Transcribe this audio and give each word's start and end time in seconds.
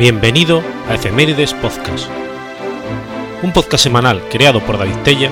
Bienvenido 0.00 0.62
a 0.88 0.94
Efemérides 0.94 1.52
Podcast, 1.52 2.08
un 3.42 3.52
podcast 3.52 3.84
semanal 3.84 4.22
creado 4.30 4.64
por 4.64 4.78
David 4.78 4.96
Tella 5.04 5.30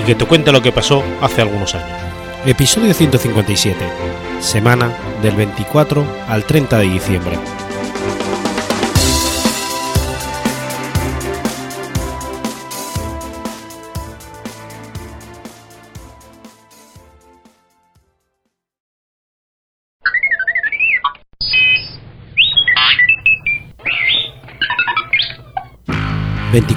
y 0.00 0.04
que 0.04 0.14
te 0.14 0.24
cuenta 0.24 0.52
lo 0.52 0.62
que 0.62 0.70
pasó 0.70 1.02
hace 1.20 1.42
algunos 1.42 1.74
años. 1.74 1.98
Episodio 2.46 2.94
157, 2.94 3.76
semana 4.38 4.96
del 5.20 5.34
24 5.34 6.06
al 6.28 6.44
30 6.44 6.78
de 6.78 6.84
diciembre. 6.90 7.38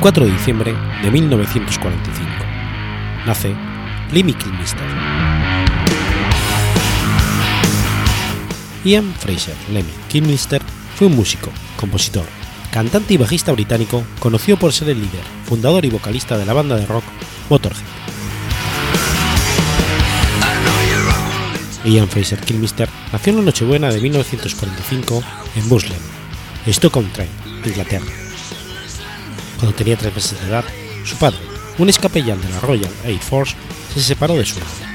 24 0.07 0.25
de 0.25 0.31
diciembre 0.31 0.75
de 1.03 1.11
1945. 1.11 2.29
Nace 3.25 3.53
Lemmy 4.13 4.33
Kilmister. 4.33 4.87
Ian 8.85 9.13
Fraser 9.15 9.55
Lemmy 9.69 9.91
Kilmister 10.07 10.61
fue 10.95 11.07
un 11.07 11.15
músico, 11.17 11.51
compositor, 11.77 12.23
cantante 12.71 13.15
y 13.15 13.17
bajista 13.17 13.51
británico 13.51 14.01
conocido 14.19 14.57
por 14.57 14.71
ser 14.71 14.89
el 14.89 15.01
líder, 15.01 15.23
fundador 15.43 15.83
y 15.83 15.89
vocalista 15.89 16.37
de 16.37 16.45
la 16.45 16.53
banda 16.53 16.77
de 16.77 16.85
rock 16.85 17.03
Motorhead. 17.49 17.83
Ian 21.83 22.07
Fraser 22.07 22.39
Kilmister 22.39 22.87
nació 23.11 23.31
en 23.31 23.39
la 23.39 23.45
Nochebuena 23.45 23.89
de 23.89 23.99
1945 23.99 25.21
en 25.57 25.67
Burslem, 25.67 25.99
Stoke-on-Trent, 26.65 27.65
Inglaterra 27.65 28.26
cuando 29.57 29.75
tenía 29.75 29.97
tres 29.97 30.13
meses 30.13 30.39
de 30.39 30.47
edad, 30.47 30.65
su 31.03 31.15
padre, 31.17 31.39
un 31.77 31.89
escapellán 31.89 32.41
de 32.41 32.49
la 32.49 32.59
Royal 32.59 32.91
Air 33.03 33.19
Force, 33.19 33.55
se 33.93 34.01
separó 34.01 34.35
de 34.35 34.45
su 34.45 34.55
madre. 34.55 34.87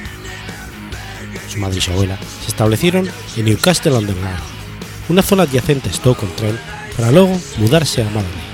Su 1.49 1.59
madre 1.59 1.79
y 1.79 1.81
su 1.81 1.93
abuela 1.93 2.19
se 2.43 2.49
establecieron 2.49 3.09
en 3.37 3.45
Newcastle 3.45 3.93
on 3.93 4.07
Ground, 4.07 4.41
una 5.09 5.23
zona 5.23 5.43
adyacente 5.43 5.91
a 5.91 5.93
Stoke-on-Trent, 5.93 6.59
para 6.97 7.11
luego 7.11 7.39
mudarse 7.59 8.03
a 8.03 8.07
Madeley. 8.07 8.53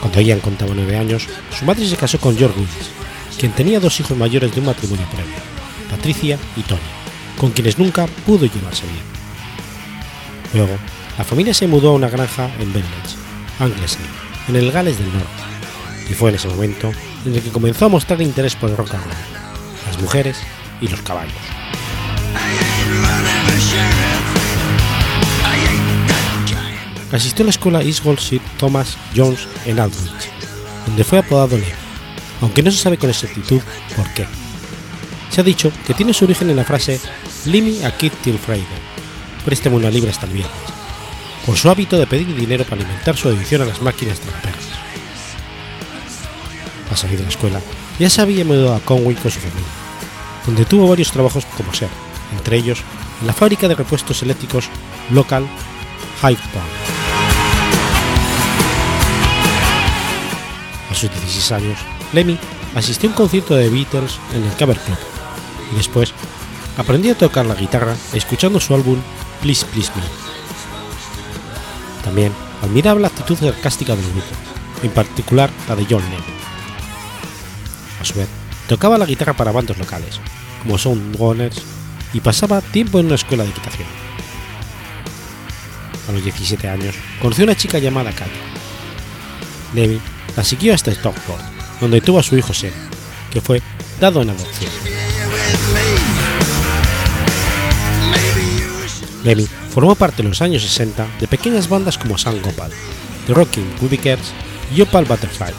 Cuando 0.00 0.20
Ian 0.20 0.40
contaba 0.40 0.72
nueve 0.74 0.96
años, 0.96 1.26
su 1.58 1.64
madre 1.64 1.88
se 1.88 1.96
casó 1.96 2.18
con 2.18 2.36
George 2.36 2.58
Willis, 2.58 2.90
quien 3.38 3.52
tenía 3.52 3.80
dos 3.80 3.98
hijos 4.00 4.16
mayores 4.16 4.52
de 4.54 4.60
un 4.60 4.66
matrimonio 4.66 5.06
previo, 5.06 5.34
Patricia 5.90 6.38
y 6.56 6.62
Tony, 6.62 6.80
con 7.36 7.50
quienes 7.50 7.78
nunca 7.78 8.06
pudo 8.24 8.46
llevarse 8.46 8.84
bien. 8.84 9.04
Luego, 10.54 10.78
la 11.18 11.24
familia 11.24 11.54
se 11.54 11.66
mudó 11.66 11.90
a 11.90 11.94
una 11.94 12.10
granja 12.10 12.50
en 12.58 12.72
Benledge, 12.72 13.16
Anglesey, 13.58 14.04
en 14.48 14.56
el 14.56 14.70
Gales 14.70 14.98
del 14.98 15.12
Norte, 15.12 15.28
y 16.10 16.14
fue 16.14 16.30
en 16.30 16.36
ese 16.36 16.48
momento 16.48 16.92
en 17.24 17.34
el 17.34 17.42
que 17.42 17.50
comenzó 17.50 17.86
a 17.86 17.88
mostrar 17.88 18.20
interés 18.20 18.54
por 18.54 18.70
el 18.70 18.76
rock 18.76 18.94
and 18.94 19.04
roll, 19.04 19.14
las 19.86 20.00
mujeres 20.00 20.36
y 20.80 20.88
los 20.88 21.00
caballos. 21.02 21.34
Asistió 27.12 27.44
a 27.44 27.46
la 27.46 27.50
escuela 27.50 27.82
Eastwood 27.82 28.18
St. 28.18 28.42
Thomas 28.58 28.98
Jones 29.14 29.48
en 29.64 29.80
Aldwych, 29.80 30.30
donde 30.86 31.04
fue 31.04 31.18
apodado 31.18 31.56
Leo, 31.56 31.76
aunque 32.42 32.62
no 32.62 32.70
se 32.70 32.78
sabe 32.78 32.98
con 32.98 33.08
exactitud 33.08 33.60
por 33.96 34.12
qué. 34.12 34.26
Se 35.30 35.40
ha 35.40 35.44
dicho 35.44 35.72
que 35.86 35.94
tiene 35.94 36.12
su 36.12 36.26
origen 36.26 36.50
en 36.50 36.56
la 36.56 36.64
frase 36.64 37.00
Limmy 37.46 37.84
a 37.84 37.96
kid 37.96 38.12
till 38.22 38.38
Friday, 38.38 38.66
préstame 39.44 39.76
una 39.76 39.90
libra 39.90 40.10
hasta 40.10 40.26
el 40.26 40.32
viernes, 40.32 40.75
por 41.46 41.56
su 41.56 41.70
hábito 41.70 41.96
de 41.96 42.08
pedir 42.08 42.34
dinero 42.34 42.64
para 42.64 42.82
alimentar 42.82 43.16
su 43.16 43.28
adicción 43.28 43.62
a 43.62 43.66
las 43.66 43.80
máquinas 43.80 44.18
tramperas. 44.18 44.64
A 46.90 46.96
salir 46.96 47.18
de 47.18 47.22
la 47.22 47.30
escuela, 47.30 47.60
ya 48.00 48.10
se 48.10 48.20
había 48.20 48.44
mudado 48.44 48.74
a 48.74 48.80
Conway 48.80 49.14
con 49.14 49.30
su 49.30 49.38
familia, 49.38 49.68
donde 50.44 50.64
tuvo 50.64 50.88
varios 50.88 51.12
trabajos 51.12 51.46
como 51.56 51.72
ser, 51.72 51.88
entre 52.36 52.56
ellos 52.56 52.80
en 53.20 53.28
la 53.28 53.32
fábrica 53.32 53.68
de 53.68 53.76
repuestos 53.76 54.22
eléctricos 54.22 54.68
local 55.10 55.46
Hive 56.22 56.40
Power. 56.52 56.96
A 60.90 60.94
sus 60.94 61.10
16 61.10 61.52
años, 61.52 61.78
Lemmy 62.12 62.38
asistió 62.74 63.08
a 63.08 63.12
un 63.12 63.16
concierto 63.16 63.54
de 63.54 63.70
Beatles 63.70 64.18
en 64.34 64.44
el 64.44 64.52
Cover 64.52 64.78
Club 64.78 64.98
y 65.72 65.76
después 65.76 66.12
aprendió 66.76 67.12
a 67.12 67.18
tocar 67.18 67.46
la 67.46 67.54
guitarra 67.54 67.94
escuchando 68.12 68.58
su 68.58 68.74
álbum 68.74 68.98
Please 69.42 69.64
Please 69.66 69.92
Me. 69.94 70.25
También 72.06 72.32
admiraba 72.62 73.00
la 73.00 73.08
actitud 73.08 73.36
sarcástica 73.36 73.96
del 73.96 74.04
grupo, 74.04 74.28
en 74.84 74.92
particular 74.92 75.50
la 75.68 75.74
de 75.74 75.84
John 75.90 76.04
Lennon. 76.04 76.22
A 78.00 78.04
su 78.04 78.14
vez, 78.14 78.28
tocaba 78.68 78.96
la 78.96 79.06
guitarra 79.06 79.34
para 79.34 79.50
bandos 79.50 79.76
locales, 79.76 80.20
como 80.62 80.78
Soundgunners, 80.78 81.60
y 82.12 82.20
pasaba 82.20 82.60
tiempo 82.60 83.00
en 83.00 83.06
una 83.06 83.16
escuela 83.16 83.42
de 83.42 83.50
equitación. 83.50 83.88
A 86.08 86.12
los 86.12 86.22
17 86.22 86.68
años, 86.68 86.94
conoció 87.20 87.42
a 87.42 87.46
una 87.46 87.56
chica 87.56 87.80
llamada 87.80 88.12
Katy. 88.12 88.30
Lemmy 89.74 90.00
la 90.36 90.44
siguió 90.44 90.74
hasta 90.74 90.92
Stockport, 90.92 91.42
donde 91.80 92.00
tuvo 92.00 92.20
a 92.20 92.22
su 92.22 92.36
hijo 92.36 92.54
Sam, 92.54 92.70
que 93.32 93.40
fue 93.40 93.60
dado 93.98 94.22
en 94.22 94.30
adopción. 94.30 94.70
Formó 99.76 99.94
parte 99.94 100.22
en 100.22 100.30
los 100.30 100.40
años 100.40 100.62
60 100.62 101.06
de 101.20 101.28
pequeñas 101.28 101.68
bandas 101.68 101.98
como 101.98 102.16
San 102.16 102.40
Gopal, 102.40 102.70
The 103.26 103.34
Rocking 103.34 103.74
Quibikers 103.78 104.32
y 104.74 104.80
Opal 104.80 105.04
Butterfly, 105.04 105.52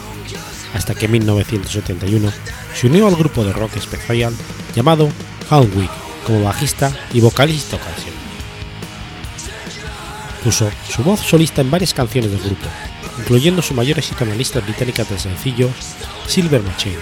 hasta 0.74 0.92
que 0.92 1.04
en 1.04 1.12
1971 1.12 2.32
se 2.74 2.88
unió 2.88 3.06
al 3.06 3.14
grupo 3.14 3.44
de 3.44 3.52
rock 3.52 3.76
especial 3.76 4.34
llamado 4.74 5.08
Houndwick 5.48 5.88
como 6.26 6.42
bajista 6.42 6.92
y 7.14 7.20
vocalista 7.20 7.76
ocasión. 7.76 8.12
Puso 10.42 10.68
su 10.90 11.04
voz 11.04 11.20
solista 11.20 11.60
en 11.60 11.70
varias 11.70 11.94
canciones 11.94 12.32
del 12.32 12.40
grupo, 12.40 12.66
incluyendo 13.20 13.62
su 13.62 13.72
mayor 13.72 14.00
éxito 14.00 14.24
en 14.24 14.30
la 14.30 14.36
lista 14.36 14.58
británica 14.58 15.04
de 15.04 15.16
sencillos 15.16 15.70
Silver 16.26 16.64
Machine, 16.64 16.98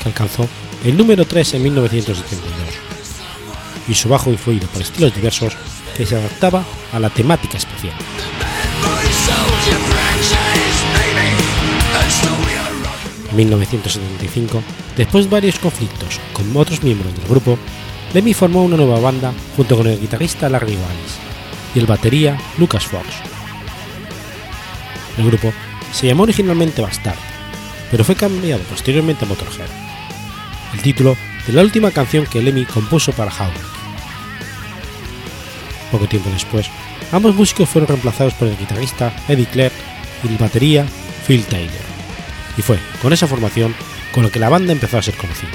que 0.00 0.10
alcanzó 0.10 0.48
el 0.84 0.96
número 0.96 1.24
3 1.24 1.54
en 1.54 1.62
1972, 1.64 2.54
y 3.88 3.94
su 3.94 4.08
bajo 4.08 4.30
influido 4.30 4.68
por 4.68 4.82
estilos 4.82 5.12
diversos 5.12 5.56
que 5.96 6.06
se 6.06 6.16
adaptaba 6.16 6.64
a 6.92 6.98
la 6.98 7.10
temática 7.10 7.56
especial. 7.56 7.94
En 13.30 13.36
1975, 13.36 14.62
después 14.96 15.24
de 15.24 15.30
varios 15.30 15.58
conflictos 15.58 16.20
con 16.32 16.54
otros 16.56 16.82
miembros 16.82 17.14
del 17.14 17.28
grupo, 17.28 17.58
Lemmy 18.14 18.34
formó 18.34 18.62
una 18.62 18.76
nueva 18.76 19.00
banda 19.00 19.32
junto 19.56 19.76
con 19.76 19.86
el 19.86 20.00
guitarrista 20.00 20.48
Larry 20.48 20.74
Wallis 20.74 21.18
y 21.74 21.78
el 21.78 21.86
batería 21.86 22.38
Lucas 22.58 22.86
Fox. 22.86 23.06
El 25.18 25.26
grupo 25.26 25.52
se 25.92 26.06
llamó 26.06 26.24
originalmente 26.24 26.82
Bastard, 26.82 27.18
pero 27.90 28.04
fue 28.04 28.14
cambiado 28.14 28.62
posteriormente 28.64 29.24
a 29.24 29.28
Motorhead, 29.28 29.68
el 30.74 30.82
título 30.82 31.16
de 31.46 31.52
la 31.52 31.62
última 31.62 31.90
canción 31.90 32.26
que 32.26 32.42
Lemmy 32.42 32.64
compuso 32.64 33.12
para 33.12 33.32
Howard. 33.32 33.75
Poco 35.90 36.08
tiempo 36.08 36.30
después, 36.30 36.68
ambos 37.12 37.34
músicos 37.34 37.68
fueron 37.68 37.88
reemplazados 37.88 38.34
por 38.34 38.48
el 38.48 38.56
guitarrista 38.56 39.14
Eddie 39.28 39.46
Clark 39.46 39.72
y 40.24 40.28
el 40.28 40.36
batería 40.36 40.86
Phil 41.26 41.44
Taylor, 41.44 41.74
y 42.56 42.62
fue 42.62 42.78
con 43.00 43.12
esa 43.12 43.26
formación 43.26 43.74
con 44.12 44.22
lo 44.22 44.30
que 44.30 44.38
la 44.38 44.48
banda 44.48 44.72
empezó 44.72 44.98
a 44.98 45.02
ser 45.02 45.14
conocida. 45.14 45.50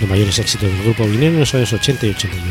Los 0.00 0.08
mayores 0.08 0.38
éxitos 0.38 0.70
del 0.70 0.82
grupo 0.82 1.04
vinieron 1.04 1.34
en 1.34 1.40
los 1.40 1.54
años 1.54 1.72
80 1.72 2.06
y 2.06 2.10
81, 2.10 2.44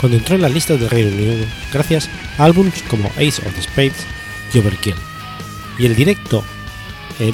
cuando 0.00 0.18
entró 0.18 0.34
en 0.34 0.42
las 0.42 0.52
listas 0.52 0.80
del 0.80 0.90
Reino 0.90 1.10
Unido 1.10 1.46
gracias 1.72 2.08
a 2.38 2.44
álbumes 2.44 2.82
como 2.88 3.08
Ace 3.16 3.42
of 3.46 3.54
the 3.54 3.62
Spades 3.62 4.06
y 4.52 4.58
Overkill, 4.58 4.96
y 5.78 5.86
el 5.86 5.94
directo 5.94 6.44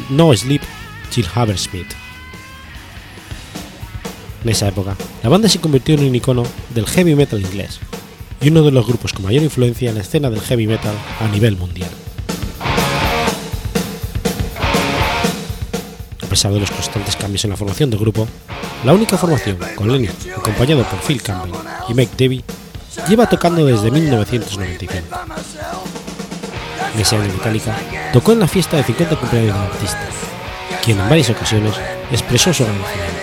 No 0.09 0.35
Sleep 0.35 0.63
Jill 1.11 1.27
Habersmith. 1.35 2.00
En 4.43 4.49
esa 4.49 4.69
época, 4.69 4.97
la 5.23 5.29
banda 5.29 5.49
se 5.49 5.61
convirtió 5.61 5.95
en 5.95 6.05
un 6.05 6.15
icono 6.15 6.45
del 6.75 6.87
heavy 6.87 7.15
metal 7.15 7.41
inglés 7.41 7.79
y 8.41 8.49
uno 8.49 8.63
de 8.63 8.71
los 8.71 8.87
grupos 8.87 9.13
con 9.13 9.25
mayor 9.25 9.43
influencia 9.43 9.91
en 9.91 9.97
la 9.97 10.01
escena 10.01 10.31
del 10.31 10.41
heavy 10.41 10.67
metal 10.67 10.95
a 11.21 11.29
nivel 11.29 11.57
mundial. 11.57 11.91
A 16.23 16.27
pesar 16.27 16.53
de 16.53 16.61
los 16.61 16.71
constantes 16.71 17.17
cambios 17.17 17.45
en 17.45 17.51
la 17.51 17.57
formación 17.57 17.91
del 17.91 17.99
grupo, 17.99 18.27
la 18.85 18.95
única 18.95 19.19
formación 19.19 19.59
con 19.75 19.93
Lenny 19.93 20.09
acompañado 20.35 20.85
por 20.85 21.01
Phil 21.01 21.21
Campbell 21.21 21.53
y 21.89 21.95
Mike 21.95 22.15
Davey 22.17 22.45
lleva 23.09 23.29
tocando 23.29 23.67
desde 23.67 23.91
1995. 23.91 25.05
En 26.95 27.01
ese 27.01 27.17
año 27.17 27.33
Metallica 27.33 27.77
tocó 28.13 28.33
en 28.33 28.41
la 28.41 28.49
fiesta 28.49 28.79
de 28.79 28.85
50 28.85 29.17
cumpleaños 29.17 29.55
del 29.55 29.65
artista, 29.65 30.09
quien 30.83 30.99
en 30.99 31.09
varias 31.09 31.29
ocasiones 31.31 31.75
expresó 32.11 32.55
su 32.55 32.63
agradecimiento. 32.63 33.20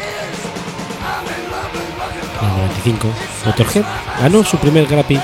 En 2.88 2.94
el 2.94 3.00
95, 3.00 3.08
Motorhead 3.46 3.86
ganó 4.22 4.44
su 4.44 4.58
primer 4.58 4.86
Grammy, 4.88 5.20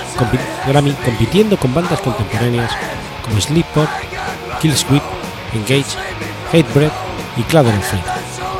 Grammy 0.68 0.92
compitiendo 1.06 1.58
con 1.58 1.74
bandas 1.74 2.00
contemporáneas 2.02 2.72
como 3.24 3.40
Sleep-Pop, 3.40 3.88
Killswitch, 4.62 5.04
Engage, 5.54 5.98
Hatebreed 6.52 6.92
y 7.38 7.44
Cladder 7.44 7.74
Flame, 7.82 8.04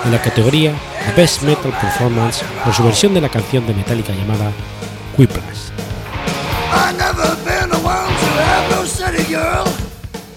en 0.06 0.12
la 0.12 0.22
categoría 0.22 0.74
Best 1.18 1.42
Metal 1.44 1.72
Performance 1.82 2.44
por 2.64 2.74
su 2.74 2.84
versión 2.84 3.14
de 3.14 3.22
la 3.22 3.30
canción 3.30 3.66
de 3.68 3.74
Metallica 3.74 4.14
llamada 4.14 4.52
Whiplash. 5.18 5.72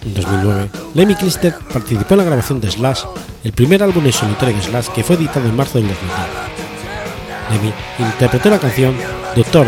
En 0.04 0.14
2009, 0.14 0.70
Lemmy 0.94 1.14
Kilmister 1.14 1.54
participó 1.72 2.14
en 2.14 2.18
la 2.18 2.24
grabación 2.24 2.60
de 2.60 2.70
Slash, 2.70 3.04
el 3.44 3.52
primer 3.52 3.82
álbum 3.82 4.04
en 4.06 4.12
solitario 4.12 4.56
de 4.56 4.62
Slash 4.62 4.88
que 4.88 5.04
fue 5.04 5.16
editado 5.16 5.48
en 5.48 5.56
marzo 5.56 5.78
del 5.78 5.88
2010. 5.88 6.65
Lemmy 7.50 7.72
interpretó 7.98 8.50
la 8.50 8.58
canción 8.58 8.94
Doctor 9.34 9.66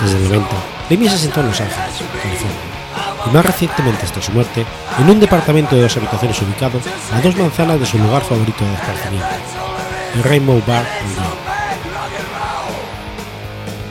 Desde 0.00 0.16
el 0.16 0.28
90, 0.28 0.48
Lemmy 0.90 1.08
se 1.08 1.14
asentó 1.16 1.40
en 1.40 1.48
Los 1.48 1.60
Ángeles, 1.60 2.02
California, 2.22 2.56
y 3.26 3.30
más 3.30 3.44
recientemente 3.44 4.06
hasta 4.06 4.22
su 4.22 4.30
muerte, 4.32 4.64
en 4.98 5.10
un 5.10 5.18
departamento 5.18 5.74
de 5.74 5.82
dos 5.82 5.96
habitaciones 5.96 6.40
ubicado 6.40 6.80
a 7.12 7.20
dos 7.20 7.36
manzanas 7.36 7.80
de 7.80 7.86
su 7.86 7.98
lugar 7.98 8.22
favorito 8.22 8.64
de 8.64 8.74
esparcimiento, 8.74 9.26
el 10.14 10.22
Rainbow 10.22 10.62
Bar 10.66 10.86
Grill. 11.02 11.18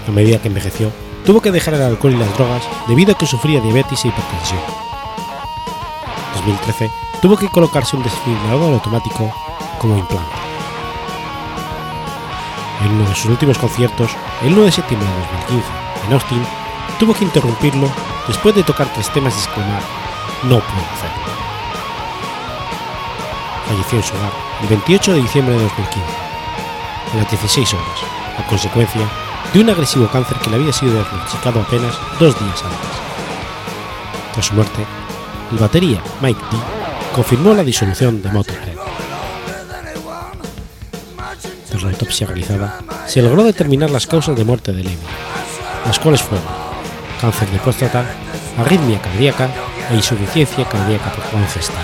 A 0.08 0.12
medida 0.12 0.42
que 0.42 0.48
envejeció, 0.48 0.92
tuvo 1.26 1.42
que 1.42 1.52
dejar 1.52 1.74
el 1.74 1.82
alcohol 1.82 2.14
y 2.14 2.18
las 2.18 2.34
drogas 2.36 2.64
debido 2.88 3.12
a 3.12 3.18
que 3.18 3.26
sufría 3.26 3.60
diabetes 3.60 4.06
e 4.06 4.08
hipertensión. 4.08 4.62
En 6.30 6.46
2013 6.46 7.07
tuvo 7.22 7.38
que 7.38 7.50
colocarse 7.50 7.96
un 7.96 8.04
desfibrilador 8.04 8.74
automático 8.74 9.32
como 9.78 9.98
implante. 9.98 10.36
En 12.84 12.92
uno 12.94 13.10
de 13.10 13.16
sus 13.16 13.26
últimos 13.26 13.58
conciertos, 13.58 14.12
el 14.44 14.52
9 14.52 14.66
de 14.66 14.72
septiembre 14.72 15.10
de 15.10 15.20
2015, 15.48 15.68
en 16.06 16.14
Austin, 16.14 16.48
tuvo 17.00 17.14
que 17.14 17.24
interrumpirlo 17.24 17.90
después 18.28 18.54
de 18.56 18.64
tocar 18.64 18.88
tres 18.94 19.12
temas 19.12 19.36
y 19.36 19.40
exclamar 19.40 19.82
No 20.44 20.60
puedo 20.60 20.86
hacerlo. 20.94 21.28
Falleció 23.68 23.98
en 23.98 24.04
su 24.04 24.16
hogar 24.16 24.32
el 24.62 24.68
28 24.68 25.14
de 25.14 25.22
diciembre 25.22 25.56
de 25.56 25.64
2015, 25.64 26.08
a 27.14 27.18
las 27.18 27.30
16 27.30 27.74
horas, 27.74 28.00
a 28.38 28.48
consecuencia 28.48 29.02
de 29.54 29.60
un 29.60 29.70
agresivo 29.70 30.08
cáncer 30.08 30.38
que 30.38 30.50
le 30.50 30.58
había 30.58 30.74
sido 30.74 30.94
diagnosticado 30.94 31.62
apenas 31.62 31.98
dos 32.20 32.40
días 32.40 32.64
antes. 32.64 32.90
Tras 34.34 34.46
su 34.46 34.54
muerte, 34.54 34.86
el 35.52 35.58
batería 35.58 36.02
Mike 36.22 36.42
D 36.52 36.77
confirmó 37.18 37.56
la 37.56 37.64
disolución 37.64 38.22
de 38.22 38.30
Motorhead. 38.30 38.78
Tras 41.68 41.82
la 41.82 41.90
autopsia 41.90 42.28
realizada, 42.28 42.80
se 43.08 43.24
logró 43.24 43.44
determinar 43.44 43.90
las 43.90 44.06
causas 44.06 44.36
de 44.38 44.46
muerte 44.46 44.72
de 44.72 44.84
Lemmy, 44.84 44.98
las 45.84 45.98
cuales 45.98 46.22
fueron 46.22 46.46
cáncer 47.20 47.50
de 47.50 47.58
próstata, 47.58 48.06
arritmia 48.60 49.02
cardíaca 49.02 49.50
e 49.90 49.96
insuficiencia 49.96 50.70
cardíaca 50.70 51.12
por 51.12 51.24
congestión. 51.32 51.82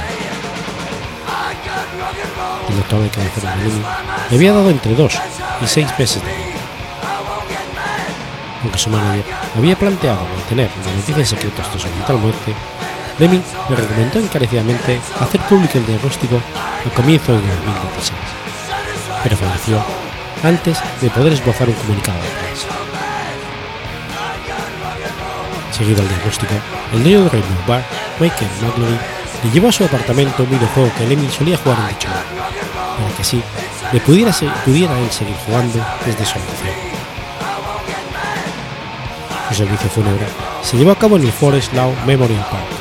El 2.70 2.78
doctor 2.78 3.02
de 3.02 3.10
cáncer 3.10 3.44
de 3.44 3.64
Lemmy 3.64 3.82
le 4.30 4.36
había 4.36 4.54
dado 4.54 4.70
entre 4.70 4.94
dos 4.94 5.16
y 5.64 5.66
seis 5.66 5.88
meses 5.98 6.22
de 6.22 6.30
vida 6.30 6.44
aunque 8.62 8.78
su 8.78 8.90
manager 8.92 9.26
había 9.58 9.76
planteado 9.76 10.26
mantener 10.38 10.70
la 10.86 10.94
noticia 10.94 11.20
en 11.20 11.26
secreto 11.26 11.62
hasta 11.62 11.80
su 11.80 11.88
mental 11.90 12.18
muerte, 12.18 12.54
Lemmy 13.20 13.42
le 13.70 13.76
recomendó 13.76 14.20
encarecidamente 14.20 15.00
hacer 15.20 15.42
público 15.42 15.78
el 15.78 15.86
diagnóstico 15.86 16.36
a 16.38 16.96
comienzos 16.96 17.42
de 17.42 17.48
2016, 17.48 18.20
pero 19.24 19.38
falleció 19.38 19.84
antes 20.44 20.80
de 21.00 21.10
poder 21.10 21.34
esbozar 21.34 21.70
un 21.70 21.76
comunicado 21.76 22.18
de 22.18 22.30
prensa. 22.30 22.68
Seguido 25.72 26.02
al 26.02 26.08
diagnóstico, 26.08 26.54
el 26.94 27.04
dueño 27.04 27.24
de 27.24 27.30
Rainbow 27.30 27.68
Bar, 27.68 27.84
Michael 28.20 28.50
McNally, 28.62 29.00
le 29.44 29.52
llevó 29.52 29.70
a 29.70 29.72
su 29.72 29.84
apartamento 29.84 30.44
un 30.44 30.50
videojuego 30.50 30.92
que 30.98 31.08
Lemmy 31.08 31.30
solía 31.30 31.58
jugar 31.58 31.80
en 31.80 31.88
dicho 31.90 32.08
bar, 32.10 32.24
para 32.98 33.16
que 33.16 33.22
así 33.22 33.42
le 33.92 34.00
pudiera, 34.00 34.32
pudiera 34.66 35.00
él 35.00 35.12
seguir 35.12 35.36
jugando 35.46 35.86
desde 36.06 36.26
su 36.26 36.38
habitación. 36.38 36.94
Su 39.50 39.56
servicio 39.56 39.90
fúnebre 39.90 40.26
se 40.64 40.78
llevó 40.78 40.92
a 40.92 40.96
cabo 40.96 41.18
en 41.18 41.24
el 41.24 41.32
Forest 41.32 41.74
Lawn 41.74 41.96
Memorial 42.06 42.46
Park, 42.50 42.73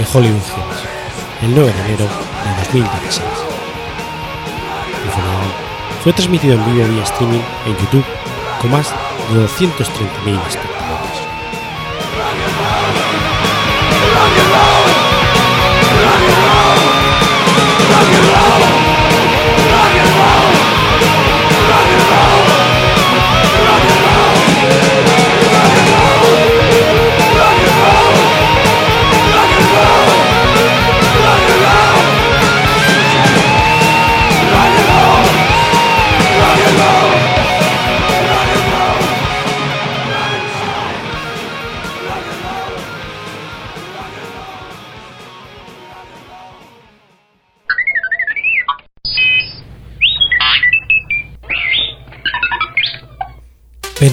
en 0.00 0.06
Hollywood 0.14 0.40
Hills, 0.40 0.80
el 1.42 1.54
9 1.54 1.72
de 1.72 1.80
enero 1.80 2.06
de 2.06 2.64
2016. 2.64 3.22
El 5.04 5.10
funeral 5.10 5.52
fue 6.02 6.12
transmitido 6.14 6.54
en 6.54 6.64
vivo 6.64 6.88
vía 6.88 7.02
streaming 7.04 7.40
en 7.66 7.76
YouTube 7.76 8.04
con 8.60 8.70
más 8.70 8.90
de 9.32 9.44
230.000 9.44 10.46
espectadores. 10.48 10.80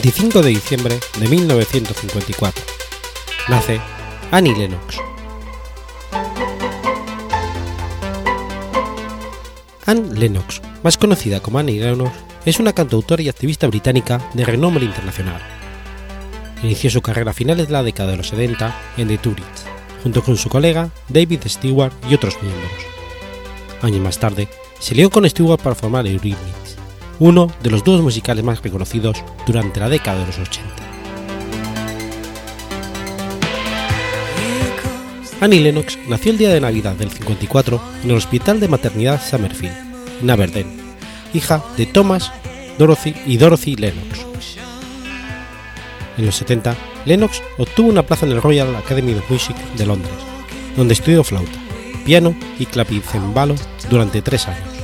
...25 0.07 0.41
de 0.41 0.49
diciembre 0.51 0.99
de 1.19 1.27
1954... 1.27 2.63
...nace 3.49 3.81
Annie 4.31 4.55
Lennox. 4.55 4.99
Anne 9.85 10.17
Lennox, 10.17 10.61
más 10.81 10.97
conocida 10.97 11.41
como 11.41 11.59
Annie 11.59 11.81
Lennox, 11.81 12.13
es 12.45 12.57
una 12.61 12.71
cantautora 12.71 13.21
y 13.21 13.27
activista 13.27 13.67
británica 13.67 14.21
de 14.33 14.45
renombre 14.45 14.85
internacional. 14.85 15.41
Inició 16.63 16.89
su 16.89 17.01
carrera 17.01 17.31
a 17.31 17.33
finales 17.33 17.67
de 17.67 17.73
la 17.73 17.83
década 17.83 18.11
de 18.11 18.17
los 18.17 18.29
70 18.29 18.79
en 18.95 19.09
The 19.09 19.17
Turits, 19.17 19.65
junto 20.03 20.23
con 20.23 20.37
su 20.37 20.47
colega 20.47 20.89
David 21.09 21.41
Stewart 21.47 21.91
y 22.09 22.13
otros 22.13 22.41
miembros. 22.41 22.71
Años 23.81 23.99
más 23.99 24.17
tarde, 24.19 24.47
se 24.79 24.95
lió 24.95 25.09
con 25.09 25.29
Stewart 25.29 25.61
para 25.61 25.75
formar 25.75 26.07
Eurythmics, 26.07 26.66
uno 27.19 27.51
de 27.61 27.69
los 27.69 27.83
dúos 27.83 28.01
musicales 28.01 28.43
más 28.43 28.61
reconocidos 28.61 29.23
durante 29.45 29.79
la 29.79 29.89
década 29.89 30.19
de 30.19 30.27
los 30.27 30.39
80. 30.39 30.61
Annie 35.39 35.59
Lennox 35.59 35.99
nació 36.07 36.31
el 36.31 36.37
día 36.39 36.49
de 36.49 36.61
Navidad 36.61 36.95
del 36.95 37.11
54 37.11 37.79
en 38.03 38.09
el 38.09 38.17
Hospital 38.17 38.59
de 38.59 38.67
Maternidad 38.67 39.21
Summerfield, 39.21 39.75
en 40.21 40.29
Aberdeen, 40.31 40.67
hija 41.33 41.63
de 41.77 41.85
Thomas 41.85 42.31
Dorothy 42.77 43.15
y 43.25 43.37
Dorothy 43.37 43.75
Lennox. 43.75 44.25
En 46.17 46.25
los 46.25 46.35
70, 46.35 46.75
Lennox 47.05 47.43
obtuvo 47.59 47.89
una 47.89 48.03
plaza 48.03 48.25
en 48.25 48.31
el 48.31 48.41
Royal 48.41 48.75
Academy 48.75 49.13
of 49.13 49.29
Music 49.29 49.55
de 49.77 49.85
Londres, 49.85 50.15
donde 50.75 50.95
estudió 50.95 51.23
flauta, 51.23 51.59
piano 52.05 52.35
y 52.57 52.65
clavicembalo 52.65 53.53
durante 53.89 54.23
tres 54.23 54.47
años. 54.47 54.76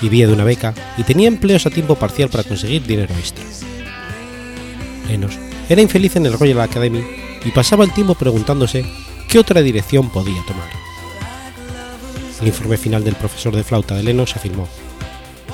Vivía 0.00 0.26
de 0.26 0.32
una 0.32 0.44
beca 0.44 0.74
y 0.96 1.02
tenía 1.02 1.28
empleos 1.28 1.66
a 1.66 1.70
tiempo 1.70 1.96
parcial 1.96 2.28
para 2.28 2.44
conseguir 2.44 2.86
dinero 2.86 3.14
extra. 3.14 3.44
Lennox 5.08 5.38
era 5.68 5.82
infeliz 5.82 6.16
en 6.16 6.26
el 6.26 6.38
Royal 6.38 6.60
Academy 6.60 7.02
y 7.44 7.50
pasaba 7.50 7.84
el 7.84 7.92
tiempo 7.92 8.14
preguntándose 8.14 8.84
qué 9.28 9.38
otra 9.38 9.60
dirección 9.60 10.08
podía 10.10 10.42
tomar. 10.46 10.68
El 12.40 12.46
informe 12.46 12.76
final 12.76 13.02
del 13.02 13.16
profesor 13.16 13.56
de 13.56 13.64
flauta 13.64 13.96
de 13.96 14.04
Lennox 14.04 14.36
afirmó: 14.36 14.68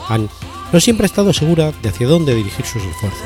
Anne 0.08 0.28
no 0.72 0.80
siempre 0.80 1.04
ha 1.04 1.06
estado 1.06 1.32
segura 1.32 1.72
de 1.82 1.88
hacia 1.88 2.06
dónde 2.06 2.34
dirigir 2.34 2.66
sus 2.66 2.82
esfuerzos, 2.82 3.22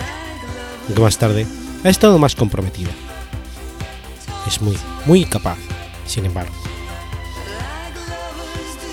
aunque 0.87 1.03
más 1.03 1.19
tarde 1.19 1.47
ha 1.83 1.89
estado 1.89 2.19
más 2.19 2.37
comprometida. 2.37 2.91
Es 4.47 4.61
muy, 4.61 4.77
muy 5.07 5.25
capaz, 5.25 5.59
sin 6.07 6.25
embargo. 6.27 6.55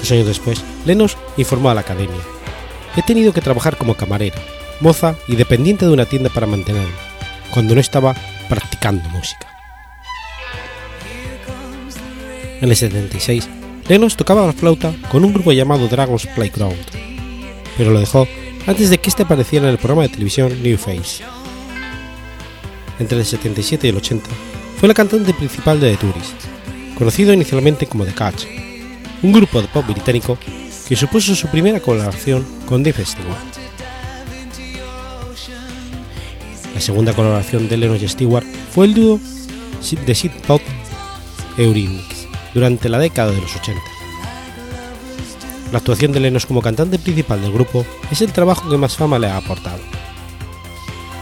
Dos 0.06 0.12
años 0.12 0.28
después, 0.28 0.64
Lennox 0.86 1.18
informó 1.36 1.72
a 1.72 1.74
la 1.74 1.82
academia: 1.82 2.22
He 2.96 3.02
tenido 3.02 3.34
que 3.34 3.42
trabajar 3.42 3.76
como 3.76 3.96
camarera, 3.96 4.38
moza 4.80 5.16
y 5.28 5.36
dependiente 5.36 5.84
de 5.84 5.92
una 5.92 6.06
tienda 6.06 6.30
para 6.30 6.46
mantenerme, 6.46 6.94
cuando 7.52 7.74
no 7.74 7.82
estaba 7.82 8.14
practicando 8.48 9.10
música. 9.10 9.48
En 12.62 12.70
el 12.70 12.76
76, 12.76 13.50
Lennox 13.88 14.16
tocaba 14.16 14.46
la 14.46 14.54
flauta 14.54 14.94
con 15.10 15.26
un 15.26 15.34
grupo 15.34 15.52
llamado 15.54 15.88
Dragon's 15.88 16.28
Playground, 16.36 16.78
pero 17.76 17.90
lo 17.90 18.00
dejó 18.00 18.28
antes 18.68 18.92
de 18.92 19.00
que 19.00 19.10
este 19.10 19.24
apareciera 19.24 19.66
en 19.66 19.72
el 19.72 19.80
programa 19.80 20.04
de 20.04 20.10
televisión 20.10 20.62
New 20.62 20.78
Face. 20.78 21.24
Entre 23.00 23.18
el 23.18 23.26
77 23.26 23.88
y 23.88 23.90
el 23.90 23.98
80 23.98 24.30
fue 24.80 24.88
la 24.88 24.94
cantante 24.94 25.34
principal 25.34 25.80
de 25.80 25.90
The 25.94 25.98
Tourist, 25.98 26.36
conocido 26.96 27.34
inicialmente 27.34 27.88
como 27.88 28.06
The 28.06 28.14
Catch, 28.14 28.46
un 29.26 29.32
grupo 29.32 29.60
de 29.60 29.68
pop 29.68 29.84
británico 29.88 30.38
que 30.88 30.96
supuso 30.96 31.34
su 31.34 31.48
primera 31.48 31.80
colaboración 31.80 32.46
con 32.68 32.84
Dave 32.84 33.04
Stewart. 33.04 33.40
La 36.76 36.80
segunda 36.80 37.12
colaboración 37.14 37.68
de 37.68 37.76
Lennox 37.76 38.04
y 38.04 38.08
Stewart 38.08 38.46
fue 38.72 38.86
el 38.86 38.94
dúo 38.94 39.20
de 40.06 40.16
Sid 40.16 40.30
Pop 40.46 40.62
durante 42.54 42.88
la 42.88 43.00
década 43.00 43.32
de 43.32 43.42
los 43.42 43.56
80. 43.56 43.82
La 45.72 45.80
actuación 45.80 46.12
de 46.12 46.20
Lennox 46.20 46.46
como 46.46 46.62
cantante 46.62 47.00
principal 47.00 47.42
del 47.42 47.52
grupo 47.52 47.84
es 48.12 48.22
el 48.22 48.32
trabajo 48.32 48.70
que 48.70 48.78
más 48.78 48.96
fama 48.96 49.18
le 49.18 49.28
ha 49.28 49.38
aportado. 49.38 49.82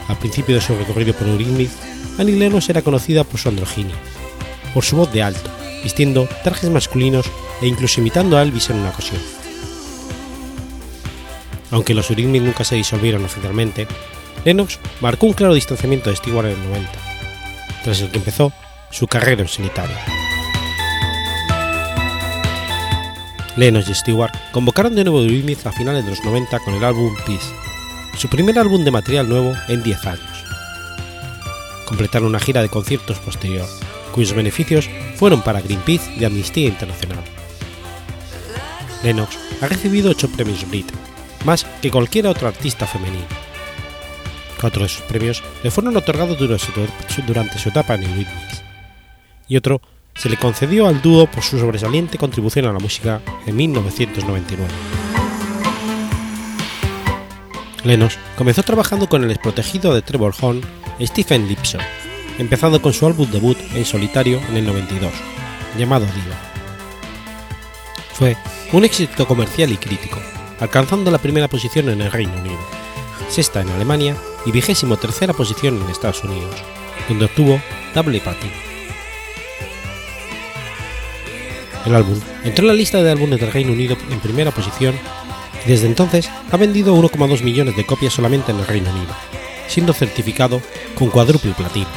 Al 0.09 0.17
principio 0.17 0.55
de 0.55 0.61
su 0.61 0.75
recorrido 0.75 1.13
por 1.13 1.29
Eurythmics, 1.29 1.77
Annie 2.17 2.35
Lennox 2.35 2.67
era 2.69 2.81
conocida 2.81 3.23
por 3.23 3.39
su 3.39 3.47
androginia, 3.47 3.95
por 4.73 4.83
su 4.83 4.97
voz 4.97 5.13
de 5.13 5.23
alto, 5.23 5.62
vistiendo 5.83 6.27
trajes 6.43 6.69
masculinos 6.69 7.25
e 7.61 7.67
incluso 7.67 8.01
imitando 8.01 8.37
a 8.37 8.41
Elvis 8.41 8.69
en 8.69 8.77
una 8.77 8.89
ocasión. 8.89 9.21
Aunque 11.71 11.93
los 11.93 12.09
Eurythmics 12.09 12.45
nunca 12.45 12.63
se 12.63 12.75
disolvieron 12.75 13.25
oficialmente, 13.25 13.87
Lennox 14.45 14.79
marcó 15.01 15.25
un 15.25 15.33
claro 15.33 15.53
distanciamiento 15.53 16.09
de 16.09 16.15
Stewart 16.15 16.47
en 16.47 16.53
el 16.53 16.63
90, 16.69 16.91
tras 17.83 17.99
el 18.01 18.09
que 18.11 18.17
empezó 18.17 18.53
su 18.89 19.07
carrera 19.07 19.41
en 19.41 19.47
solitario. 19.47 19.95
Lennox 23.55 23.89
y 23.89 23.93
Stewart 23.93 24.33
convocaron 24.51 24.95
de 24.95 25.03
nuevo 25.03 25.21
Eurythmics 25.21 25.65
a 25.65 25.71
finales 25.71 26.03
de 26.03 26.11
los 26.11 26.23
90 26.23 26.59
con 26.59 26.73
el 26.73 26.83
álbum 26.83 27.15
Peace, 27.25 27.53
su 28.17 28.27
primer 28.29 28.57
álbum 28.57 28.83
de 28.83 28.91
material 28.91 29.29
nuevo 29.29 29.53
en 29.67 29.83
10 29.83 30.05
años. 30.05 30.43
Completaron 31.85 32.29
una 32.29 32.39
gira 32.39 32.61
de 32.61 32.69
conciertos 32.69 33.19
posterior, 33.19 33.67
cuyos 34.13 34.33
beneficios 34.33 34.89
fueron 35.15 35.41
para 35.41 35.59
Greenpeace 35.59 36.13
y 36.17 36.23
Amnistía 36.23 36.69
Internacional. 36.69 37.23
Lennox 39.03 39.37
ha 39.61 39.67
recibido 39.67 40.11
8 40.11 40.29
premios 40.29 40.69
Brit, 40.69 40.89
más 41.43 41.65
que 41.81 41.91
cualquier 41.91 42.27
otro 42.27 42.47
artista 42.47 42.87
femenino. 42.87 43.25
Cuatro 44.61 44.83
de 44.83 44.89
sus 44.89 45.01
premios 45.01 45.43
le 45.61 45.71
fueron 45.71 45.97
otorgados 45.97 46.37
durante 46.37 47.59
su 47.59 47.69
etapa 47.69 47.95
en 47.95 48.03
Eurythmics, 48.03 48.63
y 49.49 49.57
otro 49.57 49.81
se 50.15 50.29
le 50.29 50.37
concedió 50.37 50.87
al 50.87 51.01
dúo 51.01 51.27
por 51.27 51.43
su 51.43 51.59
sobresaliente 51.59 52.17
contribución 52.17 52.65
a 52.67 52.71
la 52.71 52.79
música 52.79 53.19
en 53.45 53.55
1999. 53.57 54.71
Lennox 57.83 58.17
comenzó 58.37 58.63
trabajando 58.63 59.09
con 59.09 59.23
el 59.23 59.31
exprotegido 59.31 59.93
de 59.93 60.01
Trevor 60.01 60.33
Horn, 60.39 60.61
Stephen 61.01 61.49
Lipson, 61.49 61.81
empezando 62.37 62.81
con 62.81 62.93
su 62.93 63.05
álbum 63.05 63.29
debut 63.29 63.57
en 63.73 63.85
solitario 63.85 64.41
en 64.49 64.57
el 64.57 64.65
92, 64.65 65.11
llamado 65.77 66.05
Diva. 66.05 66.37
Fue 68.13 68.37
un 68.71 68.85
éxito 68.85 69.27
comercial 69.27 69.71
y 69.71 69.77
crítico, 69.77 70.19
alcanzando 70.59 71.11
la 71.11 71.17
primera 71.17 71.47
posición 71.47 71.89
en 71.89 72.01
el 72.01 72.11
Reino 72.11 72.33
Unido, 72.39 72.59
sexta 73.29 73.61
en 73.61 73.69
Alemania 73.69 74.15
y 74.45 74.51
vigésimo 74.51 74.97
tercera 74.97 75.33
posición 75.33 75.81
en 75.81 75.89
Estados 75.89 76.23
Unidos, 76.23 76.55
donde 77.07 77.25
obtuvo 77.25 77.61
doble 77.93 78.19
platino. 78.19 78.53
El 81.85 81.95
álbum 81.95 82.19
entró 82.43 82.63
en 82.63 82.67
la 82.69 82.73
lista 82.73 83.03
de 83.03 83.11
álbumes 83.11 83.39
del 83.39 83.51
Reino 83.51 83.73
Unido 83.73 83.97
en 84.09 84.19
primera 84.19 84.51
posición 84.51 84.95
y 85.65 85.69
desde 85.69 85.87
entonces 85.87 86.29
ha 86.51 86.57
vendido 86.57 86.95
1,2 86.95 87.43
millones 87.43 87.75
de 87.75 87.85
copias 87.85 88.13
solamente 88.13 88.51
en 88.51 88.59
el 88.59 88.67
Reino 88.67 88.89
Unido, 88.89 89.13
siendo 89.67 89.93
certificado 89.93 90.61
con 90.95 91.09
cuádruple 91.09 91.53
platino. 91.53 91.87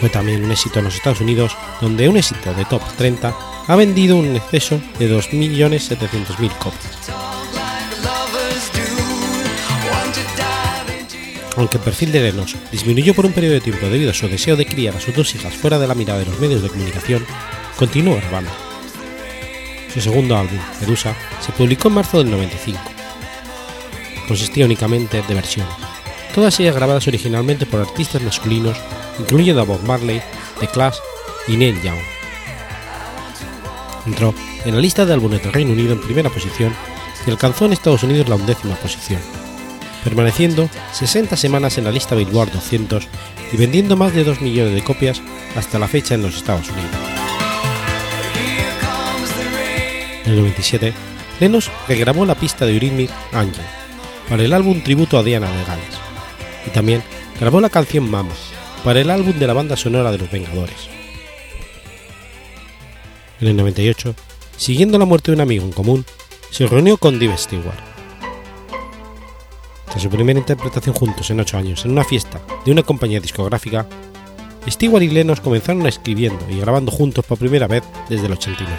Fue 0.00 0.08
también 0.08 0.42
un 0.42 0.50
éxito 0.50 0.78
en 0.78 0.86
los 0.86 0.94
Estados 0.94 1.20
Unidos, 1.20 1.54
donde 1.80 2.08
un 2.08 2.16
éxito 2.16 2.54
de 2.54 2.64
top 2.64 2.82
30 2.96 3.36
ha 3.66 3.76
vendido 3.76 4.16
un 4.16 4.34
exceso 4.34 4.80
de 4.98 5.14
2.700.000 5.14 6.58
copias. 6.58 7.10
Aunque 11.56 11.76
el 11.76 11.82
perfil 11.82 12.12
de 12.12 12.22
Lennox 12.22 12.56
disminuyó 12.72 13.12
por 13.12 13.26
un 13.26 13.32
periodo 13.32 13.54
de 13.54 13.60
tiempo 13.60 13.86
debido 13.86 14.10
a 14.10 14.14
su 14.14 14.26
deseo 14.26 14.56
de 14.56 14.64
criar 14.64 14.96
a 14.96 15.00
sus 15.00 15.14
dos 15.14 15.34
hijas 15.34 15.52
fuera 15.52 15.78
de 15.78 15.86
la 15.86 15.94
mirada 15.94 16.20
de 16.20 16.24
los 16.24 16.40
medios 16.40 16.62
de 16.62 16.70
comunicación, 16.70 17.26
continuó 17.76 18.16
grabando. 18.16 18.50
Su 19.92 20.00
segundo 20.00 20.36
álbum, 20.36 20.58
Medusa, 20.80 21.14
se 21.44 21.52
publicó 21.52 21.88
en 21.88 21.94
marzo 21.94 22.18
del 22.18 22.30
95. 22.30 22.80
Consistía 24.26 24.64
únicamente 24.64 25.22
de 25.26 25.34
versiones, 25.34 25.74
todas 26.34 26.58
ellas 26.60 26.76
grabadas 26.76 27.06
originalmente 27.08 27.66
por 27.66 27.80
artistas 27.80 28.22
masculinos, 28.22 28.78
incluyendo 29.20 29.62
a 29.62 29.64
Bob 29.64 29.82
Marley, 29.84 30.20
The 30.58 30.66
Clash 30.68 30.96
y 31.46 31.56
Neil 31.56 31.80
Young. 31.82 31.98
Entró 34.06 34.34
en 34.64 34.74
la 34.74 34.80
lista 34.80 35.04
de 35.04 35.12
álbumes 35.12 35.42
del 35.42 35.52
Reino 35.52 35.72
Unido 35.72 35.92
en 35.92 36.00
primera 36.00 36.30
posición 36.30 36.74
y 37.26 37.30
alcanzó 37.30 37.66
en 37.66 37.72
Estados 37.72 38.02
Unidos 38.02 38.28
la 38.28 38.36
undécima 38.36 38.74
posición, 38.76 39.20
permaneciendo 40.04 40.68
60 40.92 41.36
semanas 41.36 41.78
en 41.78 41.84
la 41.84 41.92
lista 41.92 42.14
Billboard 42.14 42.52
200 42.52 43.06
y 43.52 43.56
vendiendo 43.56 43.96
más 43.96 44.14
de 44.14 44.24
2 44.24 44.40
millones 44.40 44.74
de 44.74 44.82
copias 44.82 45.20
hasta 45.56 45.78
la 45.78 45.88
fecha 45.88 46.14
en 46.14 46.22
los 46.22 46.36
Estados 46.36 46.68
Unidos. 46.70 46.90
En 50.24 50.32
el 50.32 50.40
97, 50.40 50.92
Lennox 51.40 51.70
regrabó 51.88 52.24
la 52.24 52.34
pista 52.34 52.64
de 52.64 52.72
Eurythmics 52.72 53.12
Angel 53.32 53.64
para 54.28 54.44
el 54.44 54.52
álbum 54.52 54.80
tributo 54.80 55.18
a 55.18 55.22
Diana 55.22 55.50
de 55.50 55.64
Gales 55.64 55.98
y 56.66 56.70
también 56.70 57.02
grabó 57.40 57.60
la 57.60 57.70
canción 57.70 58.08
Mama 58.08 58.32
para 58.84 59.00
el 59.00 59.10
álbum 59.10 59.38
de 59.38 59.46
la 59.46 59.52
banda 59.52 59.76
sonora 59.76 60.10
de 60.10 60.18
Los 60.18 60.30
Vengadores. 60.30 60.88
En 63.40 63.48
el 63.48 63.56
98, 63.56 64.14
siguiendo 64.56 64.98
la 64.98 65.04
muerte 65.04 65.30
de 65.30 65.36
un 65.36 65.42
amigo 65.42 65.64
en 65.64 65.72
común, 65.72 66.04
se 66.50 66.66
reunió 66.66 66.96
con 66.96 67.18
Dave 67.18 67.36
Stewart. 67.36 67.78
Tras 69.86 70.02
su 70.02 70.08
primera 70.08 70.38
interpretación 70.38 70.94
juntos 70.94 71.30
en 71.30 71.40
8 71.40 71.58
años 71.58 71.84
en 71.84 71.90
una 71.92 72.04
fiesta 72.04 72.40
de 72.64 72.72
una 72.72 72.82
compañía 72.82 73.20
discográfica, 73.20 73.86
Stewart 74.68 75.02
y 75.02 75.08
Lennox 75.08 75.40
comenzaron 75.40 75.86
escribiendo 75.86 76.44
y 76.48 76.60
grabando 76.60 76.92
juntos 76.92 77.24
por 77.24 77.38
primera 77.38 77.66
vez 77.66 77.82
desde 78.08 78.26
el 78.26 78.32
89. 78.32 78.76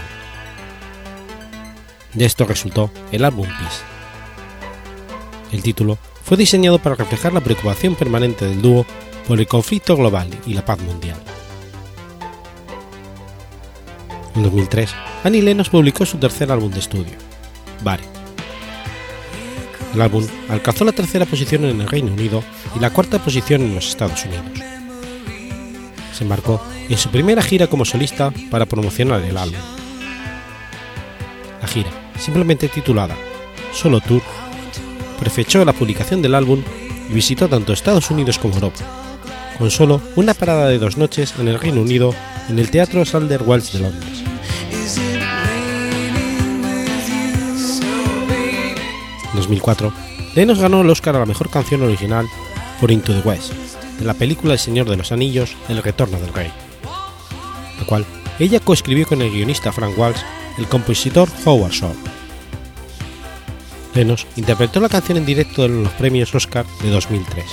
De 2.13 2.25
esto 2.25 2.45
resultó 2.45 2.91
el 3.11 3.25
álbum 3.25 3.47
Peace. 3.47 3.83
El 5.51 5.63
título 5.63 5.97
fue 6.23 6.37
diseñado 6.37 6.79
para 6.79 6.95
reflejar 6.95 7.33
la 7.33 7.41
preocupación 7.41 7.95
permanente 7.95 8.45
del 8.45 8.61
dúo 8.61 8.85
por 9.27 9.39
el 9.39 9.47
conflicto 9.47 9.95
global 9.95 10.29
y 10.45 10.53
la 10.53 10.65
paz 10.65 10.79
mundial. 10.79 11.17
En 14.35 14.43
2003, 14.43 14.89
Annie 15.23 15.41
Lennox 15.41 15.69
publicó 15.69 16.05
su 16.05 16.17
tercer 16.17 16.51
álbum 16.51 16.71
de 16.71 16.79
estudio, 16.79 17.13
Bare. 17.83 18.03
El 19.93 20.01
álbum 20.01 20.25
alcanzó 20.49 20.85
la 20.85 20.93
tercera 20.93 21.25
posición 21.25 21.65
en 21.65 21.81
el 21.81 21.87
Reino 21.87 22.13
Unido 22.13 22.43
y 22.75 22.79
la 22.79 22.91
cuarta 22.91 23.19
posición 23.19 23.61
en 23.61 23.75
los 23.75 23.89
Estados 23.89 24.23
Unidos. 24.25 24.45
Se 26.13 26.23
embarcó 26.23 26.61
en 26.87 26.97
su 26.97 27.09
primera 27.09 27.41
gira 27.41 27.67
como 27.67 27.83
solista 27.83 28.31
para 28.49 28.65
promocionar 28.65 29.21
el 29.21 29.37
álbum. 29.37 29.59
La 31.61 31.67
gira, 31.67 31.89
simplemente 32.17 32.69
titulada 32.69 33.15
Solo 33.73 33.99
Tour, 33.99 34.21
prefechó 35.19 35.63
la 35.65 35.73
publicación 35.73 36.21
del 36.21 36.35
álbum 36.35 36.63
y 37.09 37.13
visitó 37.13 37.49
tanto 37.49 37.73
Estados 37.73 38.09
Unidos 38.11 38.39
como 38.39 38.55
Europa, 38.55 38.79
con 39.61 39.69
solo 39.69 40.01
una 40.15 40.33
parada 40.33 40.67
de 40.69 40.79
dos 40.79 40.97
noches 40.97 41.35
en 41.37 41.47
el 41.47 41.59
Reino 41.59 41.81
Unido 41.81 42.15
en 42.49 42.57
el 42.57 42.71
Teatro 42.71 43.05
Salder 43.05 43.43
Wells 43.43 43.71
de 43.71 43.79
Londres. 43.79 44.23
En 49.29 49.35
2004, 49.35 49.93
Lennox 50.33 50.59
ganó 50.59 50.81
el 50.81 50.89
Oscar 50.89 51.15
a 51.15 51.19
la 51.19 51.27
mejor 51.27 51.51
canción 51.51 51.83
original 51.83 52.25
por 52.79 52.89
Into 52.89 53.13
the 53.13 53.19
West, 53.19 53.53
de 53.99 54.05
la 54.05 54.15
película 54.15 54.53
El 54.53 54.59
Señor 54.59 54.89
de 54.89 54.97
los 54.97 55.11
Anillos, 55.11 55.55
El 55.69 55.83
Retorno 55.83 56.19
del 56.19 56.33
Rey, 56.33 56.51
la 57.79 57.85
cual 57.85 58.03
ella 58.39 58.61
coescribió 58.61 59.05
con 59.05 59.21
el 59.21 59.29
guionista 59.29 59.71
Frank 59.71 59.95
Walsh 59.95 60.21
el 60.57 60.65
compositor 60.65 61.29
Howard 61.45 61.71
Shore. 61.71 61.99
Lennox 63.93 64.25
interpretó 64.37 64.79
la 64.79 64.89
canción 64.89 65.19
en 65.19 65.25
directo 65.27 65.65
en 65.65 65.83
los 65.83 65.93
premios 65.93 66.33
Oscar 66.33 66.65
de 66.81 66.89
2003. 66.89 67.45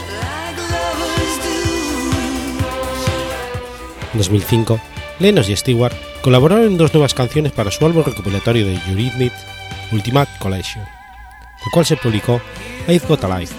En 4.13 4.19
2005, 4.19 4.81
Lennox 5.21 5.49
y 5.49 5.57
Stewart 5.57 5.95
colaboraron 6.23 6.67
en 6.67 6.77
dos 6.79 6.95
nuevas 6.95 7.15
canciones 7.15 7.53
para 7.53 7.71
su 7.71 7.85
álbum 7.85 8.05
recopilatorio 8.05 8.67
de 8.67 8.79
Eurythmics, 8.89 9.47
Ultimate 9.93 10.31
Collection, 10.39 10.85
el 10.85 11.71
cual 11.73 11.85
se 11.85 11.97
publicó 11.97 12.41
I've 12.89 13.07
Got 13.07 13.25
Alive 13.25 13.53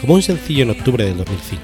como 0.00 0.14
un 0.14 0.22
sencillo 0.22 0.64
en 0.64 0.70
octubre 0.70 1.04
del 1.04 1.16
2005. 1.16 1.62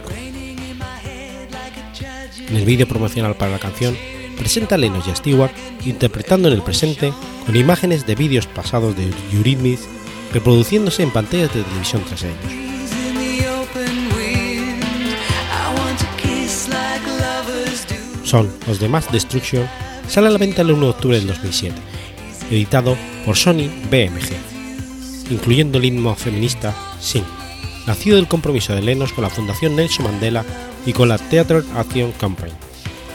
En 2.49 2.57
el 2.57 2.65
vídeo 2.65 2.89
promocional 2.89 3.35
para 3.35 3.53
la 3.53 3.59
canción, 3.59 3.97
presenta 4.39 4.77
a 4.77 4.79
Lennox 4.79 5.09
y 5.09 5.11
a 5.11 5.17
Stewart 5.17 5.53
interpretando 5.85 6.49
en 6.49 6.55
el 6.55 6.63
presente 6.63 7.13
con 7.45 7.57
imágenes 7.57 8.07
de 8.07 8.15
vídeos 8.15 8.47
pasados 8.47 8.97
de 8.97 9.11
Eurythmics 9.33 9.87
reproduciéndose 10.33 11.03
en 11.03 11.11
pantallas 11.11 11.53
de 11.55 11.63
televisión 11.63 12.03
tras 12.07 12.23
ellos. 12.23 12.70
Son 18.31 18.49
los 18.69 18.79
demás 18.79 19.11
Destruction 19.11 19.69
sale 20.07 20.29
a 20.29 20.31
la 20.31 20.39
venta 20.39 20.63
el 20.63 20.71
1 20.71 20.85
de 20.85 20.91
octubre 20.91 21.19
del 21.19 21.27
2007, 21.27 21.75
editado 22.53 22.97
por 23.27 23.37
Sony 23.37 23.67
BMG, 23.91 25.33
incluyendo 25.33 25.79
el 25.79 25.87
himno 25.87 26.15
feminista 26.15 26.73
Sing, 27.01 27.25
nacido 27.89 28.15
del 28.15 28.29
compromiso 28.29 28.73
de 28.73 28.83
Lennox 28.83 29.13
con 29.15 29.25
la 29.25 29.31
Fundación 29.31 29.75
Nelson 29.75 30.05
Mandela 30.05 30.45
y 30.87 30.93
con 30.93 31.09
la 31.09 31.19
Theatre 31.19 31.65
Action 31.75 32.13
Campaign, 32.13 32.53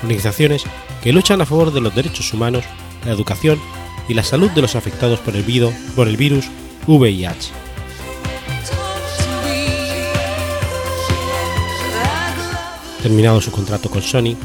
organizaciones 0.03 0.65
que 1.01 1.13
luchan 1.13 1.39
a 1.39 1.45
favor 1.45 1.71
de 1.71 1.79
los 1.79 1.95
derechos 1.95 2.33
humanos, 2.33 2.65
la 3.05 3.13
educación 3.13 3.57
y 4.09 4.15
la 4.15 4.23
salud 4.23 4.51
de 4.51 4.63
los 4.63 4.75
afectados 4.75 5.19
por 5.19 5.37
el, 5.37 5.45
por 5.95 6.09
el 6.09 6.17
virus 6.17 6.47
VIH. 6.87 7.51
Terminado 13.01 13.39
su 13.39 13.51
contrato 13.51 13.89
con 13.89 14.01
Sony, 14.01 14.35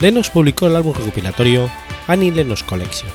Lennox 0.00 0.28
publicó 0.28 0.66
el 0.66 0.76
álbum 0.76 0.94
recopilatorio 0.94 1.70
Annie 2.06 2.30
Lennox 2.30 2.62
Collection. 2.62 3.10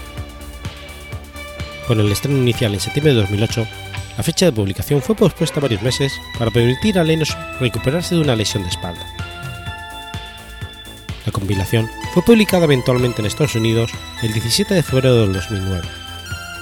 Con 1.88 2.00
el 2.00 2.11
estreno 2.11 2.38
inicial 2.39 2.73
en 2.73 2.79
septiembre 2.79 3.13
de 3.13 3.21
2008, 3.21 3.67
la 4.17 4.23
fecha 4.23 4.45
de 4.45 4.51
publicación 4.51 5.01
fue 5.01 5.15
pospuesta 5.15 5.59
varios 5.59 5.81
meses 5.83 6.13
para 6.39 6.50
permitir 6.50 6.97
a 6.97 7.03
Lennox 7.03 7.38
recuperarse 7.59 8.15
de 8.15 8.21
una 8.21 8.35
lesión 8.35 8.63
de 8.63 8.69
espalda. 8.69 9.05
La 11.25 11.31
compilación 11.31 11.88
fue 12.13 12.23
publicada 12.23 12.65
eventualmente 12.65 13.21
en 13.21 13.27
Estados 13.27 13.55
Unidos 13.55 13.91
el 14.23 14.33
17 14.33 14.73
de 14.73 14.83
febrero 14.83 15.21
del 15.21 15.33
2009 15.33 15.88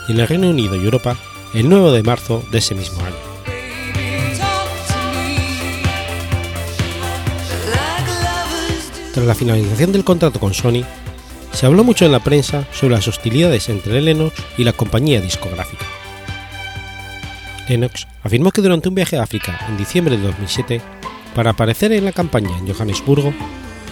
y 0.10 0.12
en 0.12 0.20
el 0.20 0.28
Reino 0.28 0.50
Unido 0.50 0.76
y 0.76 0.84
Europa 0.84 1.18
el 1.54 1.70
9 1.70 1.92
de 1.92 2.04
marzo 2.04 2.44
de 2.52 2.58
ese 2.58 2.76
mismo 2.76 3.00
año. 3.02 3.29
Tras 9.14 9.26
la 9.26 9.36
finalización 9.36 9.92
del 9.92 10.04
contrato 10.04 10.40
con 10.40 10.54
Sony, 10.54 10.84
se 11.52 11.66
habló 11.66 11.84
mucho 11.84 12.06
en 12.06 12.12
la 12.12 12.24
prensa 12.24 12.68
sobre 12.72 12.96
las 12.96 13.08
hostilidades 13.08 13.70
entre 13.70 14.02
Lennox 14.02 14.36
y 14.58 14.64
la 14.64 14.74
compañía 14.74 15.20
discográfica. 15.20 15.86
Lennox 17.68 18.08
afirmó 18.24 18.52
que 18.52 18.62
durante 18.62 18.90
un 18.90 18.96
viaje 18.96 19.18
a 19.18 19.24
África 19.24 19.66
en 19.68 19.78
diciembre 19.78 20.18
de 20.18 20.24
2007, 20.24 20.82
para 21.36 21.52
aparecer 21.52 21.92
en 21.92 22.06
la 22.06 22.12
campaña 22.12 22.56
en 22.58 22.72
Johannesburgo, 22.72 23.34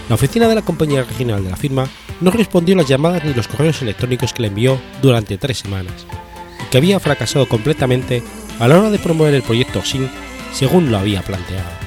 la 0.07 0.15
oficina 0.15 0.47
de 0.47 0.55
la 0.55 0.61
compañía 0.61 1.03
regional 1.03 1.43
de 1.43 1.49
la 1.49 1.57
firma 1.57 1.87
no 2.21 2.31
respondió 2.31 2.75
las 2.75 2.87
llamadas 2.87 3.23
ni 3.23 3.33
los 3.33 3.47
correos 3.47 3.81
electrónicos 3.81 4.33
que 4.33 4.43
le 4.43 4.47
envió 4.49 4.79
durante 5.01 5.37
tres 5.37 5.59
semanas, 5.59 6.05
y 6.63 6.69
que 6.69 6.77
había 6.77 6.99
fracasado 6.99 7.47
completamente 7.47 8.23
a 8.59 8.67
la 8.67 8.77
hora 8.77 8.91
de 8.91 8.99
promover 8.99 9.33
el 9.33 9.43
proyecto 9.43 9.83
SYNC 9.83 10.09
según 10.53 10.91
lo 10.91 10.97
había 10.97 11.21
planteado. 11.21 11.86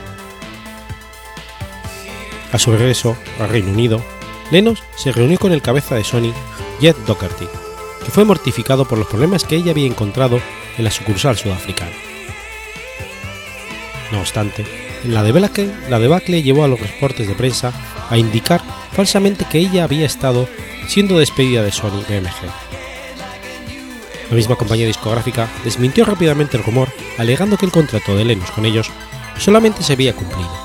A 2.53 2.59
su 2.59 2.73
regreso 2.73 3.17
al 3.39 3.49
Reino 3.49 3.71
Unido, 3.71 4.03
Lennox 4.51 4.83
se 4.97 5.13
reunió 5.13 5.39
con 5.39 5.53
el 5.53 5.63
cabeza 5.63 5.95
de 5.95 6.03
Sony, 6.03 6.33
Jeff 6.81 6.97
Doherty, 7.07 7.47
que 8.05 8.11
fue 8.11 8.25
mortificado 8.25 8.87
por 8.87 8.99
los 8.99 9.07
problemas 9.07 9.45
que 9.45 9.57
ella 9.57 9.71
había 9.71 9.87
encontrado 9.87 10.41
en 10.77 10.85
la 10.85 10.91
sucursal 10.91 11.37
sudafricana. 11.37 11.93
No 14.11 14.21
obstante, 14.21 14.67
la 15.05 15.23
debacle, 15.23 15.71
la 15.89 16.01
debacle 16.01 16.43
llevó 16.43 16.65
a 16.65 16.69
los 16.69 16.81
reportes 16.81 17.29
de 17.29 17.35
prensa 17.35 17.73
a 18.11 18.19
indicar 18.19 18.61
falsamente 18.93 19.45
que 19.45 19.59
ella 19.59 19.85
había 19.85 20.07
estado 20.07 20.49
siendo 20.89 21.19
despedida 21.19 21.63
de 21.63 21.71
Sony 21.71 22.03
BMG. 22.09 22.51
La 24.29 24.37
misma 24.37 24.57
compañía 24.57 24.87
discográfica 24.87 25.49
desmintió 25.63 26.05
rápidamente 26.05 26.57
el 26.57 26.65
rumor, 26.65 26.89
alegando 27.19 27.57
que 27.57 27.67
el 27.67 27.73
contrato 27.73 28.17
de 28.17 28.25
Lennox 28.25 28.51
con 28.51 28.67
ellos 28.67 28.91
solamente 29.39 29.85
se 29.85 29.93
había 29.93 30.15
cumplido 30.15 30.60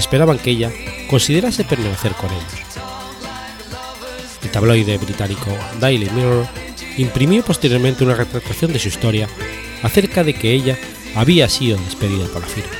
esperaban 0.00 0.38
que 0.38 0.50
ella 0.50 0.72
considerase 1.08 1.64
permanecer 1.64 2.12
con 2.12 2.30
ellos. 2.30 2.76
El 4.42 4.50
tabloide 4.50 4.98
británico 4.98 5.50
Daily 5.80 6.08
Mirror 6.10 6.46
imprimió 6.98 7.44
posteriormente 7.44 8.04
una 8.04 8.14
retratación 8.14 8.72
de 8.72 8.78
su 8.78 8.88
historia 8.88 9.28
acerca 9.82 10.24
de 10.24 10.34
que 10.34 10.52
ella 10.52 10.78
había 11.14 11.48
sido 11.48 11.78
despedida 11.78 12.26
por 12.26 12.42
la 12.42 12.48
firma. 12.48 12.70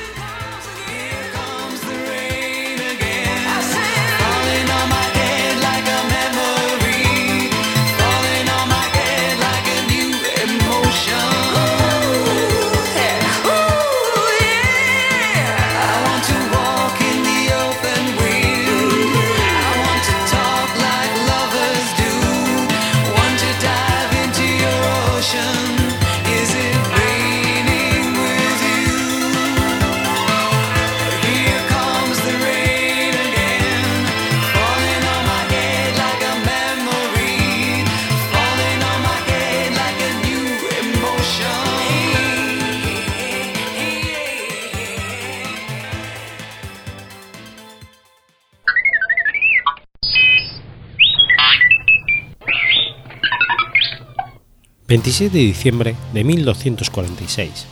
27 55.07 55.39
de 55.39 55.45
diciembre 55.45 55.95
de 56.13 56.25
1246. 56.25 57.67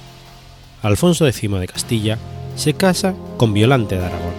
Alfonso 0.83 1.27
X 1.27 1.51
de 1.51 1.67
Castilla 1.67 2.17
se 2.55 2.75
casa 2.75 3.17
con 3.37 3.53
Violante 3.53 3.99
de 3.99 4.05
Aragón. 4.05 4.35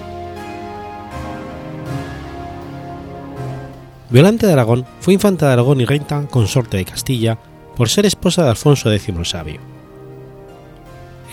Violante 4.10 4.48
de 4.48 4.54
Aragón 4.54 4.86
fue 5.02 5.14
infanta 5.14 5.48
de 5.48 5.52
Aragón 5.52 5.82
y 5.82 5.86
reina 5.86 6.26
consorte 6.32 6.78
de 6.78 6.86
Castilla 6.86 7.38
por 7.76 7.90
ser 7.90 8.06
esposa 8.06 8.46
de 8.46 8.52
Alfonso 8.52 8.90
X 8.90 9.10
el 9.10 9.26
Sabio. 9.26 9.60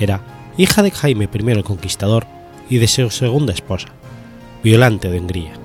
Era 0.00 0.20
hija 0.56 0.82
de 0.82 0.90
Jaime 0.90 1.28
I 1.32 1.50
el 1.52 1.62
Conquistador 1.62 2.26
y 2.68 2.78
de 2.78 2.88
su 2.88 3.08
segunda 3.10 3.52
esposa, 3.52 3.86
Violante 4.64 5.10
de 5.10 5.20
Hungría. 5.20 5.61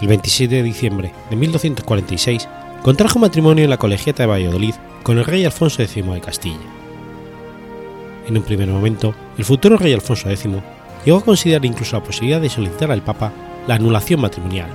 El 0.00 0.08
27 0.08 0.54
de 0.54 0.62
diciembre 0.62 1.12
de 1.30 1.36
1246, 1.36 2.48
contrajo 2.82 3.18
matrimonio 3.18 3.64
en 3.64 3.70
la 3.70 3.78
colegiata 3.78 4.22
de 4.22 4.28
Valladolid 4.28 4.74
con 5.02 5.18
el 5.18 5.24
rey 5.24 5.44
Alfonso 5.44 5.82
X 5.82 5.94
de 5.94 6.20
Castilla. 6.20 6.58
En 8.26 8.36
un 8.36 8.42
primer 8.42 8.68
momento, 8.68 9.14
el 9.36 9.44
futuro 9.44 9.76
rey 9.76 9.92
Alfonso 9.92 10.28
X 10.28 10.46
llegó 11.04 11.18
a 11.18 11.24
considerar 11.24 11.64
incluso 11.64 11.96
la 11.96 12.04
posibilidad 12.04 12.40
de 12.40 12.50
solicitar 12.50 12.90
al 12.90 13.02
Papa 13.02 13.32
la 13.66 13.74
anulación 13.74 14.20
matrimonial, 14.20 14.70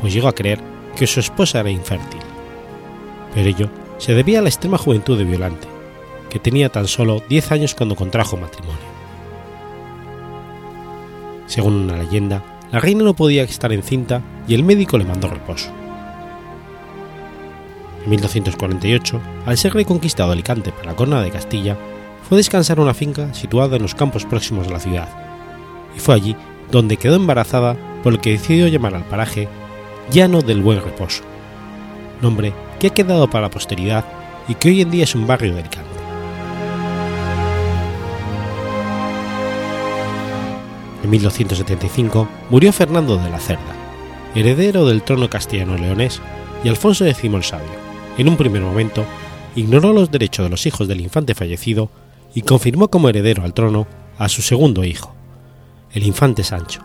pues 0.00 0.12
llegó 0.12 0.28
a 0.28 0.34
creer 0.34 0.60
que 0.96 1.06
su 1.06 1.20
esposa 1.20 1.60
era 1.60 1.70
infértil. 1.70 2.20
Pero 3.34 3.48
ello 3.48 3.70
se 3.98 4.14
debía 4.14 4.40
a 4.40 4.42
la 4.42 4.48
extrema 4.48 4.78
juventud 4.78 5.16
de 5.16 5.24
Violante, 5.24 5.68
que 6.30 6.38
tenía 6.38 6.68
tan 6.68 6.86
solo 6.86 7.22
10 7.28 7.52
años 7.52 7.74
cuando 7.74 7.96
contrajo 7.96 8.36
matrimonio. 8.36 8.76
Según 11.46 11.74
una 11.74 11.96
leyenda, 11.96 12.42
la 12.70 12.80
reina 12.80 13.02
no 13.02 13.14
podía 13.14 13.44
estar 13.44 13.72
encinta 13.72 14.22
y 14.46 14.54
el 14.54 14.62
médico 14.62 14.98
le 14.98 15.04
mandó 15.04 15.28
reposo. 15.28 15.70
En 18.04 18.10
1248, 18.10 19.20
al 19.46 19.58
ser 19.58 19.74
reconquistado 19.74 20.32
Alicante 20.32 20.72
por 20.72 20.86
la 20.86 20.94
corona 20.94 21.22
de 21.22 21.30
Castilla, 21.30 21.76
fue 22.28 22.36
a 22.36 22.38
descansar 22.38 22.78
una 22.78 22.94
finca 22.94 23.32
situada 23.32 23.76
en 23.76 23.82
los 23.82 23.94
campos 23.94 24.24
próximos 24.24 24.68
a 24.68 24.70
la 24.70 24.80
ciudad, 24.80 25.08
y 25.96 26.00
fue 26.00 26.14
allí 26.14 26.36
donde 26.70 26.96
quedó 26.96 27.16
embarazada 27.16 27.76
por 28.02 28.12
lo 28.12 28.20
que 28.20 28.32
decidió 28.32 28.68
llamar 28.68 28.94
al 28.94 29.04
paraje 29.04 29.48
Llano 30.10 30.42
del 30.42 30.62
Buen 30.62 30.82
Reposo, 30.82 31.22
nombre 32.20 32.52
que 32.78 32.88
ha 32.88 32.94
quedado 32.94 33.28
para 33.28 33.46
la 33.46 33.50
posteridad 33.50 34.04
y 34.46 34.54
que 34.54 34.68
hoy 34.68 34.82
en 34.82 34.90
día 34.90 35.04
es 35.04 35.14
un 35.14 35.26
barrio 35.26 35.54
de 35.54 35.60
Alicante. 35.60 35.87
En 41.02 41.10
1275 41.10 42.28
murió 42.50 42.72
Fernando 42.72 43.16
de 43.16 43.30
la 43.30 43.38
Cerda, 43.38 43.76
heredero 44.34 44.86
del 44.86 45.02
trono 45.02 45.30
castellano-leonés, 45.30 46.20
y 46.64 46.68
Alfonso 46.68 47.06
X 47.06 47.24
el 47.24 47.44
Sabio, 47.44 47.68
en 48.16 48.28
un 48.28 48.36
primer 48.36 48.62
momento, 48.62 49.04
ignoró 49.54 49.92
los 49.92 50.10
derechos 50.10 50.44
de 50.44 50.50
los 50.50 50.66
hijos 50.66 50.88
del 50.88 51.00
infante 51.00 51.34
fallecido 51.34 51.90
y 52.34 52.42
confirmó 52.42 52.88
como 52.88 53.08
heredero 53.08 53.44
al 53.44 53.54
trono 53.54 53.86
a 54.18 54.28
su 54.28 54.42
segundo 54.42 54.84
hijo, 54.84 55.14
el 55.92 56.04
infante 56.04 56.42
Sancho, 56.42 56.82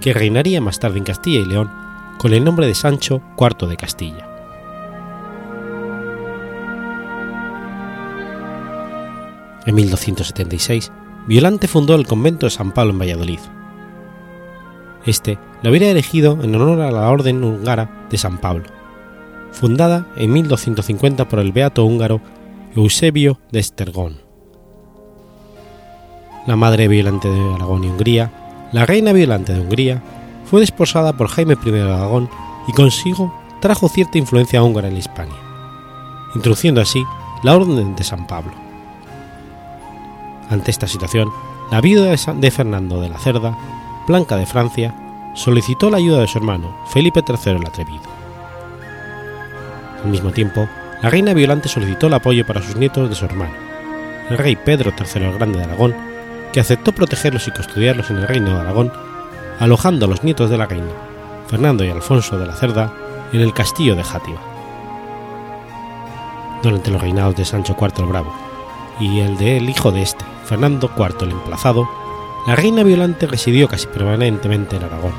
que 0.00 0.14
reinaría 0.14 0.60
más 0.60 0.80
tarde 0.80 0.98
en 0.98 1.04
Castilla 1.04 1.40
y 1.40 1.44
León 1.44 1.70
con 2.18 2.32
el 2.32 2.44
nombre 2.44 2.66
de 2.66 2.74
Sancho 2.74 3.22
IV 3.38 3.68
de 3.68 3.76
Castilla. 3.76 4.26
En 9.66 9.74
1276, 9.74 10.90
Violante 11.30 11.68
fundó 11.68 11.94
el 11.94 12.08
convento 12.08 12.46
de 12.46 12.50
San 12.50 12.72
Pablo 12.72 12.90
en 12.90 12.98
Valladolid. 12.98 13.38
Este 15.06 15.38
lo 15.62 15.70
hubiera 15.70 15.86
elegido 15.86 16.36
en 16.42 16.52
honor 16.56 16.80
a 16.80 16.90
la 16.90 17.08
Orden 17.08 17.44
húngara 17.44 18.08
de 18.10 18.18
San 18.18 18.38
Pablo, 18.38 18.64
fundada 19.52 20.08
en 20.16 20.32
1250 20.32 21.28
por 21.28 21.38
el 21.38 21.52
beato 21.52 21.84
húngaro 21.84 22.20
Eusebio 22.74 23.38
de 23.52 23.60
Estergón. 23.60 24.16
La 26.48 26.56
madre 26.56 26.88
violante 26.88 27.28
de 27.28 27.54
Aragón 27.54 27.84
y 27.84 27.86
Hungría, 27.86 28.68
la 28.72 28.84
reina 28.84 29.12
violante 29.12 29.52
de 29.52 29.60
Hungría, 29.60 30.02
fue 30.46 30.58
desposada 30.58 31.16
por 31.16 31.28
Jaime 31.28 31.56
I 31.64 31.70
de 31.70 31.82
Aragón 31.82 32.28
y 32.66 32.72
consigo 32.72 33.32
trajo 33.60 33.88
cierta 33.88 34.18
influencia 34.18 34.64
húngara 34.64 34.88
en 34.88 34.96
Hispania, 34.96 35.38
introduciendo 36.34 36.80
así 36.80 37.04
la 37.44 37.54
Orden 37.54 37.94
de 37.94 38.02
San 38.02 38.26
Pablo. 38.26 38.69
Ante 40.50 40.72
esta 40.72 40.88
situación, 40.88 41.32
la 41.70 41.80
viuda 41.80 42.10
de 42.10 42.50
Fernando 42.50 43.00
de 43.00 43.08
la 43.08 43.18
Cerda, 43.18 43.56
Blanca 44.08 44.36
de 44.36 44.46
Francia, 44.46 44.92
solicitó 45.34 45.90
la 45.90 45.98
ayuda 45.98 46.20
de 46.20 46.26
su 46.26 46.38
hermano, 46.38 46.76
Felipe 46.88 47.22
III 47.26 47.52
el 47.52 47.66
Atrevido. 47.66 48.02
Al 50.02 50.10
mismo 50.10 50.32
tiempo, 50.32 50.68
la 51.02 51.08
reina 51.08 51.34
Violante 51.34 51.68
solicitó 51.68 52.08
el 52.08 52.14
apoyo 52.14 52.44
para 52.44 52.62
sus 52.62 52.74
nietos 52.74 53.08
de 53.08 53.14
su 53.14 53.24
hermano, 53.24 53.54
el 54.28 54.38
rey 54.38 54.56
Pedro 54.56 54.90
III 54.90 55.24
el 55.24 55.34
Grande 55.34 55.58
de 55.58 55.64
Aragón, 55.64 55.94
que 56.52 56.58
aceptó 56.58 56.90
protegerlos 56.92 57.46
y 57.46 57.52
custodiarlos 57.52 58.10
en 58.10 58.16
el 58.16 58.26
reino 58.26 58.52
de 58.52 58.60
Aragón, 58.60 58.92
alojando 59.60 60.06
a 60.06 60.08
los 60.08 60.24
nietos 60.24 60.50
de 60.50 60.58
la 60.58 60.66
reina, 60.66 60.90
Fernando 61.46 61.84
y 61.84 61.90
Alfonso 61.90 62.38
de 62.38 62.46
la 62.46 62.56
Cerda, 62.56 62.92
en 63.32 63.40
el 63.40 63.54
castillo 63.54 63.94
de 63.94 64.02
Játiva. 64.02 64.40
Durante 66.64 66.90
los 66.90 67.00
reinados 67.00 67.36
de 67.36 67.44
Sancho 67.44 67.76
IV 67.80 67.92
el 67.98 68.06
Bravo 68.06 68.34
y 68.98 69.20
el 69.20 69.38
del 69.38 69.70
hijo 69.70 69.92
de 69.92 70.02
este, 70.02 70.24
Fernando 70.50 70.90
IV 70.98 71.28
el 71.28 71.30
Emplazado, 71.30 71.88
la 72.44 72.56
reina 72.56 72.82
Violante 72.82 73.28
residió 73.28 73.68
casi 73.68 73.86
permanentemente 73.86 74.74
en 74.74 74.82
Aragón, 74.82 75.12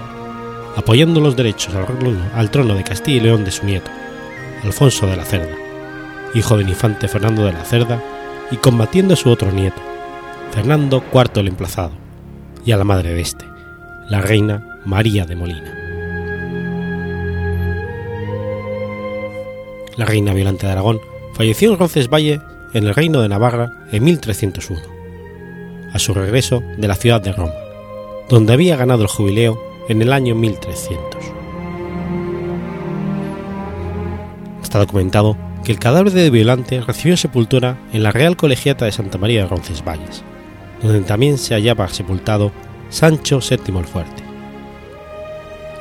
apoyando 0.76 1.22
los 1.22 1.38
derechos 1.38 1.74
al 2.36 2.52
trono 2.52 2.76
de 2.76 2.84
Castilla 2.84 3.16
y 3.16 3.20
León 3.22 3.46
de 3.46 3.52
su 3.52 3.66
nieto, 3.66 3.90
Alfonso 4.62 5.08
de 5.08 5.16
la 5.16 5.24
Cerda, 5.24 5.56
hijo 6.34 6.58
del 6.58 6.68
infante 6.68 7.08
Fernando 7.08 7.46
de 7.46 7.54
la 7.54 7.64
Cerda, 7.64 8.04
y 8.52 8.58
combatiendo 8.58 9.14
a 9.14 9.18
su 9.18 9.30
otro 9.30 9.54
nieto, 9.54 9.82
Fernando 10.52 11.02
IV 11.14 11.40
el 11.40 11.48
Emplazado, 11.48 11.94
y 12.66 12.74
a 12.74 12.78
la 12.78 12.84
madre 12.84 13.14
de 13.14 13.22
este, 13.22 13.46
la 14.10 14.20
reina 14.20 14.82
María 14.84 15.26
de 15.26 15.38
Molina. 15.38 15.78
La 19.96 20.04
reina 20.04 20.34
Violante 20.34 20.66
de 20.66 20.74
Aragón 20.74 21.00
falleció 21.36 21.72
en 21.72 21.80
Roncesvalles, 21.80 22.42
en 22.74 22.86
el 22.86 22.94
reino 22.94 23.22
de 23.22 23.30
Navarra, 23.30 23.86
en 23.94 24.04
1301 24.04 25.01
a 25.94 26.00
su 26.00 26.14
regreso 26.14 26.64
de 26.78 26.88
la 26.88 26.96
ciudad 26.96 27.22
de 27.22 27.32
Roma, 27.32 27.54
donde 28.30 28.54
había 28.54 28.76
ganado 28.76 29.04
el 29.04 29.10
jubileo 29.10 29.62
en 29.90 30.02
el 30.02 30.14
año 30.14 30.36
1300. 30.36 31.22
Está 34.62 34.80
documentado 34.80 35.36
que 35.64 35.72
el 35.72 35.80
cadáver 35.80 36.12
de 36.12 36.30
Violante 36.30 36.82
recibió 36.82 37.18
sepultura 37.18 37.78
en 37.94 38.04
la 38.04 38.12
Real 38.12 38.38
Colegiata 38.38 38.86
de 38.86 38.92
Santa 38.92 39.18
María 39.18 39.42
de 39.42 39.48
Roncesvalles, 39.48 40.24
donde 40.82 41.02
también 41.02 41.38
se 41.38 41.54
hallaba 41.54 41.88
sepultado 41.90 42.52
Sancho 42.90 43.40
VII 43.40 43.78
el 43.78 43.86
Fuerte. 43.86 44.24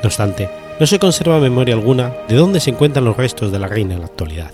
No 0.03 0.07
obstante, 0.07 0.49
no 0.79 0.87
se 0.87 0.99
conserva 0.99 1.39
memoria 1.39 1.75
alguna 1.75 2.13
de 2.27 2.35
dónde 2.35 2.59
se 2.59 2.71
encuentran 2.71 3.05
los 3.05 3.17
restos 3.17 3.51
de 3.51 3.59
la 3.59 3.67
reina 3.67 3.93
en 3.93 3.99
la 4.01 4.07
actualidad. 4.07 4.51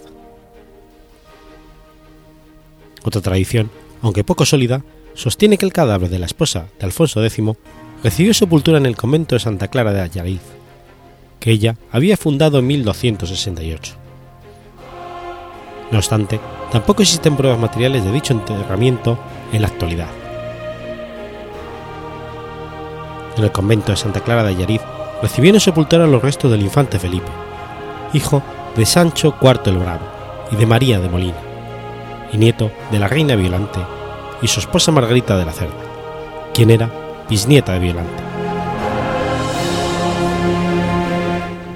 Otra 3.03 3.21
tradición, 3.21 3.69
aunque 4.01 4.25
poco 4.25 4.45
sólida, 4.45 4.83
sostiene 5.17 5.57
que 5.57 5.65
el 5.65 5.73
cadáver 5.73 6.09
de 6.09 6.19
la 6.19 6.27
esposa 6.27 6.67
de 6.79 6.85
Alfonso 6.85 7.25
X 7.25 7.43
recibió 8.03 8.33
sepultura 8.35 8.77
en 8.77 8.85
el 8.85 8.95
convento 8.95 9.35
de 9.35 9.39
Santa 9.39 9.67
Clara 9.67 9.91
de 9.91 10.01
Ayariz, 10.01 10.41
que 11.39 11.51
ella 11.51 11.75
había 11.91 12.15
fundado 12.15 12.59
en 12.59 12.67
1268. 12.67 13.95
No 15.91 15.97
obstante, 15.97 16.39
tampoco 16.71 17.01
existen 17.01 17.35
pruebas 17.35 17.59
materiales 17.59 18.05
de 18.05 18.11
dicho 18.11 18.33
enterramiento 18.33 19.17
en 19.51 19.63
la 19.63 19.69
actualidad. 19.69 20.09
En 23.37 23.43
el 23.43 23.51
convento 23.51 23.91
de 23.91 23.97
Santa 23.97 24.19
Clara 24.19 24.43
de 24.43 24.49
Ayariz 24.49 24.81
recibieron 25.23 25.59
sepultura 25.59 26.05
los 26.05 26.21
restos 26.21 26.51
del 26.51 26.61
infante 26.61 26.99
Felipe, 26.99 27.31
hijo 28.13 28.43
de 28.75 28.85
Sancho 28.85 29.35
IV 29.41 29.61
el 29.65 29.77
Bravo 29.79 30.05
y 30.51 30.55
de 30.57 30.65
María 30.67 30.99
de 30.99 31.09
Molina, 31.09 31.41
y 32.31 32.37
nieto 32.37 32.69
de 32.91 32.99
la 32.99 33.07
reina 33.07 33.35
Violante 33.35 33.96
y 34.41 34.47
su 34.47 34.59
esposa 34.59 34.91
Margarita 34.91 35.37
de 35.37 35.45
la 35.45 35.51
Cerda, 35.51 35.73
quien 36.53 36.71
era 36.71 36.89
bisnieta 37.29 37.73
de 37.73 37.79
Violante. 37.79 38.23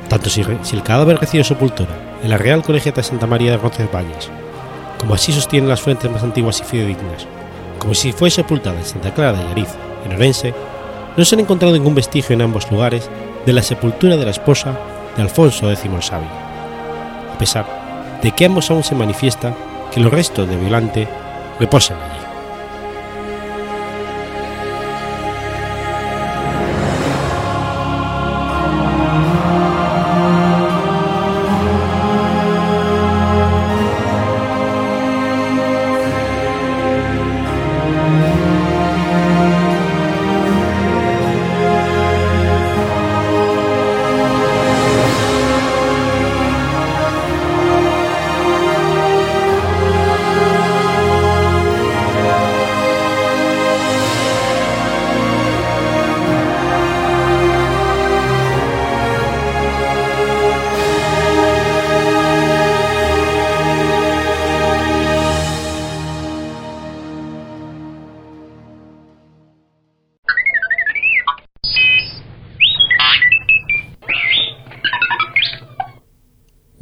Tanto 0.08 0.30
si, 0.30 0.41
el 0.41 0.84
cadáver 0.84 1.17
recibe 1.17 1.43
sepultura 1.43 1.91
en 2.21 2.30
la 2.30 2.38
Real 2.38 2.62
Colegiata 2.63 3.02
de 3.02 3.08
Santa 3.08 3.28
María 3.28 3.52
de 3.52 3.58
Roncesvalles, 3.58 4.30
como 5.00 5.15
así 5.15 5.32
sostienen 5.32 5.69
las 5.69 5.82
fuentes 5.82 6.12
más 6.12 6.21
antiguas 6.21 6.60
y 6.60 6.63
fidedignas, 6.63 7.28
como 7.80 7.95
si 7.95 8.12
fue 8.12 8.30
sepultada 8.30 8.78
en 8.78 8.86
Santa 8.86 9.13
Clara 9.13 9.38
de 9.38 9.47
Yariz, 9.47 9.69
en 10.06 10.13
Orense, 10.13 10.54
no 11.17 11.26
se 11.26 11.36
han 11.36 11.41
encontrado 11.41 11.74
ningún 11.74 11.95
vestigio 11.95 12.34
en 12.34 12.41
ambos 12.41 12.69
lugares 12.71 13.10
de 13.45 13.54
la 13.54 13.63
sepultura 13.63 14.17
de 14.17 14.26
la 14.26 14.32
esposa 14.32 14.78
de 15.15 15.24
Alfonso 15.24 15.71
X 15.71 15.86
el 15.86 16.04
Sabio, 16.04 16.30
a 17.34 17.38
pesar 17.38 17.65
de 18.21 18.32
que 18.32 18.45
ambos 18.45 18.69
aún 18.69 18.84
se 18.84 18.95
manifiesta 18.95 19.54
que 19.91 20.00
los 20.00 20.12
restos 20.12 20.47
de 20.47 20.58
Violante 20.58 21.08
reposan 21.60 21.97
allí. 21.97 22.21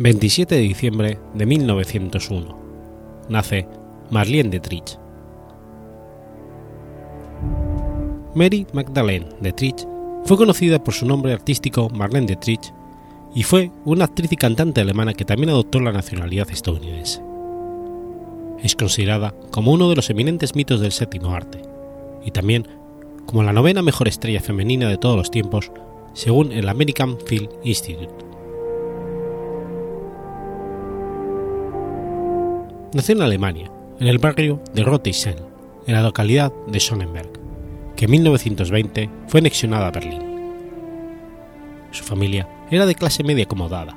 27 0.09 0.55
de 0.55 0.61
diciembre 0.61 1.19
de 1.35 1.45
1901. 1.45 2.57
Nace 3.29 3.67
Marlene 4.09 4.49
Dietrich. 4.49 4.97
Mary 8.33 8.65
Magdalene 8.73 9.27
Dietrich 9.39 9.87
fue 10.25 10.35
conocida 10.35 10.83
por 10.83 10.95
su 10.95 11.05
nombre 11.05 11.31
artístico 11.31 11.91
Marlene 11.91 12.25
Dietrich 12.25 12.73
y 13.35 13.43
fue 13.43 13.69
una 13.85 14.05
actriz 14.05 14.31
y 14.31 14.35
cantante 14.35 14.81
alemana 14.81 15.13
que 15.13 15.25
también 15.25 15.51
adoptó 15.51 15.79
la 15.79 15.91
nacionalidad 15.91 16.49
estadounidense. 16.49 17.21
Es 18.63 18.75
considerada 18.75 19.35
como 19.51 19.73
uno 19.73 19.91
de 19.91 19.95
los 19.95 20.09
eminentes 20.09 20.55
mitos 20.55 20.81
del 20.81 20.91
séptimo 20.91 21.35
arte 21.35 21.61
y 22.25 22.31
también 22.31 22.67
como 23.27 23.43
la 23.43 23.53
novena 23.53 23.83
mejor 23.83 24.07
estrella 24.07 24.41
femenina 24.41 24.89
de 24.89 24.97
todos 24.97 25.17
los 25.17 25.29
tiempos 25.29 25.71
según 26.13 26.51
el 26.51 26.67
American 26.67 27.19
Film 27.27 27.47
Institute. 27.63 28.28
Nació 32.91 33.13
en 33.13 33.21
Alemania, 33.21 33.71
en 33.99 34.07
el 34.07 34.17
barrio 34.17 34.63
de 34.73 34.81
Rotheisen, 34.81 35.35
en 35.85 35.93
la 35.93 36.01
localidad 36.01 36.51
de 36.67 36.79
Sonnenberg, 36.79 37.29
que 37.95 38.05
en 38.05 38.11
1920 38.11 39.09
fue 39.27 39.41
anexionada 39.41 39.87
a 39.87 39.91
Berlín. 39.91 40.23
Su 41.91 42.03
familia 42.03 42.49
era 42.71 42.87
de 42.87 42.95
clase 42.95 43.23
media 43.23 43.43
acomodada. 43.43 43.95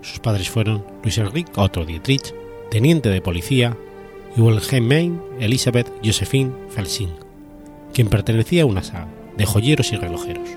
Sus 0.00 0.18
padres 0.18 0.48
fueron 0.48 0.82
Luis 1.02 1.18
Enrique 1.18 1.52
Otto 1.56 1.84
Dietrich, 1.84 2.34
teniente 2.70 3.10
de 3.10 3.20
policía, 3.20 3.76
y 4.34 4.40
Wilhelmine 4.40 5.20
Elisabeth 5.38 5.92
Josephine 6.02 6.52
Felsing, 6.70 7.12
quien 7.92 8.08
pertenecía 8.08 8.62
a 8.62 8.66
una, 8.66 8.80
de 9.36 9.44
joyeros 9.44 9.92
y 9.92 9.96
relojeros. 9.96 10.48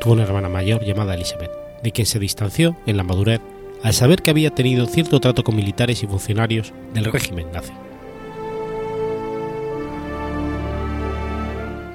Tuvo 0.00 0.14
una 0.14 0.24
hermana 0.24 0.48
mayor 0.48 0.84
llamada 0.84 1.14
Elizabeth, 1.14 1.52
de 1.80 1.92
quien 1.92 2.06
se 2.06 2.18
distanció 2.18 2.76
en 2.86 2.96
la 2.96 3.04
madurez 3.04 3.40
al 3.82 3.92
saber 3.92 4.22
que 4.22 4.30
había 4.30 4.50
tenido 4.50 4.86
cierto 4.86 5.20
trato 5.20 5.42
con 5.42 5.56
militares 5.56 6.02
y 6.02 6.06
funcionarios 6.06 6.72
del 6.94 7.06
régimen 7.06 7.50
nazi. 7.52 7.72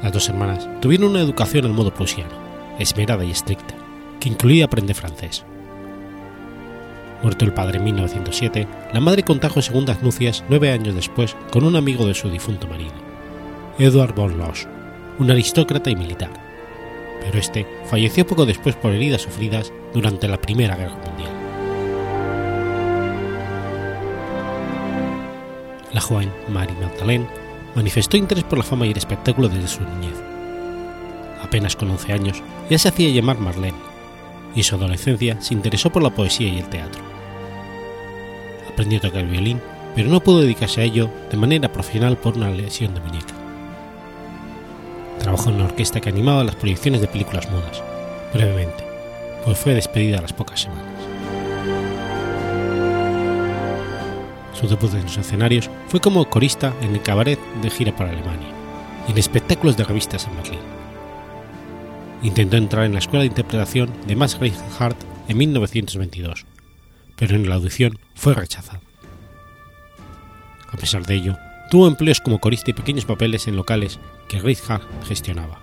Las 0.03 0.11
dos 0.11 0.29
hermanas 0.29 0.67
tuvieron 0.81 1.09
una 1.09 1.21
educación 1.21 1.65
al 1.65 1.73
modo 1.73 1.93
prusiano, 1.93 2.31
esmerada 2.79 3.23
y 3.25 3.31
estricta, 3.31 3.75
que 4.19 4.29
incluía 4.29 4.65
aprender 4.65 4.95
francés. 4.95 5.43
Muerto 7.23 7.45
el 7.45 7.53
padre 7.53 7.79
en 7.79 7.85
1907, 7.85 8.67
la 8.93 8.99
madre 8.99 9.23
contrajo 9.23 9.61
segundas 9.61 10.03
nupcias 10.03 10.43
nueve 10.49 10.71
años 10.71 10.93
después 10.93 11.35
con 11.51 11.63
un 11.63 11.75
amigo 11.75 12.05
de 12.05 12.13
su 12.13 12.29
difunto 12.29 12.67
marido, 12.67 12.93
Edward 13.79 14.13
von 14.13 14.37
Loos, 14.37 14.67
un 15.17 15.31
aristócrata 15.31 15.89
y 15.89 15.95
militar, 15.95 16.29
pero 17.21 17.39
este 17.39 17.65
falleció 17.85 18.27
poco 18.27 18.45
después 18.45 18.75
por 18.75 18.93
heridas 18.93 19.23
sufridas 19.23 19.73
durante 19.93 20.27
la 20.27 20.39
Primera 20.39 20.75
Guerra 20.75 20.95
Mundial. 20.95 21.36
La 25.93 26.01
joven 26.01 26.31
Marie 26.49 26.75
Magdalene 26.75 27.27
manifestó 27.75 28.17
interés 28.17 28.43
por 28.43 28.57
la 28.57 28.63
fama 28.63 28.85
y 28.85 28.91
el 28.91 28.97
espectáculo 28.97 29.47
desde 29.47 29.67
su 29.67 29.81
niñez. 29.83 30.15
Apenas 31.41 31.75
con 31.75 31.89
11 31.91 32.13
años 32.13 32.43
ya 32.69 32.77
se 32.77 32.89
hacía 32.89 33.09
llamar 33.09 33.37
Marlene, 33.37 33.77
y 34.53 34.59
en 34.59 34.63
su 34.63 34.75
adolescencia 34.75 35.39
se 35.41 35.53
interesó 35.53 35.89
por 35.89 36.03
la 36.03 36.09
poesía 36.09 36.47
y 36.47 36.59
el 36.59 36.69
teatro. 36.69 37.01
Aprendió 38.69 38.99
a 38.99 39.01
tocar 39.01 39.21
el 39.21 39.29
violín, 39.29 39.61
pero 39.95 40.09
no 40.09 40.19
pudo 40.19 40.41
dedicarse 40.41 40.81
a 40.81 40.83
ello 40.83 41.09
de 41.31 41.37
manera 41.37 41.71
profesional 41.71 42.17
por 42.17 42.35
una 42.35 42.49
lesión 42.49 42.93
de 42.93 42.99
muñeca. 42.99 43.33
Trabajó 45.19 45.49
en 45.49 45.55
una 45.55 45.65
orquesta 45.65 46.01
que 46.01 46.09
animaba 46.09 46.43
las 46.43 46.55
proyecciones 46.55 47.01
de 47.01 47.07
películas 47.07 47.49
mudas, 47.49 47.81
brevemente, 48.33 48.83
pues 49.45 49.57
fue 49.57 49.73
despedida 49.73 50.19
a 50.19 50.21
las 50.21 50.33
pocas 50.33 50.61
semanas. 50.61 50.96
Su 54.59 54.67
debut 54.67 54.93
en 54.93 55.03
los 55.03 55.17
escenarios 55.17 55.69
fue 55.87 55.99
como 55.99 56.27
corista 56.29 56.73
en 56.81 56.93
el 56.93 57.01
cabaret 57.01 57.39
de 57.61 57.69
gira 57.69 57.95
por 57.95 58.07
Alemania 58.07 58.47
y 59.07 59.11
en 59.11 59.17
espectáculos 59.17 59.77
de 59.77 59.83
revistas 59.83 60.25
en 60.25 60.35
Berlín. 60.35 60.59
Intentó 62.23 62.57
entrar 62.57 62.85
en 62.85 62.93
la 62.93 62.99
escuela 62.99 63.21
de 63.21 63.27
interpretación 63.27 63.91
de 64.07 64.15
Max 64.15 64.39
Reinhardt 64.39 64.97
en 65.27 65.37
1922, 65.37 66.45
pero 67.15 67.35
en 67.35 67.47
la 67.47 67.55
audición 67.55 67.99
fue 68.15 68.33
rechazado. 68.33 68.81
A 70.71 70.77
pesar 70.77 71.05
de 71.05 71.15
ello, 71.15 71.37
tuvo 71.69 71.87
empleos 71.87 72.19
como 72.19 72.39
corista 72.39 72.71
y 72.71 72.73
pequeños 72.73 73.05
papeles 73.05 73.47
en 73.47 73.55
locales 73.55 73.99
que 74.27 74.39
Reinhardt 74.39 74.83
gestionaba. 75.07 75.61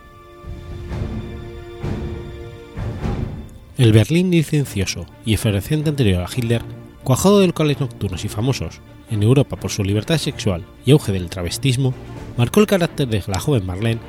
El 3.77 3.93
Berlín 3.93 4.31
licencioso 4.31 5.05
y 5.27 5.35
efervescente 5.35 5.91
anterior 5.91 6.23
a 6.23 6.29
Hitler 6.33 6.63
Cuajado 7.05 7.41
de 7.41 7.47
locales 7.47 7.81
nocturnos 7.81 8.25
y 8.25 8.29
famosos 8.29 8.81
en 9.11 9.23
Europa 9.23 9.57
por 9.57 9.71
su 9.71 9.85
libertad 9.85 10.17
sexual 10.17 10.65
y 10.87 10.93
auge 10.93 11.13
del 11.13 11.29
travestismo, 11.29 11.93
marcó 12.39 12.61
el 12.61 12.67
carácter 12.67 13.07
de 13.07 13.23
la 13.27 13.39
joven 13.39 13.67
Marlene 13.67 14.01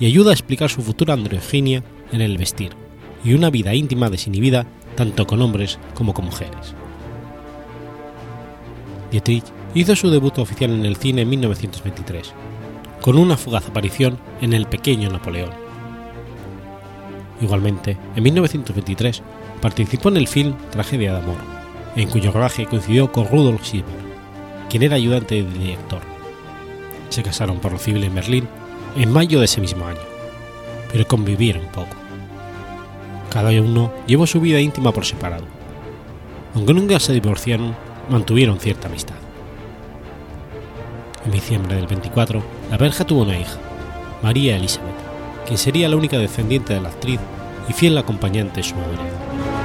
y 0.00 0.06
ayuda 0.06 0.30
a 0.30 0.34
explicar 0.34 0.68
su 0.68 0.82
futura 0.82 1.14
androginia 1.14 1.84
en 2.10 2.20
el 2.20 2.36
vestir 2.38 2.72
y 3.24 3.34
una 3.34 3.50
vida 3.50 3.72
íntima 3.74 4.10
desinhibida 4.10 4.66
tanto 4.96 5.28
con 5.28 5.40
hombres 5.42 5.78
como 5.94 6.12
con 6.12 6.24
mujeres. 6.24 6.74
Dietrich 9.12 9.44
hizo 9.74 9.94
su 9.94 10.10
debut 10.10 10.36
oficial 10.38 10.72
en 10.72 10.84
el 10.84 10.96
cine 10.96 11.22
en 11.22 11.28
1923, 11.30 12.32
con 13.00 13.16
una 13.16 13.36
fugaz 13.36 13.68
aparición 13.68 14.18
en 14.40 14.54
El 14.54 14.66
pequeño 14.66 15.08
Napoleón. 15.08 15.50
Igualmente, 17.40 17.96
en 18.16 18.22
1923 18.24 19.22
participó 19.60 20.08
en 20.08 20.16
el 20.16 20.26
film 20.26 20.54
Tragedia 20.70 21.12
de 21.12 21.18
Amor, 21.18 21.59
en 21.96 22.08
cuyo 22.08 22.32
rodaje 22.32 22.66
coincidió 22.66 23.10
con 23.10 23.28
Rudolf 23.28 23.62
Schieber, 23.62 23.94
quien 24.68 24.82
era 24.82 24.96
ayudante 24.96 25.36
del 25.36 25.52
director. 25.52 26.00
Se 27.08 27.22
casaron 27.22 27.58
por 27.58 27.72
lo 27.72 27.78
civil 27.78 28.04
en 28.04 28.14
Berlín 28.14 28.48
en 28.96 29.12
mayo 29.12 29.38
de 29.38 29.46
ese 29.46 29.60
mismo 29.60 29.86
año, 29.86 30.00
pero 30.92 31.06
convivieron 31.06 31.64
poco. 31.66 31.96
Cada 33.30 33.50
uno 33.50 33.92
llevó 34.06 34.26
su 34.26 34.40
vida 34.40 34.60
íntima 34.60 34.92
por 34.92 35.04
separado. 35.04 35.44
Aunque 36.54 36.74
nunca 36.74 36.98
se 36.98 37.12
divorciaron, 37.12 37.76
mantuvieron 38.08 38.58
cierta 38.58 38.88
amistad. 38.88 39.14
En 41.24 41.32
diciembre 41.32 41.76
del 41.76 41.86
24, 41.86 42.42
la 42.70 42.76
verja 42.76 43.04
tuvo 43.04 43.22
una 43.22 43.38
hija, 43.38 43.58
María 44.22 44.56
Elizabeth, 44.56 44.94
quien 45.46 45.58
sería 45.58 45.88
la 45.88 45.96
única 45.96 46.18
descendiente 46.18 46.74
de 46.74 46.80
la 46.80 46.88
actriz 46.88 47.20
y 47.68 47.72
fiel 47.72 47.96
acompañante 47.98 48.56
de 48.56 48.62
su 48.64 48.74
madre. 48.74 49.59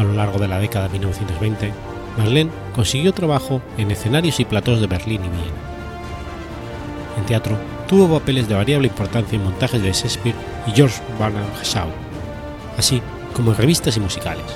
A 0.00 0.02
lo 0.02 0.14
largo 0.14 0.38
de 0.38 0.48
la 0.48 0.58
década 0.58 0.88
de 0.88 0.92
1920, 0.92 1.74
Marlene 2.16 2.50
consiguió 2.74 3.12
trabajo 3.12 3.60
en 3.76 3.90
escenarios 3.90 4.40
y 4.40 4.46
platós 4.46 4.80
de 4.80 4.86
Berlín 4.86 5.20
y 5.22 5.28
Viena. 5.28 5.52
En 7.18 7.26
teatro, 7.26 7.58
tuvo 7.86 8.18
papeles 8.18 8.48
de 8.48 8.54
variable 8.54 8.88
importancia 8.88 9.36
en 9.36 9.44
montajes 9.44 9.82
de 9.82 9.92
Shakespeare 9.92 10.34
y 10.66 10.70
George 10.70 11.02
Bernard 11.18 11.44
Shaw, 11.62 11.88
así 12.78 13.02
como 13.34 13.50
en 13.50 13.58
revistas 13.58 13.98
y 13.98 14.00
musicales, 14.00 14.46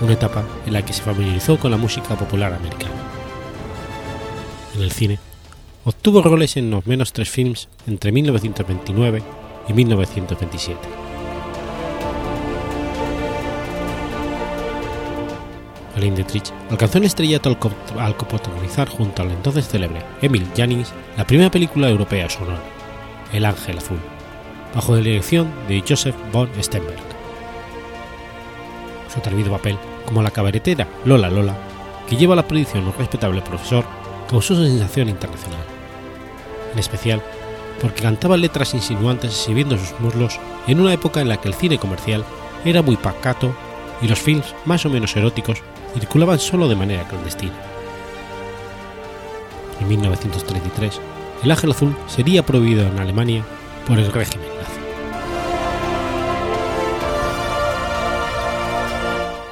una 0.00 0.14
etapa 0.14 0.42
en 0.64 0.72
la 0.72 0.82
que 0.82 0.94
se 0.94 1.02
familiarizó 1.02 1.58
con 1.58 1.70
la 1.70 1.76
música 1.76 2.16
popular 2.16 2.54
americana. 2.54 2.94
En 4.74 4.80
el 4.80 4.92
cine, 4.92 5.18
obtuvo 5.84 6.22
roles 6.22 6.56
en 6.56 6.70
los 6.70 6.86
menos 6.86 7.12
tres 7.12 7.28
films 7.28 7.68
entre 7.86 8.10
1929 8.10 9.22
y 9.68 9.72
1927. 9.74 11.07
Alcanzó 16.70 16.98
el 16.98 17.04
estrellato 17.04 17.48
al, 17.98 18.16
coprotagonizar 18.16 18.88
junto 18.88 19.22
al 19.22 19.30
entonces 19.30 19.68
célebre 19.68 20.02
Emil 20.22 20.46
Jannings 20.56 20.92
la 21.16 21.26
primera 21.26 21.50
película 21.50 21.88
europea 21.88 22.30
sonora, 22.30 22.60
El 23.32 23.44
Ángel 23.44 23.78
Azul, 23.78 23.98
bajo 24.74 24.94
la 24.94 25.02
dirección 25.02 25.50
de 25.66 25.82
Joseph 25.86 26.14
von 26.32 26.48
Stenberg. 26.60 26.98
Su 29.12 29.18
atrevido 29.18 29.50
papel 29.50 29.76
como 30.06 30.22
la 30.22 30.30
cabaretera 30.30 30.86
Lola 31.04 31.30
Lola, 31.30 31.56
que 32.08 32.16
lleva 32.16 32.34
a 32.34 32.36
la 32.36 32.46
predicción 32.46 32.86
un 32.86 32.94
respetable 32.94 33.42
profesor, 33.42 33.84
causó 34.28 34.54
su 34.54 34.64
sensación 34.64 35.08
internacional. 35.08 35.64
En 36.72 36.78
especial 36.78 37.22
porque 37.80 38.02
cantaba 38.02 38.36
letras 38.36 38.74
insinuantes 38.74 39.30
exhibiendo 39.30 39.76
sus 39.78 39.98
muslos 40.00 40.38
en 40.66 40.80
una 40.80 40.92
época 40.92 41.20
en 41.20 41.28
la 41.28 41.40
que 41.40 41.48
el 41.48 41.54
cine 41.54 41.78
comercial 41.78 42.24
era 42.64 42.82
muy 42.82 42.96
pacato 42.96 43.54
y 44.00 44.08
los 44.08 44.18
films 44.18 44.54
más 44.64 44.84
o 44.84 44.90
menos 44.90 45.16
eróticos 45.16 45.62
circulaban 45.94 46.38
solo 46.38 46.68
de 46.68 46.76
manera 46.76 47.06
clandestina. 47.08 47.54
En 49.80 49.88
1933, 49.88 51.00
el 51.44 51.50
ángel 51.50 51.70
azul 51.70 51.96
sería 52.06 52.44
prohibido 52.44 52.86
en 52.86 52.98
Alemania 52.98 53.44
por 53.86 53.98
el 53.98 54.12
régimen 54.12 54.48
nazi. 54.60 54.80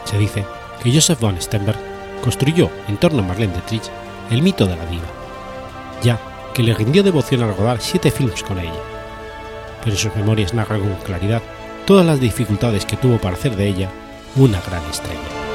Se 0.05 0.19
dice 0.19 0.45
que 0.83 0.93
Joseph 0.93 1.21
von 1.21 1.41
Stenberg 1.41 1.79
construyó 2.23 2.71
en 2.89 2.97
torno 2.97 3.21
a 3.21 3.27
Marlene 3.27 3.53
Dietrich 3.53 3.91
el 4.31 4.43
mito 4.43 4.67
de 4.67 4.77
la 4.77 4.87
diva, 4.87 5.07
ya 6.03 6.19
que 6.55 6.63
le 6.63 6.75
rindió 6.75 7.03
devoción 7.03 7.43
al 7.43 7.57
rodar 7.57 7.81
siete 7.81 8.11
films 8.11 8.43
con 8.43 8.59
ella, 8.59 8.83
pero 9.85 9.97
sus 9.97 10.15
memorias 10.17 10.55
narran 10.55 10.81
con 10.81 10.95
claridad 11.05 11.43
todas 11.87 12.05
las 12.05 12.19
dificultades 12.19 12.85
que 12.85 12.97
tuvo 12.97 13.19
para 13.19 13.37
hacer 13.37 13.55
de 13.55 13.69
ella 13.69 13.91
una 14.35 14.61
gran 14.61 14.85
estrella. 14.91 15.46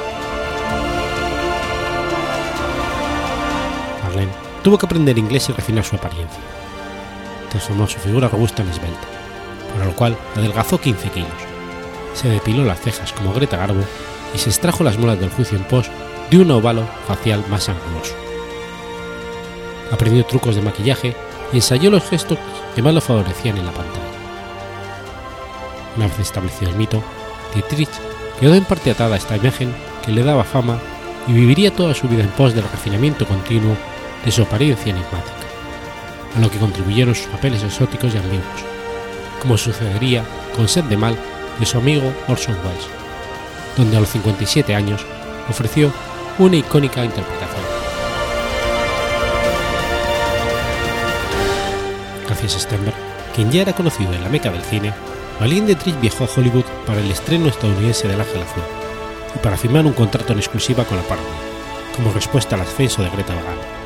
Tuvo 4.63 4.77
que 4.77 4.85
aprender 4.85 5.17
inglés 5.17 5.49
y 5.49 5.53
refinar 5.53 5.83
su 5.83 5.95
apariencia. 5.95 6.39
Transformó 7.49 7.87
su 7.87 7.99
figura 7.99 8.27
robusta 8.27 8.61
en 8.61 8.69
esbelta, 8.69 9.07
para 9.73 9.85
lo 9.85 9.95
cual 9.95 10.17
adelgazó 10.35 10.79
15 10.79 11.09
kilos. 11.09 11.29
Se 12.13 12.29
depiló 12.29 12.63
las 12.63 12.81
cejas 12.81 13.13
como 13.13 13.33
Greta 13.33 13.57
Garbo 13.57 13.83
y 14.33 14.37
se 14.37 14.49
extrajo 14.49 14.83
las 14.83 14.97
muelas 14.97 15.19
del 15.19 15.29
juicio 15.29 15.57
en 15.57 15.63
pos 15.63 15.89
de 16.29 16.37
un 16.37 16.51
ovalo 16.51 16.85
facial 17.07 17.43
más 17.49 17.69
anguloso. 17.69 18.15
Aprendió 19.91 20.25
trucos 20.25 20.55
de 20.55 20.61
maquillaje 20.61 21.15
y 21.51 21.57
ensayó 21.57 21.91
los 21.91 22.03
gestos 22.03 22.37
que 22.75 22.81
más 22.81 22.93
lo 22.93 23.01
favorecían 23.01 23.57
en 23.57 23.65
la 23.65 23.71
pantalla. 23.73 23.99
Una 25.97 26.07
vez 26.07 26.19
establecido 26.19 26.71
el 26.71 26.77
mito, 26.77 27.03
Dietrich 27.53 27.89
quedó 28.39 28.55
en 28.55 28.63
parte 28.63 28.91
atada 28.91 29.15
a 29.15 29.17
esta 29.17 29.35
imagen 29.35 29.73
que 30.05 30.11
le 30.11 30.23
daba 30.23 30.45
fama 30.45 30.79
y 31.27 31.33
viviría 31.33 31.75
toda 31.75 31.93
su 31.93 32.07
vida 32.07 32.23
en 32.23 32.29
pos 32.29 32.53
del 32.53 32.63
refinamiento 32.63 33.27
continuo 33.27 33.75
de 34.25 34.31
su 34.31 34.43
apariencia 34.43 34.91
enigmática, 34.91 35.45
a 36.35 36.39
lo 36.39 36.49
que 36.49 36.59
contribuyeron 36.59 37.15
sus 37.15 37.27
papeles 37.27 37.63
exóticos 37.63 38.13
y 38.13 38.17
ambiguos, 38.17 38.45
como 39.41 39.57
sucedería 39.57 40.23
con 40.55 40.67
Sed 40.67 40.85
de 40.85 40.97
Mal 40.97 41.15
de 41.59 41.65
su 41.65 41.77
amigo 41.77 42.13
Orson 42.27 42.55
Welles, 42.63 42.87
donde 43.77 43.97
a 43.97 43.99
los 43.99 44.09
57 44.09 44.75
años 44.75 45.05
ofreció 45.49 45.91
una 46.37 46.57
icónica 46.57 47.03
interpretación. 47.03 47.61
Gracias 52.25 52.55
a 52.55 52.59
Stenberg, 52.59 52.95
quien 53.35 53.51
ya 53.51 53.61
era 53.61 53.73
conocido 53.73 54.13
en 54.13 54.23
la 54.23 54.29
meca 54.29 54.51
del 54.51 54.63
cine, 54.63 54.93
Marlene 55.39 55.67
Dietrich 55.67 55.99
viajó 55.99 56.25
a 56.25 56.29
Hollywood 56.35 56.65
para 56.85 57.01
el 57.01 57.09
estreno 57.09 57.47
estadounidense 57.47 58.07
del 58.07 58.21
Ángel 58.21 58.43
Azul 58.43 58.63
y 59.35 59.39
para 59.39 59.57
firmar 59.57 59.85
un 59.85 59.93
contrato 59.93 60.33
en 60.33 60.39
exclusiva 60.39 60.85
con 60.85 60.97
la 60.97 61.03
Paramount, 61.03 61.35
como 61.95 62.11
respuesta 62.11 62.55
al 62.55 62.61
ascenso 62.61 63.01
de 63.01 63.09
Greta 63.09 63.33
Van, 63.33 63.80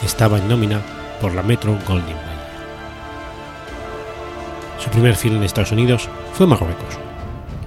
que 0.00 0.06
estaba 0.06 0.38
en 0.38 0.48
nómina 0.48 0.80
por 1.20 1.34
la 1.34 1.42
Metro 1.42 1.72
Goldwyn 1.86 2.16
Mayer. 2.16 2.40
Su 4.78 4.88
primer 4.90 5.14
film 5.14 5.36
en 5.36 5.42
Estados 5.42 5.72
Unidos 5.72 6.08
fue 6.32 6.46
Marruecos, 6.46 6.98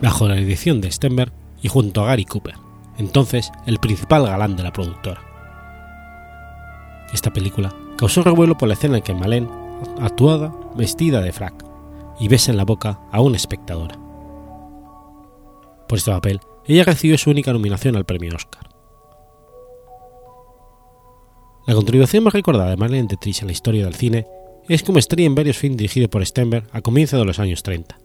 bajo 0.02 0.28
la 0.28 0.36
dirección 0.36 0.82
de 0.82 0.91
Stenberg 0.91 1.32
y 1.62 1.67
junto 1.69 2.04
a 2.04 2.08
Gary 2.08 2.26
Cooper, 2.26 2.56
entonces 2.98 3.52
el 3.67 3.80
principal 3.80 4.26
galán 4.26 4.56
de 4.56 4.63
la 4.63 4.74
productora. 4.74 5.22
Esta 7.13 7.32
película 7.32 7.74
causó 7.96 8.24
revuelo 8.24 8.58
por 8.58 8.67
la 8.67 8.74
escena 8.74 8.98
en 8.98 9.04
que 9.04 9.13
Malén 9.13 9.48
actuada 10.02 10.52
vestida 10.76 11.22
de 11.22 11.32
frac 11.32 11.54
y 12.19 12.28
besa 12.28 12.52
en 12.52 12.58
la 12.58 12.65
boca 12.65 13.00
a 13.12 13.22
una 13.22 13.38
espectadora. 13.38 13.96
Por 15.88 15.98
este 16.00 16.12
papel, 16.12 16.41
ella 16.65 16.84
recibió 16.84 17.17
su 17.17 17.30
única 17.30 17.54
nominación 17.54 17.96
al 17.96 18.06
premio 18.06 18.36
Oscar. 18.36 18.73
La 21.65 21.76
contribución 21.76 22.26
más 22.26 22.34
recordada 22.34 22.71
de 22.71 22.78
Marlene 22.78 23.08
Dietrich 23.08 23.41
en 23.41 23.47
la 23.47 23.54
historia 23.54 23.86
del 23.86 23.95
cine 23.95 24.28
es 24.67 24.84
como 24.84 24.99
estrella 24.99 25.28
en 25.28 25.36
varios 25.36 25.58
films 25.58 25.78
dirigidos 25.78 26.10
por 26.10 26.26
Stenberg 26.26 26.67
a 26.71 26.82
comienzos 26.82 27.19
de 27.19 27.26
los 27.26 27.39
años 27.39 27.63
30, 27.63 27.99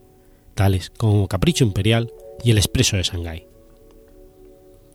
tales 0.55 0.91
como 0.91 1.27
Capricho 1.27 1.65
Imperial 1.65 2.13
y 2.45 2.53
El 2.53 2.59
Expreso 2.59 2.97
de 2.97 3.03
Shanghái. 3.03 3.47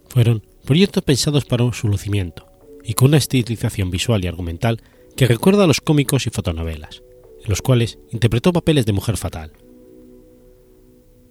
Fueron 0.08 0.46
proyectos 0.64 1.04
pensados 1.04 1.44
para 1.44 1.72
su 1.74 1.90
lucimiento 1.90 2.48
y 2.84 2.94
con 2.94 3.10
una 3.10 3.18
estilización 3.18 3.92
visual 3.92 4.24
y 4.24 4.28
argumental 4.28 4.82
que 5.18 5.28
recuerda 5.28 5.66
a 5.66 5.68
los 5.68 5.82
cómicos 5.82 6.26
y 6.28 6.30
fotonovelas, 6.30 7.04
en 7.44 7.50
los 7.50 7.62
cuales 7.62 8.00
interpretó 8.12 8.54
papeles 8.54 8.86
de 8.86 8.94
mujer 8.94 9.18
fatal. 9.18 9.52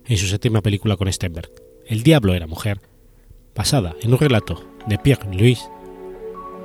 En 0.04 0.18
su 0.18 0.26
séptima 0.26 0.60
película 0.60 0.96
con 0.96 1.10
Stenberg, 1.10 1.50
El 1.86 2.02
Diablo 2.02 2.34
era 2.34 2.46
mujer, 2.46 2.80
basada 3.54 3.96
en 4.02 4.12
un 4.12 4.18
relato 4.18 4.64
de 4.86 4.98
Pierre 4.98 5.34
Louis, 5.34 5.60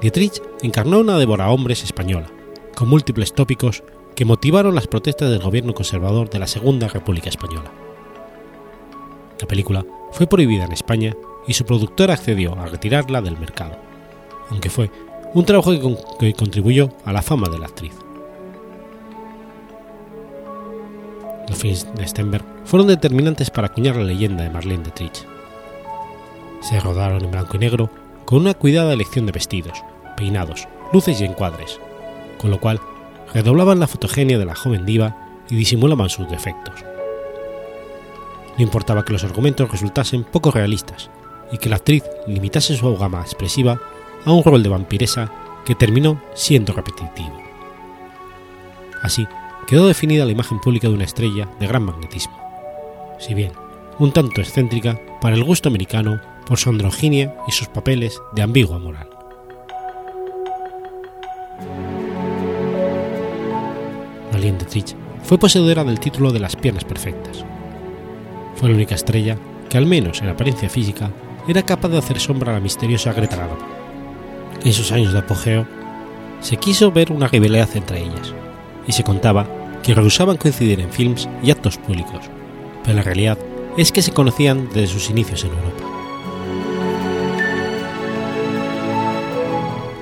Dietrich 0.02 0.42
encarnó 0.62 1.00
una 1.00 1.18
devora-hombres 1.18 1.84
española, 1.84 2.28
con 2.76 2.88
múltiples 2.88 3.34
tópicos 3.34 3.84
que 4.16 4.26
motivaron 4.26 4.76
las 4.76 4.88
protestas 4.88 5.32
del 5.32 5.42
gobierno 5.42 5.74
conservador 5.74 6.30
de 6.30 6.40
la 6.40 6.48
Segunda 6.48 6.88
República 6.88 7.30
Española. 7.30 7.72
La 9.40 9.48
película 9.48 9.86
fue 10.12 10.28
prohibida 10.28 10.66
en 10.66 10.72
España 10.72 11.16
y 11.48 11.54
su 11.54 11.66
productora 11.66 12.14
accedió 12.14 12.54
a 12.60 12.68
retirarla 12.68 13.22
del 13.22 13.40
mercado, 13.40 13.78
aunque 14.50 14.70
fue 14.70 14.92
un 15.34 15.46
trabajo 15.46 15.72
que, 16.20 16.34
contribuyó 16.34 16.90
a 17.06 17.12
la 17.12 17.22
fama 17.22 17.50
de 17.50 17.60
la 17.60 17.66
actriz. 17.66 17.94
Los 21.48 21.58
films 21.58 21.88
de 21.96 22.08
Stenberg 22.08 22.46
fueron 22.66 22.88
determinantes 22.88 23.50
para 23.50 23.68
acuñar 23.68 23.96
la 23.96 24.04
leyenda 24.04 24.44
de 24.44 24.50
Marlene 24.50 24.84
Dietrich. 24.84 25.26
Se 26.62 26.80
rodaron 26.80 27.24
en 27.24 27.32
blanco 27.32 27.56
y 27.56 27.60
negro 27.60 27.90
con 28.28 28.42
una 28.42 28.54
cuidada 28.54 28.92
elección 28.92 29.26
de 29.26 29.32
vestidos, 29.32 29.82
peinados, 30.18 30.68
luces 30.92 31.22
y 31.22 31.24
encuadres, 31.24 31.80
con 32.38 32.52
lo 32.52 32.60
cual 32.60 32.82
redoblaban 33.34 33.80
la 33.80 33.88
fotogenia 33.88 34.38
de 34.38 34.44
la 34.44 34.54
joven 34.54 34.86
diva 34.86 35.16
y 35.50 35.56
disimulaban 35.56 36.10
sus 36.10 36.30
defectos. 36.30 36.84
No 38.58 38.63
importaba 38.63 39.06
que 39.06 39.13
los 39.13 39.24
argumentos 39.24 39.72
resultasen 39.72 40.26
poco 40.26 40.52
realistas 40.52 41.10
y 41.54 41.58
que 41.58 41.70
la 41.70 41.78
actriz 41.78 42.04
limitase 42.28 42.76
su 42.76 42.98
gama 42.98 43.22
expresiva 43.22 43.80
a 44.26 44.32
un 44.34 44.44
rol 44.44 44.62
de 44.62 44.70
vampiresa 44.70 45.32
que 45.66 45.76
terminó 45.76 46.22
siendo 46.34 46.74
repetitivo. 46.74 47.42
Así 49.04 49.26
quedó 49.68 49.88
definida 49.88 50.26
la 50.26 50.34
imagen 50.34 50.60
pública 50.60 50.90
de 50.90 50.96
una 50.96 51.06
estrella 51.06 51.48
de 51.62 51.68
gran 51.68 51.84
magnetismo, 51.84 52.38
si 53.20 53.34
bien 53.34 53.54
un 54.00 54.12
tanto 54.12 54.42
excéntrica 54.42 55.00
para 55.22 55.38
el 55.38 55.46
gusto 55.46 55.70
americano 55.70 56.20
por 56.48 56.58
su 56.58 56.70
androginia 56.70 57.36
y 57.48 57.52
sus 57.52 57.68
papeles 57.68 58.22
de 58.34 58.42
ambigua 58.42 58.80
moral. 58.80 59.10
Marlene 64.32 64.58
Dietrich 64.58 64.96
fue 65.24 65.38
poseedora 65.38 65.84
del 65.84 66.00
título 66.00 66.32
de 66.32 66.40
las 66.40 66.56
piernas 66.56 66.86
perfectas. 66.86 67.44
Fue 68.56 68.70
la 68.70 68.76
única 68.76 68.96
estrella 68.96 69.38
que, 69.70 69.78
al 69.78 69.86
menos 69.86 70.22
en 70.22 70.30
apariencia 70.30 70.70
física, 70.70 71.12
era 71.48 71.64
capaz 71.64 71.90
de 71.90 71.98
hacer 71.98 72.20
sombra 72.20 72.52
a 72.52 72.56
la 72.56 72.62
misteriosa 72.62 73.14
Greta 73.14 73.36
Garbo. 73.36 73.58
En 74.64 74.74
sus 74.74 74.92
años 74.92 75.14
de 75.14 75.20
apogeo, 75.20 75.68
se 76.40 76.58
quiso 76.58 76.92
ver 76.92 77.12
una 77.12 77.28
rivalidad 77.28 77.70
entre 77.76 78.02
ellas, 78.02 78.34
y 78.88 78.94
se 78.94 79.04
contaba 79.04 79.48
que 79.84 79.94
rehusaban 79.94 80.38
coincidir 80.38 80.80
en 80.80 80.92
films 80.92 81.28
y 81.44 81.52
actos 81.52 81.78
públicos, 81.78 82.26
pero 82.84 82.96
la 82.96 83.04
realidad 83.04 83.38
es 83.78 83.92
que 83.92 84.02
se 84.02 84.12
conocían 84.14 84.70
desde 84.74 84.88
sus 84.88 85.10
inicios 85.10 85.44
en 85.44 85.52
Europa. 85.52 85.87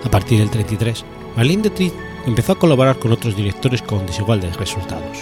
A 0.05 0.09
partir 0.09 0.39
del 0.39 0.51
33, 0.51 1.03
Marlene 1.35 1.63
Dietrich 1.63 1.93
empezó 2.27 2.53
a 2.53 2.59
colaborar 2.59 2.97
con 2.99 3.11
otros 3.11 3.35
directores 3.35 3.81
con 3.81 4.05
desiguales 4.05 4.55
resultados. 4.55 5.17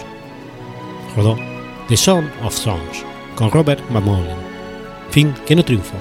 Rodó 1.16 1.38
The 1.88 1.98
Song 1.98 2.26
of 2.44 2.54
Songs 2.54 3.06
con 3.36 3.50
Robert 3.50 3.82
McMullen, 3.90 4.38
film 5.10 5.34
que 5.46 5.56
no 5.56 5.64
triunfó, 5.64 5.96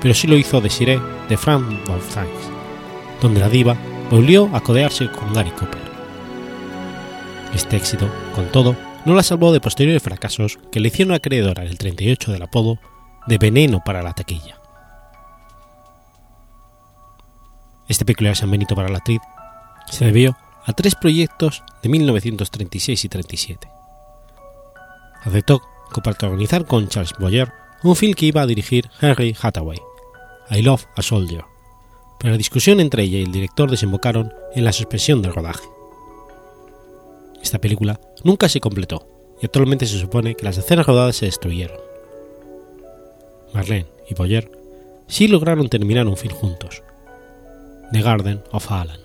pero 0.00 0.14
sí 0.14 0.26
lo 0.26 0.36
hizo 0.36 0.60
Desiree 0.60 1.00
de 1.28 1.36
Frank 1.36 1.64
Wolfgang, 1.86 2.28
donde 3.20 3.40
la 3.40 3.48
diva 3.48 3.76
volvió 4.10 4.50
a 4.54 4.60
codearse 4.60 5.10
con 5.10 5.32
Gary 5.34 5.50
Cooper. 5.50 5.82
Este 7.54 7.76
éxito, 7.76 8.08
con 8.34 8.46
todo, 8.46 8.74
no 9.04 9.14
la 9.14 9.22
salvó 9.22 9.52
de 9.52 9.60
posteriores 9.60 10.02
fracasos 10.02 10.58
que 10.72 10.80
le 10.80 10.88
hicieron 10.88 11.14
acreedora 11.14 11.62
el 11.62 11.78
38 11.78 12.32
del 12.32 12.42
apodo 12.42 12.78
de 13.26 13.38
veneno 13.38 13.82
para 13.84 14.02
la 14.02 14.14
taquilla. 14.14 14.63
Este 17.88 18.04
peculiar 18.04 18.36
San 18.36 18.50
Benito 18.50 18.74
para 18.74 18.88
la 18.88 18.98
actriz 18.98 19.20
se 19.90 20.06
debió 20.06 20.36
a 20.64 20.72
tres 20.72 20.94
proyectos 20.94 21.62
de 21.82 21.88
1936 21.88 23.04
y 23.04 23.08
37. 23.08 23.68
Aceptó 25.22 25.60
coprotagonizar 25.92 26.64
con 26.64 26.88
Charles 26.88 27.14
Boyer 27.18 27.52
un 27.82 27.96
film 27.96 28.14
que 28.14 28.26
iba 28.26 28.40
a 28.40 28.46
dirigir 28.46 28.90
Henry 29.00 29.36
Hathaway, 29.40 29.78
I 30.50 30.62
Love 30.62 30.86
a 30.96 31.02
Soldier, 31.02 31.44
pero 32.18 32.32
la 32.32 32.38
discusión 32.38 32.80
entre 32.80 33.02
ella 33.02 33.18
y 33.18 33.22
el 33.22 33.32
director 33.32 33.70
desembocaron 33.70 34.32
en 34.54 34.64
la 34.64 34.72
suspensión 34.72 35.20
del 35.20 35.34
rodaje. 35.34 35.68
Esta 37.42 37.60
película 37.60 38.00
nunca 38.22 38.48
se 38.48 38.60
completó 38.60 39.06
y 39.40 39.44
actualmente 39.44 39.84
se 39.84 39.98
supone 39.98 40.34
que 40.34 40.44
las 40.44 40.56
escenas 40.56 40.86
rodadas 40.86 41.16
se 41.16 41.26
destruyeron. 41.26 41.76
Marlene 43.52 43.86
y 44.08 44.14
Boyer 44.14 44.50
sí 45.06 45.28
lograron 45.28 45.68
terminar 45.68 46.06
un 46.06 46.16
film 46.16 46.34
juntos, 46.34 46.82
The 47.94 48.02
Garden 48.02 48.42
of 48.50 48.72
Alan. 48.72 48.98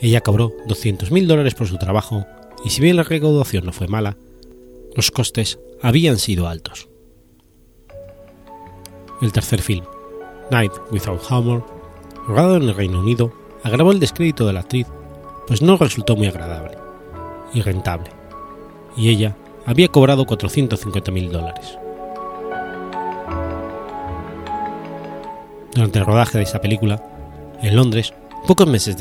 Ella 0.00 0.20
cobró 0.20 0.50
200.000 0.66 1.26
dólares 1.28 1.54
por 1.54 1.68
su 1.68 1.78
trabajo 1.78 2.26
y 2.64 2.70
si 2.70 2.82
bien 2.82 2.96
la 2.96 3.04
recaudación 3.04 3.64
no 3.64 3.70
fue 3.70 3.86
mala, 3.86 4.16
los 4.96 5.12
costes 5.12 5.60
habían 5.80 6.18
sido 6.18 6.48
altos. 6.48 6.88
El 9.20 9.30
tercer 9.30 9.62
film, 9.62 9.84
Night 10.50 10.72
Without 10.90 11.22
Humor, 11.30 11.64
rodado 12.26 12.56
en 12.56 12.64
el 12.64 12.74
Reino 12.74 12.98
Unido, 12.98 13.32
agravó 13.62 13.92
el 13.92 14.00
descrédito 14.00 14.44
de 14.44 14.54
la 14.54 14.60
actriz, 14.60 14.88
pues 15.46 15.62
no 15.62 15.76
resultó 15.76 16.16
muy 16.16 16.26
agradable 16.26 16.76
y 17.54 17.62
rentable, 17.62 18.10
y 18.96 19.08
ella 19.08 19.36
había 19.66 19.86
cobrado 19.86 20.26
450.000 20.26 21.30
dólares. 21.30 21.78
Durante 25.72 26.00
el 26.00 26.06
rodaje 26.06 26.38
de 26.38 26.44
esta 26.44 26.60
película, 26.60 27.11
en 27.62 27.76
Londres, 27.76 28.12
Pocos 28.46 28.66
meses 28.66 28.96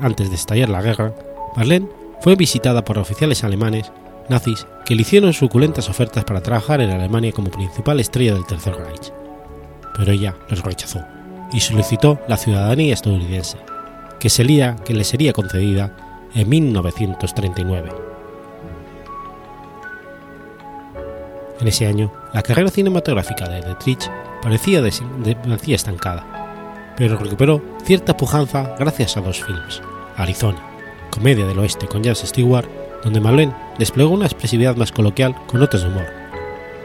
antes 0.00 0.30
de 0.30 0.34
estallar 0.34 0.70
la 0.70 0.80
guerra, 0.80 1.14
Marlene 1.56 1.88
fue 2.22 2.34
visitada 2.34 2.82
por 2.82 2.98
oficiales 2.98 3.44
alemanes 3.44 3.92
nazis 4.30 4.66
que 4.86 4.94
le 4.94 5.02
hicieron 5.02 5.34
suculentas 5.34 5.90
ofertas 5.90 6.24
para 6.24 6.40
trabajar 6.40 6.80
en 6.80 6.90
Alemania 6.90 7.32
como 7.32 7.50
principal 7.50 8.00
estrella 8.00 8.32
del 8.32 8.46
Tercer 8.46 8.74
Reich. 8.76 9.12
Pero 9.94 10.12
ella 10.12 10.36
los 10.48 10.62
rechazó 10.62 11.04
y 11.52 11.60
solicitó 11.60 12.18
la 12.28 12.38
ciudadanía 12.38 12.94
estadounidense, 12.94 13.58
que, 14.18 14.30
sería, 14.30 14.76
que 14.76 14.94
le 14.94 15.04
sería 15.04 15.34
concedida 15.34 15.94
en 16.34 16.48
1939. 16.48 17.90
En 21.60 21.68
ese 21.68 21.86
año, 21.86 22.10
la 22.32 22.42
carrera 22.42 22.70
cinematográfica 22.70 23.46
de 23.48 23.60
Dietrich 23.60 24.10
parecía, 24.40 24.80
parecía 24.80 25.76
estancada 25.76 26.39
pero 27.00 27.16
recuperó 27.16 27.62
cierta 27.82 28.14
pujanza 28.14 28.74
gracias 28.78 29.16
a 29.16 29.22
dos 29.22 29.42
films, 29.42 29.80
Arizona, 30.18 30.60
comedia 31.10 31.46
del 31.46 31.58
oeste 31.58 31.86
con 31.86 32.04
James 32.04 32.18
Stewart, 32.18 32.68
donde 33.02 33.22
Marlene 33.22 33.54
desplegó 33.78 34.10
una 34.10 34.26
expresividad 34.26 34.76
más 34.76 34.92
coloquial 34.92 35.34
con 35.46 35.60
notas 35.60 35.80
de 35.80 35.88
humor, 35.88 36.04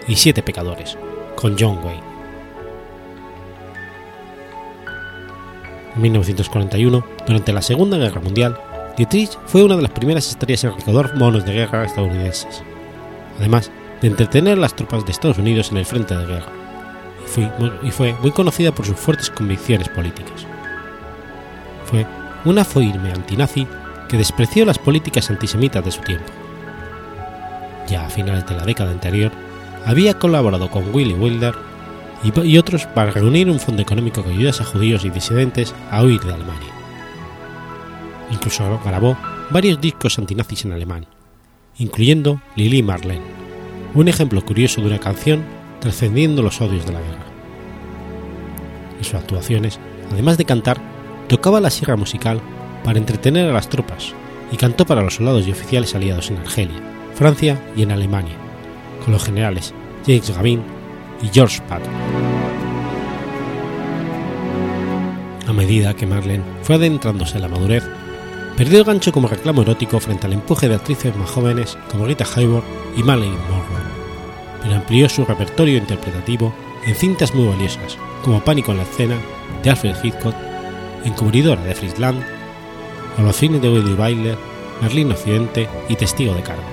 y 0.07 0.16
Siete 0.16 0.41
Pecadores, 0.41 0.97
con 1.36 1.57
John 1.59 1.80
Wayne. 1.84 2.01
En 5.97 6.01
1941, 6.01 7.05
durante 7.28 7.51
la 7.51 7.61
Segunda 7.61 7.97
Guerra 7.97 8.22
Mundial, 8.22 8.57
Dietrich 8.95 9.38
fue 9.47 9.66
una 9.66 9.76
de 9.76 9.82
las 9.82 9.91
primeras 9.91 10.30
estrellas 10.30 10.63
en 10.63 10.76
recaudar 10.78 11.18
monos 11.18 11.45
de 11.45 11.51
guerra 11.51 11.84
estadounidenses, 11.84 12.63
además 13.38 13.70
de 14.01 14.07
entretener 14.07 14.57
a 14.59 14.61
las 14.61 14.78
tropas 14.78 15.05
de 15.05 15.11
Estados 15.11 15.39
Unidos 15.39 15.72
en 15.72 15.78
el 15.78 15.86
frente 15.86 16.16
de 16.16 16.26
guerra, 16.26 16.64
y 17.84 17.91
fue 17.91 18.13
muy 18.21 18.32
conocida 18.32 18.73
por 18.73 18.86
sus 18.86 18.97
fuertes 18.97 19.30
convicciones 19.30 19.89
políticas. 19.89 20.45
Fue 21.86 22.05
una 22.45 22.63
firme 22.63 23.11
antinazi 23.11 23.67
que 24.07 24.17
despreció 24.17 24.65
las 24.65 24.80
políticas 24.80 25.30
antisemitas 25.30 25.84
de 25.84 25.91
su 25.91 26.01
tiempo. 26.01 26.32
Ya 27.88 28.05
a 28.05 28.09
finales 28.09 28.45
de 28.47 28.55
la 28.55 28.65
década 28.65 28.91
anterior, 28.91 29.32
había 29.86 30.17
colaborado 30.17 30.69
con 30.69 30.93
Willy 30.93 31.13
Wilder 31.13 31.53
y, 32.23 32.57
otros 32.57 32.88
para 32.88 33.11
reunir 33.11 33.49
un 33.49 33.59
fondo 33.59 33.82
económico 33.82 34.23
que 34.23 34.32
ayudase 34.32 34.63
a 34.63 34.65
judíos 34.65 35.05
y 35.05 35.09
disidentes 35.09 35.76
a 35.91 36.03
huir 36.03 36.21
de 36.21 36.34
Alemania. 36.34 36.73
Incluso 38.32 38.80
grabó 38.84 39.15
varios 39.51 39.80
discos 39.80 40.17
antinazis 40.17 40.65
en 40.65 40.71
alemán, 40.71 41.05
incluyendo 41.78 42.41
Lili 42.55 42.82
Marlene, 42.82 43.21
un 43.93 44.07
ejemplo 44.07 44.43
curioso 44.43 44.82
de 44.82 44.88
una 44.88 44.99
canción 44.99 45.43
trascendiendo 45.86 46.42
los 46.42 46.60
odios 46.62 46.84
de 46.88 46.94
la 46.94 47.00
guerra. 47.00 47.26
En 48.98 49.04
sus 49.04 49.14
actuaciones, 49.14 49.80
además 50.12 50.36
de 50.40 50.46
cantar, 50.46 50.82
tocaba 51.28 51.62
la 51.62 51.70
sierra 51.70 51.96
musical 51.96 52.42
para 52.84 52.98
entretener 52.98 53.48
a 53.48 53.54
las 53.54 53.70
tropas 53.70 54.14
y 54.52 54.58
cantó 54.58 54.86
para 54.88 55.04
los 55.04 55.16
soldados 55.16 55.48
y 55.48 55.52
oficiales 55.52 55.94
aliados 55.94 56.32
en 56.32 56.38
Argelia, 56.38 56.82
Francia 57.14 57.62
y 57.76 57.84
en 57.84 57.92
Alemania, 57.92 58.34
con 59.04 59.14
los 59.14 59.24
generales 59.24 59.76
James 60.08 60.36
Gavin 60.36 60.64
y 61.22 61.28
George 61.32 61.62
Patton. 61.70 61.94
A 65.48 65.54
medida 65.54 65.94
que 65.94 66.08
Marlene 66.08 66.44
fue 66.64 66.78
adentrándose 66.78 67.36
en 67.36 67.44
la 67.44 67.48
madurez, 67.48 67.84
perdió 68.58 68.80
el 68.80 68.86
gancho 68.86 69.12
como 69.12 69.28
reclamo 69.28 69.62
erótico 69.62 70.00
frente 70.00 70.26
al 70.26 70.34
empuje 70.34 70.68
de 70.68 70.76
actrices 70.76 71.16
más 71.16 71.30
jóvenes 71.30 71.78
como 71.92 72.08
Rita 72.08 72.26
Hayworth 72.36 72.66
y 72.98 73.04
Marilyn 73.04 73.38
Monroe, 73.52 73.74
pero 74.66 74.78
amplió 74.78 75.07
su 75.07 75.24
repertorio 75.26 75.78
interpretativo 75.78 76.51
en 76.86 76.95
cintas 76.95 77.36
muy 77.36 77.47
valiosas 77.47 77.99
como 78.24 78.43
Pánico 78.43 78.72
en 78.72 78.78
la 78.78 78.84
escena 78.84 79.16
de 79.61 79.70
Alfred 79.70 79.95
Hitchcock, 80.03 80.34
Encubridora 81.03 81.61
de 81.61 81.76
los 83.20 83.36
cines 83.36 83.61
de 83.61 83.70
Willy 83.70 83.93
Bailer, 83.93 84.38
Merlín 84.82 85.11
Occidente 85.11 85.70
y 85.88 85.95
Testigo 85.95 86.34
de 86.34 86.41
Cargo, 86.41 86.63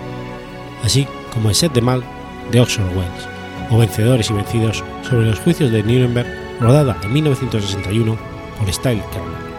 así 0.83 1.07
como 1.35 1.51
el 1.51 1.55
set 1.55 1.75
de 1.75 1.83
Mal 1.83 2.03
de 2.51 2.61
Oxford 2.61 2.97
Wells, 2.97 3.29
o 3.71 3.77
Vencedores 3.77 4.31
y 4.31 4.33
Vencidos 4.33 4.83
sobre 5.03 5.27
los 5.27 5.39
juicios 5.41 5.71
de 5.71 5.83
Nuremberg, 5.83 6.27
rodada 6.61 6.97
en 7.03 7.13
1961 7.13 8.17
por 8.59 8.73
Style 8.73 9.03
Kerner. 9.13 9.53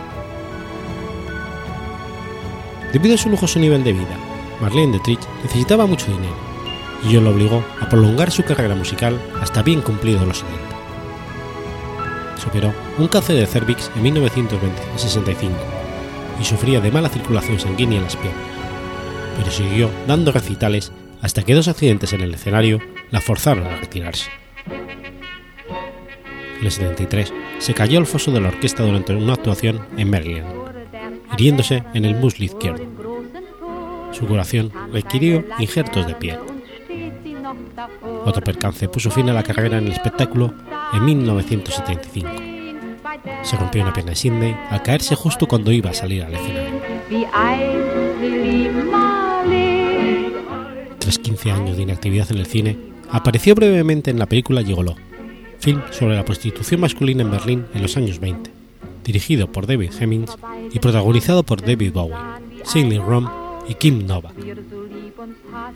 Debido 2.92 3.14
a 3.14 3.18
su 3.20 3.30
lujoso 3.30 3.60
nivel 3.60 3.84
de 3.84 3.94
vida, 3.94 4.18
Marlene 4.60 4.94
Dietrich 4.94 5.22
necesitaba 5.44 5.86
mucho 5.86 6.08
dinero, 6.08 6.53
ello 7.06 7.22
lo 7.22 7.32
obligó 7.32 7.64
a 7.82 7.90
prolongar 7.90 8.32
su 8.32 8.44
carrera 8.44 8.76
musical 8.76 9.20
hasta 9.42 9.62
bien 9.62 9.82
cumplido 9.82 10.26
los 10.26 10.40
70. 10.40 10.58
Superó 12.42 12.74
un 12.98 13.08
cáncer 13.08 13.36
de 13.38 13.46
cervix 13.46 13.92
en 13.96 14.04
1965 14.04 15.56
y 16.40 16.44
sufría 16.44 16.80
de 16.82 16.92
mala 16.92 17.10
circulación 17.10 17.60
sanguínea 17.60 17.98
en 17.98 18.06
las 18.06 18.16
piernas, 18.16 18.42
pero 19.38 19.52
siguió 19.52 19.90
dando 20.08 20.32
recitales 20.32 20.92
hasta 21.22 21.44
que 21.44 21.54
dos 21.54 21.68
accidentes 21.68 22.14
en 22.14 22.22
el 22.22 22.34
escenario 22.34 22.80
la 23.12 23.22
forzaron 23.22 23.66
a 23.68 23.78
retirarse. 23.78 24.30
En 26.60 26.66
el 26.66 26.72
73 26.72 27.34
se 27.60 27.74
cayó 27.74 28.00
al 28.00 28.06
foso 28.06 28.32
de 28.32 28.42
la 28.42 28.50
orquesta 28.50 28.84
durante 28.84 29.14
una 29.14 29.34
actuación 29.34 29.86
en 29.98 30.10
Maryland, 30.10 30.48
hiriéndose 31.34 31.84
en 31.94 32.06
el 32.06 32.16
muslo 32.16 32.46
izquierdo. 32.46 32.86
Su 34.12 34.28
curación 34.28 34.72
requirió 34.92 35.44
injertos 35.60 36.08
de 36.08 36.16
piel. 36.16 36.53
Otro 38.26 38.44
percance 38.44 38.88
puso 38.88 39.12
fin 39.12 39.30
a 39.30 39.34
la 39.34 39.44
carrera 39.44 39.78
en 39.78 39.86
el 39.86 39.94
espectáculo 39.94 40.54
en 40.94 41.06
1975. 41.06 42.30
Se 43.44 43.58
rompió 43.58 43.82
una 43.82 43.94
pierna 43.94 44.12
de 44.12 44.16
Sydney 44.16 44.56
al 44.70 44.82
caerse 44.82 45.16
justo 45.16 45.48
cuando 45.48 45.72
iba 45.72 45.90
a 45.90 45.94
salir 45.94 46.24
al 46.24 46.34
escenario. 46.34 46.82
Tras 51.00 51.20
15 51.20 51.52
años 51.52 51.78
de 51.78 51.84
inactividad 51.84 52.32
en 52.32 52.38
el 52.38 52.46
cine, 52.46 52.78
apareció 53.12 53.56
brevemente 53.56 54.10
en 54.10 54.20
la 54.20 54.26
película 54.26 54.64
Gigolo, 54.64 54.96
film 55.60 55.82
sobre 55.92 56.16
la 56.16 56.26
prostitución 56.26 56.82
masculina 56.82 57.24
en 57.24 57.32
Berlín 57.32 57.66
en 57.74 57.82
los 57.82 57.98
años 57.98 58.20
20, 58.20 58.50
dirigido 59.04 59.52
por 59.52 59.68
David 59.68 59.92
Hemmings 60.00 60.36
y 60.72 60.80
protagonizado 60.80 61.44
por 61.44 61.62
David 61.62 61.92
Bowie, 61.94 62.16
Sidney 62.64 63.00
Rom 63.00 63.43
y 63.68 63.76
Kim 63.76 64.06
Novak. 64.06 64.34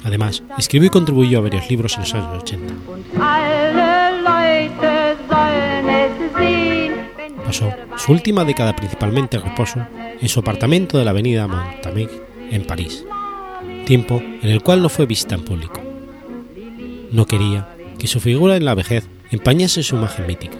Además, 0.03 0.43
escribió 0.57 0.87
y 0.87 0.91
contribuyó 0.91 1.39
a 1.39 1.41
varios 1.41 1.69
libros 1.69 1.95
en 1.95 2.01
los 2.01 2.13
años 2.13 2.43
80. 2.43 2.73
Pasó 7.45 7.73
su 7.95 8.11
última 8.11 8.43
década 8.43 8.75
principalmente 8.75 9.37
en 9.37 9.43
reposo 9.43 9.85
en 10.19 10.27
su 10.27 10.39
apartamento 10.39 10.97
de 10.97 11.05
la 11.05 11.11
avenida 11.11 11.47
Montamic 11.47 12.09
en 12.51 12.65
París, 12.65 13.05
tiempo 13.85 14.21
en 14.21 14.49
el 14.49 14.61
cual 14.61 14.81
no 14.81 14.89
fue 14.89 15.05
vista 15.05 15.35
en 15.35 15.45
público. 15.45 15.81
No 17.11 17.25
quería 17.25 17.69
que 17.97 18.07
su 18.07 18.19
figura 18.19 18.57
en 18.57 18.65
la 18.65 18.75
vejez 18.75 19.07
empañase 19.31 19.81
su 19.81 19.95
imagen 19.95 20.27
mítica, 20.27 20.57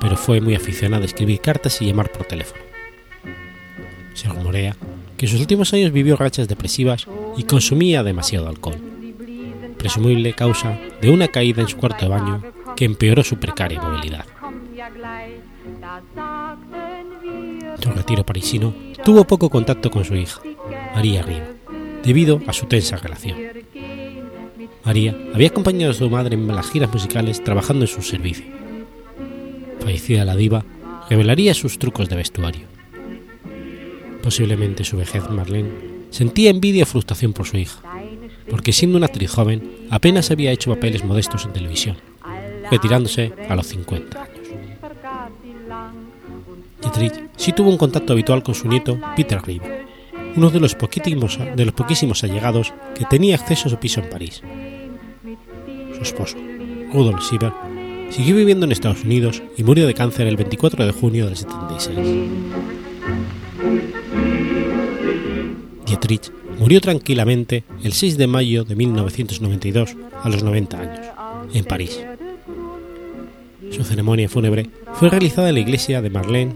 pero 0.00 0.16
fue 0.16 0.40
muy 0.40 0.54
aficionada 0.54 1.02
a 1.02 1.06
escribir 1.06 1.40
cartas 1.40 1.80
y 1.82 1.86
llamar 1.86 2.10
por 2.10 2.24
teléfono. 2.24 2.62
Se 4.14 4.28
rumorea 4.28 4.74
que 5.20 5.26
en 5.26 5.32
sus 5.32 5.40
últimos 5.42 5.74
años 5.74 5.92
vivió 5.92 6.16
rachas 6.16 6.48
depresivas 6.48 7.06
y 7.36 7.42
consumía 7.42 8.02
demasiado 8.02 8.48
alcohol, 8.48 8.78
presumible 9.76 10.32
causa 10.32 10.78
de 11.02 11.10
una 11.10 11.28
caída 11.28 11.60
en 11.60 11.68
su 11.68 11.76
cuarto 11.76 12.06
de 12.06 12.08
baño 12.08 12.42
que 12.74 12.86
empeoró 12.86 13.22
su 13.22 13.36
precaria 13.36 13.82
movilidad. 13.82 14.24
Su 17.82 17.90
retiro 17.90 18.24
parisino 18.24 18.72
tuvo 19.04 19.24
poco 19.24 19.50
contacto 19.50 19.90
con 19.90 20.06
su 20.06 20.14
hija, 20.16 20.40
María 20.94 21.20
Riva, 21.20 21.48
debido 22.02 22.40
a 22.46 22.54
su 22.54 22.64
tensa 22.64 22.96
relación. 22.96 23.36
María 24.86 25.14
había 25.34 25.48
acompañado 25.48 25.90
a 25.90 25.94
su 25.96 26.08
madre 26.08 26.34
en 26.34 26.46
las 26.48 26.70
giras 26.70 26.90
musicales 26.90 27.44
trabajando 27.44 27.84
en 27.84 27.88
su 27.88 28.00
servicio. 28.00 28.46
Fallecida 29.80 30.24
la 30.24 30.34
diva, 30.34 30.64
revelaría 31.10 31.52
sus 31.52 31.78
trucos 31.78 32.08
de 32.08 32.16
vestuario. 32.16 32.79
Posiblemente 34.22 34.84
su 34.84 34.96
vejez 34.96 35.28
Marlene 35.30 35.70
sentía 36.10 36.50
envidia 36.50 36.82
y 36.82 36.86
frustración 36.86 37.32
por 37.32 37.46
su 37.46 37.56
hija, 37.56 37.80
porque 38.48 38.72
siendo 38.72 38.98
una 38.98 39.06
actriz 39.06 39.30
joven 39.30 39.86
apenas 39.90 40.30
había 40.30 40.52
hecho 40.52 40.74
papeles 40.74 41.04
modestos 41.04 41.44
en 41.44 41.52
televisión, 41.52 41.96
retirándose 42.70 43.32
a 43.48 43.56
los 43.56 43.66
50 43.66 44.22
años. 44.22 44.36
Dietrich 46.80 47.30
sí 47.36 47.52
tuvo 47.52 47.70
un 47.70 47.78
contacto 47.78 48.12
habitual 48.12 48.42
con 48.42 48.54
su 48.54 48.68
nieto 48.68 48.98
Peter 49.16 49.40
Rive, 49.42 49.86
uno 50.36 50.50
de 50.50 50.60
los, 50.60 50.74
poquísimos, 50.74 51.38
de 51.56 51.64
los 51.64 51.74
poquísimos 51.74 52.24
allegados 52.24 52.72
que 52.94 53.04
tenía 53.04 53.36
acceso 53.36 53.68
a 53.68 53.70
su 53.70 53.78
piso 53.78 54.00
en 54.00 54.10
París. 54.10 54.42
Su 55.94 56.02
esposo, 56.02 56.36
Rudolf 56.92 57.22
Sieber, 57.22 57.52
siguió 58.10 58.36
viviendo 58.36 58.66
en 58.66 58.72
Estados 58.72 59.04
Unidos 59.04 59.42
y 59.56 59.64
murió 59.64 59.86
de 59.86 59.94
cáncer 59.94 60.26
el 60.26 60.36
24 60.36 60.86
de 60.86 60.92
junio 60.92 61.26
del 61.26 61.36
76. 61.36 61.98
Dietrich 65.90 66.30
murió 66.56 66.80
tranquilamente 66.80 67.64
el 67.82 67.92
6 67.92 68.16
de 68.16 68.28
mayo 68.28 68.62
de 68.62 68.76
1992 68.76 69.96
a 70.22 70.28
los 70.28 70.44
90 70.44 70.78
años, 70.78 71.06
en 71.52 71.64
París. 71.64 72.00
Su 73.72 73.82
ceremonia 73.82 74.28
fúnebre 74.28 74.70
fue 74.94 75.10
realizada 75.10 75.48
en 75.48 75.54
la 75.54 75.60
iglesia 75.60 76.00
de 76.00 76.10
Marlene 76.10 76.54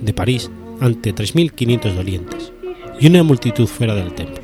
de 0.00 0.14
París 0.14 0.50
ante 0.80 1.14
3.500 1.14 1.92
dolientes 1.92 2.52
y 2.98 3.08
una 3.08 3.22
multitud 3.22 3.66
fuera 3.66 3.94
del 3.94 4.14
templo. 4.14 4.40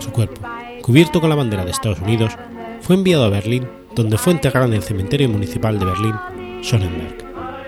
Su 0.00 0.10
cuerpo, 0.10 0.40
cubierto 0.80 1.20
con 1.20 1.28
la 1.28 1.36
bandera 1.36 1.66
de 1.66 1.70
Estados 1.70 2.00
Unidos, 2.00 2.32
fue 2.80 2.96
enviado 2.96 3.24
a 3.24 3.28
Berlín, 3.28 3.68
donde 3.94 4.16
fue 4.16 4.32
enterrado 4.32 4.66
en 4.66 4.72
el 4.72 4.82
cementerio 4.82 5.28
municipal 5.28 5.78
de 5.78 5.84
Berlín, 5.84 6.14
Sonnenberg, 6.62 7.18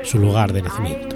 su 0.05 0.19
lugar 0.19 0.55
de 0.55 0.63
nacimiento. 0.63 1.16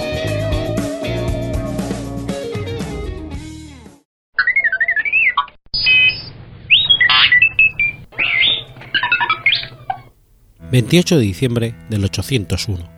28 10.71 11.17
de 11.17 11.21
diciembre 11.21 11.75
del 11.89 12.05
801. 12.05 12.89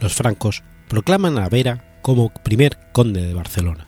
Los 0.00 0.14
francos 0.14 0.62
proclaman 0.88 1.36
a 1.36 1.50
Vera 1.50 1.84
como 2.00 2.30
primer 2.30 2.78
conde 2.92 3.22
de 3.22 3.34
Barcelona. 3.34 3.86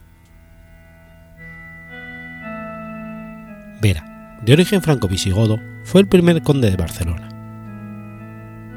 Vera, 3.80 4.38
de 4.44 4.52
origen 4.52 4.82
franco-visigodo, 4.82 5.58
fue 5.84 6.02
el 6.02 6.08
primer 6.08 6.42
conde 6.42 6.70
de 6.70 6.76
Barcelona. 6.76 7.30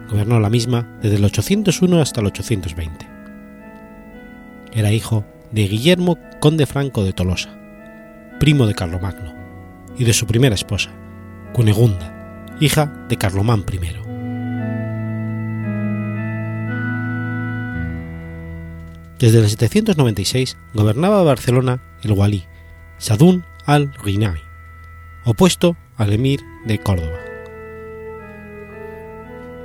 Gobernó 0.10 0.40
la 0.40 0.50
misma 0.50 0.88
desde 1.02 1.18
el 1.18 1.26
801 1.26 2.00
hasta 2.00 2.22
el 2.22 2.28
820. 2.28 3.08
Era 4.72 4.94
hijo 4.94 5.26
de 5.52 5.68
Guillermo 5.68 6.18
conde 6.40 6.66
franco 6.66 7.04
de 7.04 7.12
Tolosa, 7.12 7.50
primo 8.40 8.68
de 8.68 8.74
Carlomagno, 8.74 9.34
y 9.98 10.06
de 10.06 10.14
su 10.14 10.26
primera 10.28 10.56
esposa, 10.56 10.92
Cunegunda, 11.52 12.56
hija 12.62 13.06
de 13.10 13.18
Carlomán 13.18 13.66
I. 13.70 14.09
Desde 19.20 19.40
el 19.40 19.50
796 19.50 20.56
gobernaba 20.74 21.22
Barcelona 21.24 21.82
el 22.04 22.14
walí 22.14 22.46
Sadún 23.00 23.44
al-Rinai, 23.66 24.42
opuesto 25.26 25.76
al 25.98 26.14
emir 26.14 26.40
de 26.66 26.80
Córdoba. 26.80 27.20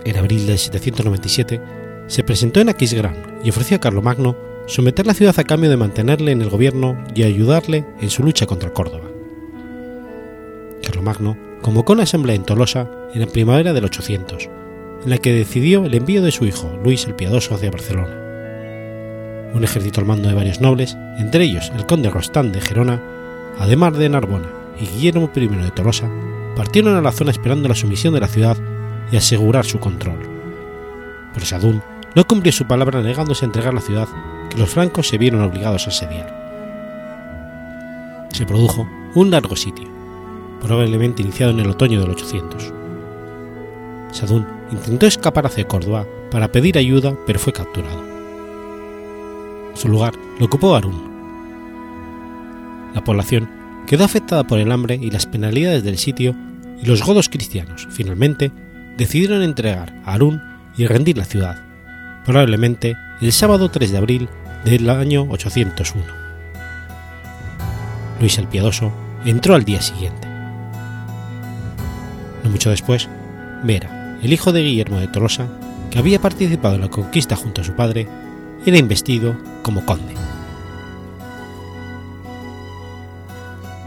En 0.04 0.16
abril 0.16 0.48
del 0.48 0.58
797 0.58 1.60
se 2.08 2.24
presentó 2.24 2.60
en 2.60 2.68
Aquisgrán 2.68 3.14
y 3.44 3.50
ofreció 3.50 3.76
a 3.76 3.80
Carlomagno 3.80 4.36
someter 4.66 5.06
la 5.06 5.14
ciudad 5.14 5.38
a 5.38 5.44
cambio 5.44 5.70
de 5.70 5.76
mantenerle 5.76 6.32
en 6.32 6.42
el 6.42 6.50
gobierno 6.50 7.04
y 7.14 7.22
ayudarle 7.22 7.84
en 8.00 8.10
su 8.10 8.24
lucha 8.24 8.46
contra 8.46 8.72
Córdoba. 8.72 9.08
Carlomagno 10.84 11.38
convocó 11.62 11.92
una 11.92 12.02
asamblea 12.02 12.34
en 12.34 12.44
Tolosa 12.44 12.90
en 13.14 13.20
la 13.20 13.28
primavera 13.28 13.72
del 13.72 13.84
800, 13.84 14.48
en 15.04 15.10
la 15.10 15.18
que 15.18 15.32
decidió 15.32 15.84
el 15.84 15.94
envío 15.94 16.22
de 16.22 16.32
su 16.32 16.44
hijo 16.44 16.76
Luis 16.82 17.04
el 17.04 17.14
Piadoso 17.14 17.54
hacia 17.54 17.70
Barcelona 17.70 18.23
un 19.54 19.64
ejército 19.64 20.00
al 20.00 20.06
mando 20.06 20.28
de 20.28 20.34
varios 20.34 20.60
nobles, 20.60 20.96
entre 21.16 21.44
ellos 21.44 21.72
el 21.76 21.86
conde 21.86 22.10
Rostán 22.10 22.52
de 22.52 22.60
Gerona, 22.60 23.00
además 23.58 23.96
de 23.96 24.08
Narbona 24.08 24.48
y 24.78 24.86
Guillermo 24.86 25.30
I 25.34 25.46
de 25.46 25.70
Tolosa, 25.70 26.10
partieron 26.56 26.96
a 26.96 27.00
la 27.00 27.12
zona 27.12 27.30
esperando 27.30 27.68
la 27.68 27.74
sumisión 27.74 28.12
de 28.14 28.20
la 28.20 28.28
ciudad 28.28 28.56
y 29.10 29.16
asegurar 29.16 29.64
su 29.64 29.78
control. 29.78 30.18
Pero 31.32 31.46
Sadún 31.46 31.82
no 32.14 32.26
cumplió 32.26 32.52
su 32.52 32.66
palabra 32.66 33.00
negándose 33.00 33.44
a 33.44 33.46
entregar 33.46 33.74
la 33.74 33.80
ciudad 33.80 34.08
que 34.50 34.58
los 34.58 34.70
francos 34.70 35.08
se 35.08 35.18
vieron 35.18 35.42
obligados 35.42 35.86
a 35.86 35.90
asediar. 35.90 36.44
Se 38.32 38.46
produjo 38.46 38.88
un 39.14 39.30
largo 39.30 39.54
sitio, 39.54 39.88
probablemente 40.60 41.22
iniciado 41.22 41.52
en 41.52 41.60
el 41.60 41.70
otoño 41.70 42.00
del 42.00 42.10
800. 42.10 42.72
Sadún 44.10 44.46
intentó 44.70 45.06
escapar 45.06 45.46
hacia 45.46 45.68
Córdoba 45.68 46.06
para 46.30 46.48
pedir 46.48 46.78
ayuda, 46.78 47.16
pero 47.26 47.38
fue 47.38 47.52
capturado. 47.52 48.13
Su 49.74 49.88
lugar 49.88 50.14
lo 50.38 50.46
ocupó 50.46 50.74
Arún. 50.74 51.12
La 52.94 53.02
población 53.02 53.48
quedó 53.86 54.04
afectada 54.04 54.44
por 54.44 54.58
el 54.58 54.72
hambre 54.72 54.98
y 55.00 55.10
las 55.10 55.26
penalidades 55.26 55.82
del 55.82 55.98
sitio 55.98 56.34
y 56.80 56.86
los 56.86 57.04
godos 57.04 57.28
cristianos, 57.28 57.86
finalmente, 57.90 58.50
decidieron 58.96 59.42
entregar 59.42 59.94
a 60.04 60.14
Arún 60.14 60.40
y 60.76 60.86
rendir 60.86 61.18
la 61.18 61.24
ciudad, 61.24 61.62
probablemente 62.24 62.96
el 63.20 63.32
sábado 63.32 63.70
3 63.70 63.92
de 63.92 63.98
abril 63.98 64.28
del 64.64 64.88
año 64.88 65.26
801. 65.30 66.04
Luis 68.20 68.38
el 68.38 68.48
Piadoso 68.48 68.92
entró 69.24 69.54
al 69.54 69.64
día 69.64 69.82
siguiente. 69.82 70.28
No 72.42 72.50
mucho 72.50 72.70
después, 72.70 73.08
Vera, 73.64 74.18
el 74.22 74.32
hijo 74.32 74.52
de 74.52 74.62
Guillermo 74.62 75.00
de 75.00 75.08
Tolosa, 75.08 75.48
que 75.90 75.98
había 75.98 76.20
participado 76.20 76.74
en 76.74 76.82
la 76.82 76.88
conquista 76.88 77.36
junto 77.36 77.60
a 77.60 77.64
su 77.64 77.74
padre, 77.74 78.06
era 78.66 78.78
investido 78.78 79.36
como 79.62 79.84
conde. 79.84 80.14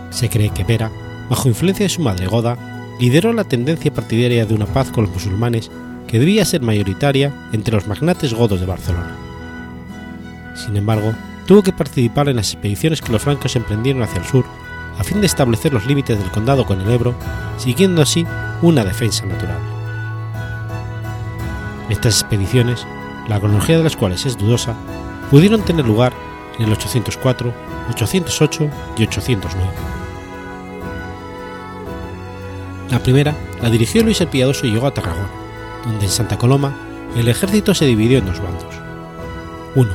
Se 0.10 0.30
cree 0.30 0.50
que 0.50 0.64
Vera, 0.64 0.92
bajo 1.30 1.48
influencia 1.48 1.86
de 1.86 1.90
su 1.90 2.02
madre 2.02 2.28
Goda, 2.28 2.58
lideró 3.00 3.34
la 3.34 3.44
tendencia 3.44 3.94
partidaria 3.94 4.46
de 4.46 4.56
una 4.56 4.66
paz 4.66 4.92
con 4.92 5.06
los 5.06 5.14
musulmanes 5.14 5.70
que 6.08 6.20
debía 6.20 6.46
ser 6.46 6.62
mayoritaria 6.62 7.34
entre 7.52 7.76
los 7.76 7.88
magnates 7.88 8.34
godos 8.34 8.60
de 8.60 8.66
Barcelona. 8.66 9.16
Sin 10.56 10.76
embargo, 10.76 11.14
tuvo 11.46 11.62
que 11.62 11.74
participar 11.74 12.30
en 12.30 12.38
las 12.38 12.54
expediciones 12.54 13.02
que 13.02 13.12
los 13.12 13.22
francos 13.22 13.56
emprendieron 13.56 14.02
hacia 14.02 14.20
el 14.22 14.26
sur 14.26 14.46
a 14.98 15.04
fin 15.04 15.22
de 15.22 15.28
establecer 15.28 15.74
los 15.74 15.86
límites 15.86 16.18
del 16.18 16.32
condado 16.32 16.66
con 16.66 16.82
el 16.82 16.90
Ebro, 16.90 17.14
siguiendo 17.58 18.02
así 18.02 18.26
una 18.64 18.84
defensa 18.84 19.26
natural. 19.26 19.60
Estas 21.90 22.22
expediciones 22.22 22.86
la 23.28 23.40
cronología 23.40 23.78
de 23.78 23.84
las 23.84 23.96
cuales 23.96 24.26
es 24.26 24.38
dudosa, 24.38 24.76
pudieron 25.30 25.62
tener 25.62 25.86
lugar 25.86 26.14
en 26.58 26.66
el 26.66 26.74
804, 26.74 27.54
808 27.90 28.70
y 28.98 29.04
809. 29.04 29.72
La 32.90 33.00
primera 33.00 33.36
la 33.62 33.70
dirigió 33.70 34.04
Luis 34.04 34.22
el 34.22 34.28
Piadoso 34.28 34.66
y 34.66 34.72
llegó 34.72 34.88
a 34.88 34.94
Tarragona, 34.94 35.30
donde 35.86 36.06
en 36.06 36.12
Santa 36.12 36.38
Coloma 36.38 36.76
el 37.18 37.28
ejército 37.28 37.74
se 37.74 37.86
dividió 37.86 38.20
en 38.20 38.26
dos 38.26 38.42
bandos. 38.42 38.74
Uno, 39.76 39.92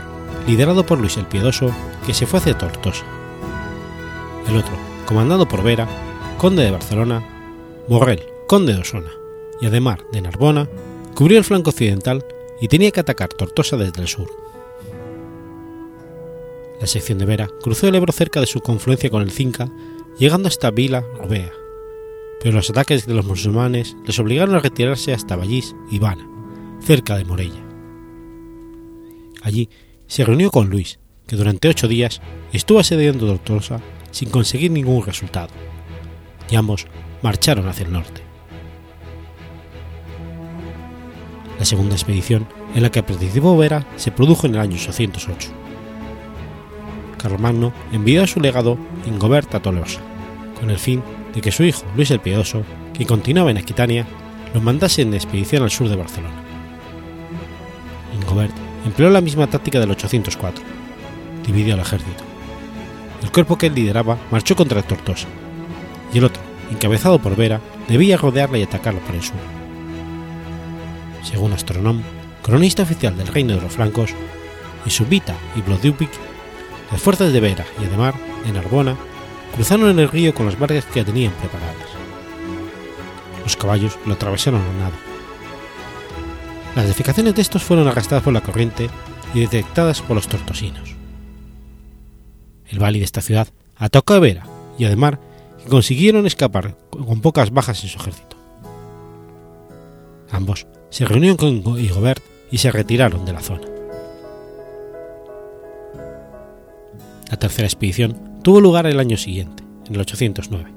liderado 0.47 0.85
por 0.85 0.99
Luis 0.99 1.17
el 1.17 1.27
Piadoso, 1.27 1.71
que 2.07 2.15
se 2.15 2.27
fue 2.27 2.39
hacia 2.39 2.59
Tortosa. 2.59 3.05
El 4.47 4.57
otro, 4.57 4.75
comandado 5.07 5.47
por 5.47 5.63
Vera, 5.63 5.89
conde 6.37 6.65
de 6.65 6.71
Barcelona, 6.71 7.23
Morrel, 7.89 8.25
conde 8.47 8.75
de 8.75 8.81
Osona, 8.81 9.11
y 9.61 9.67
además 9.67 9.99
de 10.13 10.21
Narbona, 10.21 10.69
cubrió 11.15 11.39
el 11.39 11.45
flanco 11.45 11.71
occidental 11.71 12.25
y 12.63 12.69
tenía 12.69 12.93
que 12.93 13.01
atacar 13.01 13.29
Tortosa 13.31 13.77
desde 13.77 14.01
el 14.01 14.07
sur. 14.07 14.31
La 16.81 16.87
sección 16.87 17.19
de 17.19 17.27
Vera 17.27 17.49
cruzó 17.61 17.89
el 17.89 17.97
Ebro 17.97 18.13
cerca 18.13 18.39
de 18.39 18.47
su 18.47 18.61
confluencia 18.61 19.11
con 19.11 19.21
el 19.21 19.33
Cinca, 19.33 19.69
llegando 20.17 20.47
hasta 20.47 20.71
Vila 20.71 21.05
Robea, 21.19 21.51
pero 22.41 22.55
los 22.55 22.71
ataques 22.71 23.05
de 23.05 23.15
los 23.15 23.27
musulmanes 23.27 23.97
les 24.07 24.17
obligaron 24.21 24.55
a 24.55 24.61
retirarse 24.61 25.13
hasta 25.13 25.35
Vallís 25.35 25.75
y 25.91 25.99
Vana, 25.99 26.25
cerca 26.81 27.17
de 27.17 27.25
Morella. 27.25 27.67
Allí 29.43 29.69
se 30.07 30.25
reunió 30.25 30.53
con 30.53 30.71
Luis, 30.71 31.01
que 31.27 31.35
durante 31.35 31.69
ocho 31.69 31.89
días 31.89 32.23
estuvo 32.53 32.79
asediando 32.79 33.27
Tortosa 33.27 33.81
sin 34.13 34.31
conseguir 34.31 34.71
ningún 34.71 35.05
resultado, 35.05 35.51
y 36.49 36.55
ambos 36.55 36.87
marcharon 37.23 37.67
hacia 37.67 37.87
el 37.87 37.93
norte. 37.93 38.32
La 41.63 41.67
segunda 41.67 41.95
expedición, 41.95 42.49
en 42.75 42.83
la 42.83 42.91
que 42.91 43.05
participó 43.05 43.57
Vera, 43.57 43.87
se 43.95 44.11
produjo 44.11 44.49
en 44.49 44.57
el 44.57 44.61
año 44.61 44.75
808. 44.75 45.51
Carlomagno 47.19 47.73
envió 47.93 48.25
a 48.25 48.27
su 48.27 48.41
legado 48.41 48.77
Ingobert 49.07 49.55
a 49.55 49.63
Tolosa, 49.63 50.01
con 50.59 50.71
el 50.71 50.79
fin 50.81 51.05
de 51.33 51.41
que 51.41 51.53
su 51.53 51.63
hijo 51.63 51.85
Luis 51.95 52.11
el 52.11 52.19
Piedoso, 52.19 52.65
que 52.93 53.07
continuaba 53.07 53.53
en 53.53 53.59
Aquitania, 53.59 54.09
lo 54.53 54.61
mandase 54.61 55.03
en 55.03 55.15
expedición 55.15 55.63
al 55.63 55.71
sur 55.71 55.89
de 55.89 55.95
Barcelona. 55.95 56.43
Ingobert 58.13 58.57
empleó 58.85 59.11
la 59.11 59.21
misma 59.21 59.47
táctica 59.47 59.79
del 59.79 59.93
804, 59.93 60.65
dividió 61.47 61.75
al 61.75 61.81
ejército. 61.81 62.25
El 63.23 63.31
cuerpo 63.31 63.57
que 63.57 63.69
él 63.69 63.77
lideraba 63.77 64.19
marchó 64.33 64.57
contra 64.57 64.83
Tortosa, 64.83 65.29
y 66.13 66.19
el 66.19 66.25
otro, 66.25 66.43
encabezado 66.73 67.21
por 67.21 67.37
Vera, 67.37 67.61
debía 67.87 68.17
rodearla 68.17 68.59
y 68.59 68.65
atacarla 68.65 68.99
por 68.99 69.15
el 69.15 69.23
sur. 69.23 69.62
Según 71.23 71.53
Astronome, 71.53 72.03
cronista 72.43 72.83
oficial 72.83 73.17
del 73.17 73.29
Reino 73.29 73.55
de 73.55 73.61
los 73.61 73.73
Francos, 73.73 74.15
y 74.85 74.91
Subita 74.91 75.37
y 75.57 75.63
Blodupik, 75.63 76.11
las 76.91 77.01
fuerzas 77.01 77.33
de 77.33 77.41
Vera 77.41 77.65
y 77.81 77.85
Ademar, 77.85 78.15
de 78.45 78.53
Narbona, 78.53 78.97
cruzaron 79.55 79.99
el 79.99 80.09
río 80.09 80.35
con 80.35 80.47
las 80.47 80.59
barcas 80.59 80.85
que 80.87 81.01
ya 81.01 81.07
tenían 81.07 81.33
preparadas. 81.35 81.77
Los 83.43 83.57
caballos 83.57 83.99
lo 84.07 84.15
atravesaron 84.15 84.61
a 84.61 84.79
nado. 84.79 84.97
Las 86.75 86.87
edificaciones 86.87 87.35
de 87.35 87.43
estos 87.43 87.63
fueron 87.63 87.87
arrastradas 87.89 88.25
por 88.25 88.33
la 88.33 88.41
corriente 88.41 88.89
y 89.35 89.41
detectadas 89.41 90.01
por 90.01 90.17
los 90.17 90.29
tortosinos. 90.29 90.95
El 92.67 92.79
vali 92.79 92.99
de 92.99 93.05
esta 93.05 93.21
ciudad 93.21 93.49
atacó 93.77 94.15
a 94.15 94.21
Vera 94.21 94.47
y 94.79 94.85
Ademar, 94.85 95.21
que 95.63 95.69
consiguieron 95.69 96.27
escapar 96.27 96.77
con 96.91 97.21
pocas 97.21 97.51
bajas 97.51 97.83
en 97.85 97.91
su 97.91 97.99
ejército. 97.99 98.37
Ambos 100.31 100.67
se 100.93 101.07
reunieron 101.07 101.39
con 101.39 101.81
Igobert 101.81 102.23
y 102.51 102.59
se 102.59 102.71
retiraron 102.71 103.25
de 103.25 103.33
la 103.33 103.41
zona. 103.41 103.67
La 107.31 107.39
tercera 107.39 107.67
expedición 107.67 108.41
tuvo 108.43 108.61
lugar 108.61 108.87
el 108.87 109.01
año 109.01 109.17
siguiente, 109.17 109.65
en 109.87 109.95
el 109.95 110.03
809. 110.03 110.71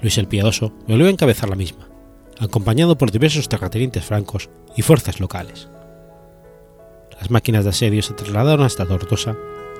Luis 0.00 0.18
el 0.18 0.26
Piadoso 0.26 0.72
volvió 0.88 1.06
a 1.06 1.10
encabezar 1.10 1.48
la 1.48 1.54
misma, 1.54 1.88
acompañado 2.40 2.98
por 2.98 3.12
diversos 3.12 3.48
terratenientes 3.48 4.04
francos 4.04 4.50
y 4.76 4.82
fuerzas 4.82 5.20
locales. 5.20 5.68
Las 7.20 7.30
máquinas 7.30 7.62
de 7.62 7.70
asedio 7.70 8.02
se 8.02 8.14
trasladaron 8.14 8.66
hasta 8.66 8.84
Tortosa 8.84 9.36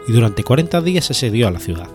y 0.06 0.12
durante 0.12 0.44
40 0.44 0.80
días 0.80 1.06
se 1.06 1.12
asedió 1.12 1.48
a 1.48 1.50
la 1.50 1.58
ciudad. 1.58 1.88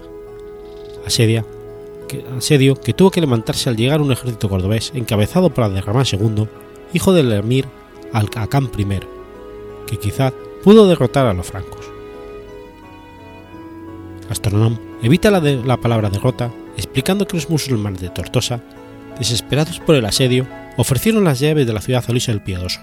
Asedio 1.06 2.76
que 2.82 2.94
tuvo 2.94 3.12
que 3.12 3.22
levantarse 3.22 3.70
al 3.70 3.78
llegar 3.78 4.02
un 4.02 4.12
ejército 4.12 4.50
cordobés 4.50 4.92
encabezado 4.94 5.52
por 5.52 5.64
Aderramán 5.64 6.06
II, 6.12 6.50
hijo 6.94 7.14
del 7.14 7.32
emir 7.32 7.66
Al-Hakam 8.14 8.70
I, 8.78 8.86
que 9.88 9.98
quizá 9.98 10.34
pudo 10.64 10.88
derrotar 10.88 11.28
a 11.28 11.34
los 11.34 11.48
francos. 11.48 11.86
Astronome 14.30 14.80
evita 15.02 15.32
la 15.32 15.78
palabra 15.78 16.10
derrota 16.10 16.52
explicando 16.76 17.28
que 17.28 17.38
los 17.38 17.50
musulmanes 17.50 18.02
de 18.02 18.10
Tortosa, 18.10 18.62
desesperados 19.18 19.80
por 19.80 19.96
el 19.96 20.06
asedio, 20.06 20.48
ofrecieron 20.78 21.24
las 21.24 21.40
llaves 21.40 21.66
de 21.66 21.74
la 21.74 21.82
ciudad 21.82 22.04
a 22.08 22.12
Luis 22.12 22.30
el 22.30 22.42
Piadoso, 22.42 22.80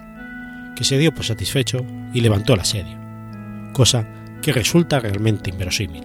que 0.76 0.84
se 0.84 0.98
dio 0.98 1.14
por 1.14 1.24
satisfecho 1.24 1.84
y 2.12 2.20
levantó 2.20 2.54
el 2.54 2.60
asedio, 2.60 2.98
cosa 3.72 4.06
que 4.42 4.52
resulta 4.52 5.00
realmente 5.00 5.50
inverosímil. 5.50 6.04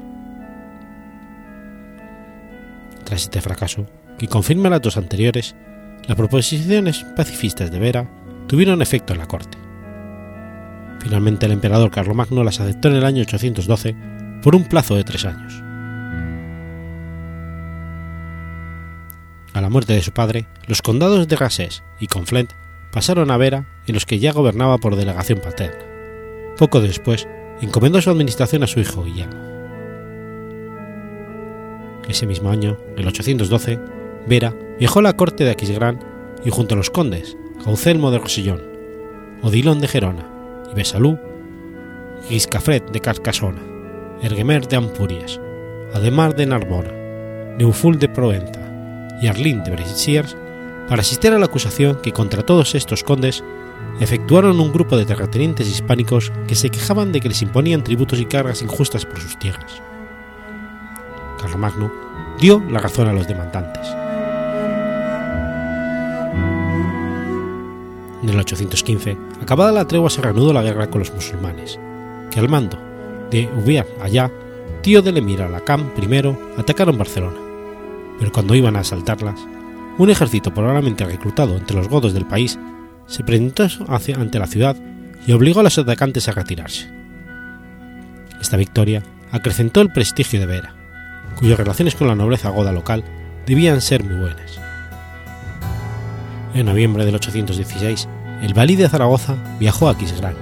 Tras 3.03 3.23
este 3.23 3.41
fracaso, 3.41 3.87
que 4.19 4.27
confirma 4.27 4.69
las 4.69 4.81
dos 4.81 4.97
anteriores, 4.97 5.55
las 6.07 6.17
proposiciones 6.17 7.05
pacifistas 7.15 7.71
de 7.71 7.79
Vera 7.79 8.09
tuvieron 8.47 8.81
efecto 8.81 9.13
en 9.13 9.19
la 9.19 9.27
corte. 9.27 9.57
Finalmente 10.99 11.45
el 11.45 11.51
emperador 11.51 11.91
Carlomagno 11.91 12.43
las 12.43 12.59
aceptó 12.59 12.89
en 12.89 12.95
el 12.95 13.05
año 13.05 13.21
812 13.21 13.95
por 14.41 14.55
un 14.55 14.65
plazo 14.65 14.95
de 14.95 15.03
tres 15.03 15.25
años. 15.25 15.63
A 19.53 19.61
la 19.61 19.69
muerte 19.69 19.93
de 19.93 20.01
su 20.01 20.11
padre, 20.11 20.47
los 20.67 20.81
condados 20.81 21.27
de 21.27 21.35
Rassés 21.35 21.83
y 21.99 22.07
Conflent 22.07 22.53
pasaron 22.91 23.31
a 23.31 23.37
Vera, 23.37 23.65
en 23.87 23.93
los 23.93 24.05
que 24.05 24.19
ya 24.19 24.31
gobernaba 24.31 24.77
por 24.77 24.95
delegación 24.95 25.39
paterna. 25.39 25.83
Poco 26.57 26.81
después, 26.81 27.27
encomendó 27.61 28.01
su 28.01 28.09
administración 28.09 28.63
a 28.63 28.67
su 28.67 28.79
hijo 28.79 29.03
Guillermo. 29.03 29.49
Ese 32.07 32.25
mismo 32.25 32.49
año, 32.49 32.77
el 32.97 33.07
812, 33.07 33.79
Vera 34.27 34.53
viajó 34.79 34.99
a 34.99 35.03
la 35.03 35.15
corte 35.15 35.43
de 35.43 35.51
Aquisgrán 35.51 35.99
y 36.43 36.49
junto 36.49 36.73
a 36.73 36.77
los 36.77 36.89
condes 36.89 37.37
Gaucelmo 37.65 38.11
de 38.11 38.19
Rosillón, 38.19 38.61
Odilon 39.41 39.81
de 39.81 39.87
Gerona 39.87 40.25
y 40.71 40.75
Besalú, 40.75 41.19
Giscafred 42.29 42.83
de 42.83 43.01
Carcasona, 43.01 43.61
Erguemer 44.21 44.67
de 44.67 44.77
Ampurias, 44.77 45.39
Ademar 45.93 46.35
de 46.35 46.45
Narbona, 46.45 46.91
Neuful 47.57 47.99
de 47.99 48.07
Provenza 48.07 48.61
y 49.21 49.27
Arlín 49.27 49.63
de 49.63 49.71
Bressiers, 49.71 50.37
para 50.87 51.01
asistir 51.01 51.33
a 51.33 51.39
la 51.39 51.45
acusación 51.45 51.99
que 52.01 52.13
contra 52.13 52.43
todos 52.43 52.73
estos 52.75 53.03
condes 53.03 53.43
efectuaron 53.99 54.59
un 54.59 54.71
grupo 54.71 54.97
de 54.97 55.05
terratenientes 55.05 55.67
hispánicos 55.67 56.31
que 56.47 56.55
se 56.55 56.69
quejaban 56.69 57.11
de 57.11 57.19
que 57.19 57.29
les 57.29 57.41
imponían 57.41 57.83
tributos 57.83 58.19
y 58.19 58.25
cargas 58.25 58.61
injustas 58.61 59.05
por 59.05 59.19
sus 59.19 59.37
tierras. 59.37 59.81
Carlomagno 61.41 61.91
dio 62.39 62.63
la 62.69 62.79
razón 62.79 63.07
a 63.07 63.13
los 63.13 63.27
demandantes. 63.27 63.98
En 68.29 68.35
el 68.35 68.41
815, 68.41 69.17
acabada 69.41 69.71
la 69.71 69.87
tregua, 69.87 70.11
se 70.11 70.21
reanudó 70.21 70.53
la 70.53 70.61
guerra 70.61 70.87
con 70.87 70.99
los 70.99 71.11
musulmanes, 71.11 71.79
que 72.29 72.39
al 72.39 72.47
mando 72.47 72.77
de 73.31 73.49
Ubiar 73.57 73.87
Allá, 74.03 74.31
tío 74.83 75.01
del 75.01 75.17
emir 75.17 75.41
Alakam 75.41 75.89
I, 75.99 76.35
atacaron 76.55 76.99
Barcelona, 76.99 77.37
pero 78.19 78.31
cuando 78.31 78.53
iban 78.53 78.75
a 78.75 78.81
asaltarlas, 78.81 79.39
un 79.97 80.11
ejército 80.11 80.53
probablemente 80.53 81.05
reclutado 81.05 81.57
entre 81.57 81.75
los 81.75 81.87
godos 81.87 82.13
del 82.13 82.27
país 82.27 82.59
se 83.07 83.23
presentó 83.23 83.65
ante 83.87 84.37
la 84.37 84.45
ciudad 84.45 84.75
y 85.25 85.31
obligó 85.31 85.61
a 85.61 85.63
los 85.63 85.79
atacantes 85.79 86.27
a 86.27 86.33
retirarse. 86.33 86.87
Esta 88.39 88.57
victoria 88.57 89.01
acrecentó 89.31 89.81
el 89.81 89.91
prestigio 89.91 90.39
de 90.39 90.45
Vera, 90.45 90.75
cuyas 91.39 91.57
relaciones 91.57 91.95
con 91.95 92.07
la 92.07 92.13
nobleza 92.13 92.51
goda 92.51 92.71
local 92.73 93.03
debían 93.47 93.81
ser 93.81 94.03
muy 94.03 94.19
buenas. 94.19 94.59
En 96.53 96.67
noviembre 96.67 97.05
del 97.05 97.15
816, 97.15 98.07
el 98.41 98.53
valí 98.53 98.75
de 98.75 98.87
Zaragoza 98.87 99.35
viajó 99.59 99.87
a 99.87 99.91
Aquisgrán 99.91 100.35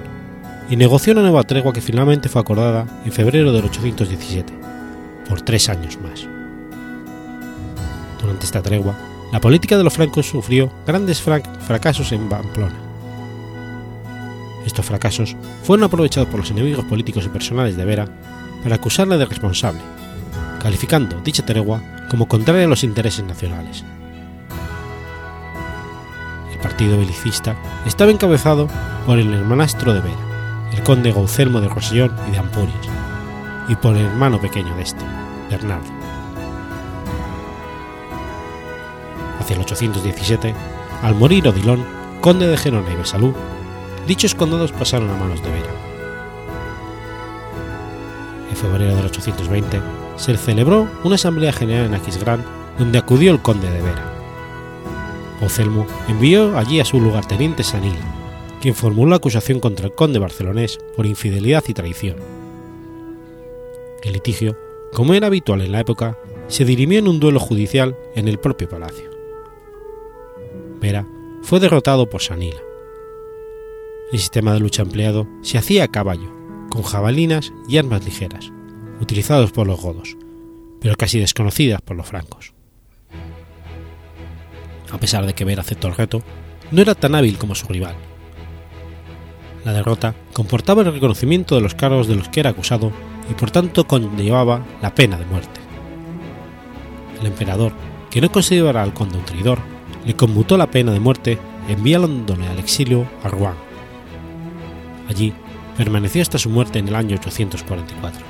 y 0.70 0.76
negoció 0.76 1.12
una 1.12 1.22
nueva 1.22 1.44
tregua 1.44 1.72
que 1.72 1.80
finalmente 1.80 2.28
fue 2.28 2.40
acordada 2.40 2.86
en 3.04 3.12
febrero 3.12 3.52
del 3.52 3.64
817, 3.64 4.52
por 5.28 5.40
tres 5.42 5.68
años 5.68 5.98
más. 6.00 6.26
Durante 8.20 8.46
esta 8.46 8.62
tregua, 8.62 8.94
la 9.32 9.40
política 9.40 9.76
de 9.76 9.84
los 9.84 9.94
francos 9.94 10.26
sufrió 10.26 10.70
grandes 10.86 11.20
fracasos 11.20 12.12
en 12.12 12.28
Pamplona. 12.28 12.74
Estos 14.64 14.84
fracasos 14.86 15.36
fueron 15.62 15.84
aprovechados 15.84 16.28
por 16.28 16.40
los 16.40 16.50
enemigos 16.50 16.84
políticos 16.84 17.24
y 17.26 17.28
personales 17.30 17.76
de 17.76 17.84
Vera 17.84 18.06
para 18.62 18.76
acusarle 18.76 19.16
de 19.16 19.26
responsable, 19.26 19.80
calificando 20.60 21.20
dicha 21.22 21.44
tregua 21.44 21.82
como 22.10 22.28
contraria 22.28 22.66
a 22.66 22.68
los 22.68 22.84
intereses 22.84 23.24
nacionales. 23.24 23.84
Partido 26.78 26.98
belicista 26.98 27.56
estaba 27.86 28.12
encabezado 28.12 28.68
por 29.04 29.18
el 29.18 29.34
hermanastro 29.34 29.94
de 29.94 30.00
Vera, 30.00 30.68
el 30.72 30.80
conde 30.84 31.10
Gaucelmo 31.10 31.60
de 31.60 31.68
Rosellón 31.68 32.14
y 32.28 32.30
de 32.30 32.38
Ampurias, 32.38 32.86
y 33.66 33.74
por 33.74 33.96
el 33.96 34.06
hermano 34.06 34.40
pequeño 34.40 34.72
de 34.76 34.82
este, 34.82 35.04
Bernardo. 35.50 35.88
Hacia 39.40 39.56
el 39.56 39.62
817, 39.62 40.54
al 41.02 41.16
morir 41.16 41.48
Odilon, 41.48 41.84
conde 42.20 42.46
de 42.46 42.56
Gerona 42.56 42.92
y 42.92 42.96
Besalú, 42.96 43.34
dichos 44.06 44.36
condados 44.36 44.70
pasaron 44.70 45.10
a 45.10 45.16
manos 45.16 45.42
de 45.42 45.50
Vera. 45.50 45.70
En 48.50 48.56
febrero 48.56 48.94
del 48.94 49.06
820 49.06 49.82
se 50.14 50.36
celebró 50.36 50.88
una 51.02 51.16
asamblea 51.16 51.52
general 51.52 51.86
en 51.86 51.94
Aquisgrán 51.94 52.44
donde 52.78 52.98
acudió 52.98 53.32
el 53.32 53.42
conde 53.42 53.68
de 53.68 53.82
Vera. 53.82 54.17
Ocelmo 55.40 55.86
envió 56.08 56.56
allí 56.58 56.80
a 56.80 56.84
su 56.84 57.00
lugarteniente 57.00 57.62
Sanil, 57.62 57.94
quien 58.60 58.74
formuló 58.74 59.14
acusación 59.14 59.60
contra 59.60 59.86
el 59.86 59.94
conde 59.94 60.18
barcelonés 60.18 60.78
por 60.96 61.06
infidelidad 61.06 61.64
y 61.68 61.74
traición. 61.74 62.16
El 64.02 64.12
litigio, 64.12 64.56
como 64.92 65.14
era 65.14 65.28
habitual 65.28 65.60
en 65.60 65.72
la 65.72 65.80
época, 65.80 66.18
se 66.48 66.64
dirimió 66.64 66.98
en 66.98 67.08
un 67.08 67.20
duelo 67.20 67.40
judicial 67.40 67.96
en 68.14 68.26
el 68.26 68.38
propio 68.38 68.68
palacio. 68.68 69.10
Vera 70.80 71.06
fue 71.42 71.60
derrotado 71.60 72.08
por 72.08 72.22
Sanila. 72.22 72.60
El 74.12 74.18
sistema 74.18 74.54
de 74.54 74.60
lucha 74.60 74.82
empleado 74.82 75.28
se 75.42 75.58
hacía 75.58 75.84
a 75.84 75.88
caballo, 75.88 76.32
con 76.70 76.82
jabalinas 76.82 77.52
y 77.68 77.76
armas 77.76 78.04
ligeras, 78.04 78.50
utilizados 79.00 79.52
por 79.52 79.66
los 79.66 79.80
godos, 79.80 80.16
pero 80.80 80.96
casi 80.96 81.18
desconocidas 81.18 81.82
por 81.82 81.96
los 81.96 82.06
francos. 82.06 82.54
A 84.90 84.98
pesar 84.98 85.26
de 85.26 85.34
que 85.34 85.44
Vera 85.44 85.62
aceptó 85.62 85.88
el 85.88 85.96
reto, 85.96 86.22
no 86.70 86.82
era 86.82 86.94
tan 86.94 87.14
hábil 87.14 87.38
como 87.38 87.54
su 87.54 87.66
rival. 87.68 87.94
La 89.64 89.72
derrota 89.72 90.14
comportaba 90.32 90.82
el 90.82 90.92
reconocimiento 90.92 91.54
de 91.54 91.60
los 91.60 91.74
cargos 91.74 92.08
de 92.08 92.16
los 92.16 92.28
que 92.28 92.40
era 92.40 92.50
acusado 92.50 92.92
y 93.30 93.34
por 93.34 93.50
tanto 93.50 93.86
conllevaba 93.86 94.64
la 94.80 94.94
pena 94.94 95.18
de 95.18 95.26
muerte. 95.26 95.60
El 97.20 97.26
emperador, 97.26 97.72
que 98.10 98.20
no 98.20 98.30
considerara 98.30 98.82
al 98.82 98.94
conde 98.94 99.18
un 99.18 99.24
traidor, 99.24 99.58
le 100.06 100.14
conmutó 100.14 100.56
la 100.56 100.70
pena 100.70 100.92
de 100.92 101.00
muerte 101.00 101.38
enviándole 101.68 102.46
al 102.46 102.58
exilio 102.58 103.06
a 103.22 103.28
Rouen. 103.28 103.54
Allí 105.08 105.32
permaneció 105.76 106.22
hasta 106.22 106.38
su 106.38 106.48
muerte 106.48 106.78
en 106.78 106.88
el 106.88 106.94
año 106.94 107.16
844. 107.16 108.26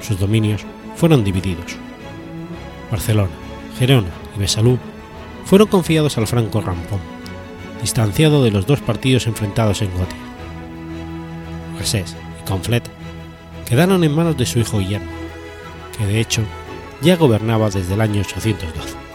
sus 0.00 0.20
dominios 0.20 0.62
fueron 0.94 1.24
divididos. 1.24 1.76
Barcelona, 2.92 3.32
Gerona 3.76 4.25
y 4.36 4.38
Besalú 4.38 4.78
fueron 5.44 5.68
confiados 5.68 6.18
al 6.18 6.26
franco 6.26 6.60
Rampón, 6.60 7.00
distanciado 7.80 8.44
de 8.44 8.50
los 8.50 8.66
dos 8.66 8.80
partidos 8.80 9.26
enfrentados 9.26 9.82
en 9.82 9.90
Gotia. 9.92 10.18
Resés 11.78 12.16
y 12.40 12.48
Conflet 12.48 12.88
quedaron 13.66 14.04
en 14.04 14.14
manos 14.14 14.36
de 14.36 14.46
su 14.46 14.58
hijo 14.58 14.78
Guillermo, 14.78 15.10
que 15.96 16.06
de 16.06 16.20
hecho 16.20 16.42
ya 17.02 17.16
gobernaba 17.16 17.70
desde 17.70 17.94
el 17.94 18.00
año 18.00 18.20
812. 18.20 19.05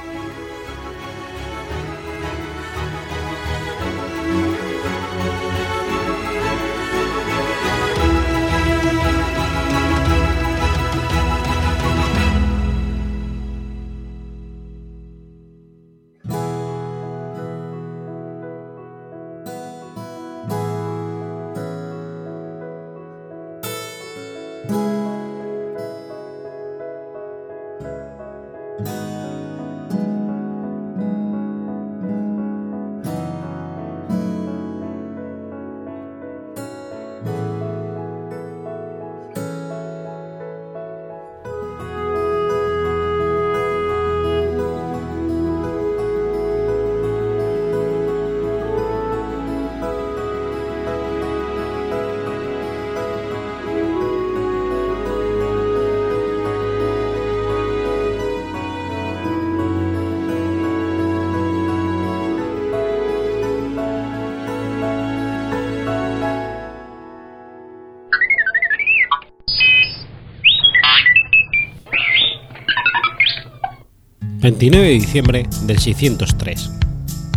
29 74.41 74.87
de 74.87 74.93
diciembre 74.93 75.47
del 75.67 75.77
603. 75.77 76.71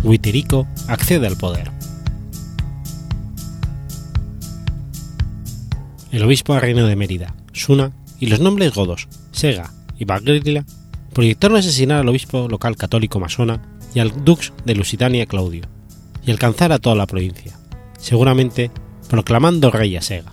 Huitirico 0.03 0.67
accede 0.87 1.27
al 1.27 1.37
poder. 1.37 1.69
El 6.11 6.23
obispo 6.23 6.59
reino 6.59 6.87
de 6.87 6.95
Mérida, 6.95 7.35
Suna, 7.53 7.91
y 8.19 8.25
los 8.25 8.39
nombres 8.39 8.73
godos, 8.73 9.07
Sega 9.31 9.71
y 9.99 10.05
Bagrilia 10.05 10.65
proyectaron 11.13 11.57
asesinar 11.57 11.99
al 11.99 12.09
obispo 12.09 12.47
local 12.49 12.75
católico 12.75 13.19
masona 13.19 13.61
y 13.93 13.99
al 13.99 14.25
dux 14.25 14.51
de 14.65 14.73
Lusitania 14.73 15.27
Claudio, 15.27 15.65
y 16.25 16.31
alcanzar 16.31 16.71
a 16.71 16.79
toda 16.79 16.95
la 16.95 17.05
provincia, 17.05 17.55
seguramente 17.99 18.71
proclamando 19.09 19.69
rey 19.69 19.95
a 19.95 20.01
Sega. 20.01 20.31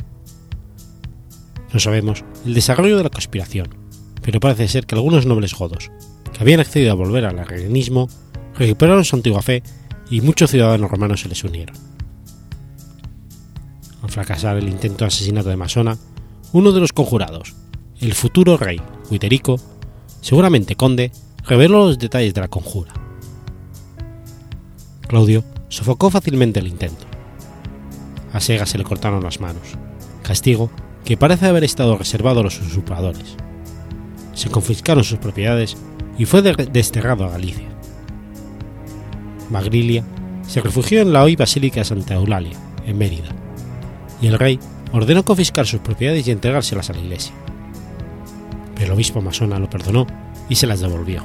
No 1.70 1.80
sabemos 1.80 2.24
el 2.46 2.54
desarrollo 2.54 2.96
de 2.96 3.04
la 3.04 3.10
conspiración, 3.10 3.74
pero 4.22 4.40
parece 4.40 4.68
ser 4.68 4.86
que 4.86 4.94
algunos 4.94 5.26
nobles 5.26 5.52
godos, 5.52 5.90
que 6.32 6.40
habían 6.40 6.60
accedido 6.60 6.92
a 6.92 6.96
volver 6.96 7.24
al 7.24 7.38
arrianismo, 7.38 8.08
recuperaron 8.56 9.04
su 9.04 9.16
antigua 9.16 9.42
fe 9.42 9.62
y 10.10 10.20
muchos 10.20 10.50
ciudadanos 10.50 10.90
romanos 10.90 11.20
se 11.20 11.28
les 11.28 11.42
unieron. 11.44 11.76
Al 14.02 14.10
fracasar 14.10 14.56
el 14.56 14.68
intento 14.68 15.04
de 15.04 15.08
asesinato 15.08 15.48
de 15.48 15.56
Masona, 15.56 15.96
uno 16.52 16.72
de 16.72 16.80
los 16.80 16.92
conjurados, 16.92 17.54
el 18.00 18.14
futuro 18.14 18.56
rey 18.56 18.80
Huiterico, 19.10 19.60
seguramente 20.20 20.76
conde, 20.76 21.12
reveló 21.46 21.86
los 21.86 21.98
detalles 21.98 22.34
de 22.34 22.40
la 22.40 22.48
conjura. 22.48 22.92
Claudio 25.08 25.44
sofocó 25.68 26.10
fácilmente 26.10 26.60
el 26.60 26.66
intento. 26.66 27.04
A 28.32 28.40
Sega 28.40 28.66
se 28.66 28.78
le 28.78 28.84
cortaron 28.84 29.22
las 29.22 29.40
manos, 29.40 29.78
castigo 30.22 30.70
que 31.04 31.16
parece 31.16 31.46
haber 31.46 31.64
estado 31.64 31.96
reservado 31.96 32.40
a 32.40 32.42
los 32.42 32.60
usurpadores. 32.60 33.36
Se 34.34 34.48
confiscaron 34.48 35.04
sus 35.04 35.18
propiedades 35.18 35.76
y 36.18 36.24
fue 36.24 36.42
desterrado 36.42 37.24
a 37.24 37.30
Galicia. 37.30 37.68
Magrilia 39.50 40.04
se 40.46 40.60
refugió 40.60 41.00
en 41.00 41.12
la 41.12 41.22
hoy 41.22 41.36
Basílica 41.36 41.84
Santa 41.84 42.14
Eulalia, 42.14 42.56
en 42.86 42.98
Mérida, 42.98 43.28
y 44.20 44.26
el 44.26 44.38
rey 44.38 44.58
ordenó 44.92 45.24
confiscar 45.24 45.66
sus 45.66 45.80
propiedades 45.80 46.26
y 46.26 46.30
entregárselas 46.30 46.90
a 46.90 46.94
la 46.94 47.00
iglesia. 47.00 47.32
Pero 48.74 48.86
el 48.86 48.92
obispo 48.92 49.20
masona 49.20 49.58
lo 49.58 49.70
perdonó 49.70 50.06
y 50.48 50.56
se 50.56 50.66
las 50.66 50.80
devolvió. 50.80 51.24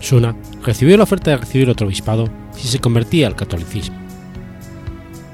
Suna 0.00 0.36
recibió 0.62 0.96
la 0.96 1.02
oferta 1.04 1.30
de 1.30 1.38
recibir 1.38 1.68
otro 1.70 1.86
obispado 1.86 2.28
si 2.52 2.68
se 2.68 2.78
convertía 2.78 3.26
al 3.26 3.36
catolicismo. 3.36 3.96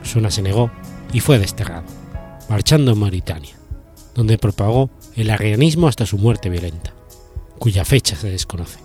Suna 0.03 0.31
se 0.31 0.43
negó 0.43 0.71
y 1.13 1.21
fue 1.21 1.39
desterrado, 1.39 1.85
marchando 2.49 2.93
a 2.93 2.95
Mauritania, 2.95 3.55
donde 4.15 4.39
propagó 4.39 4.91
el 5.17 5.31
arrianismo 5.31 5.89
hasta 5.89 6.07
su 6.07 6.19
muerte 6.19 6.51
violenta 6.51 6.93
cuya 7.59 7.85
fecha 7.85 8.17
se 8.17 8.31
desconoce. 8.31 8.79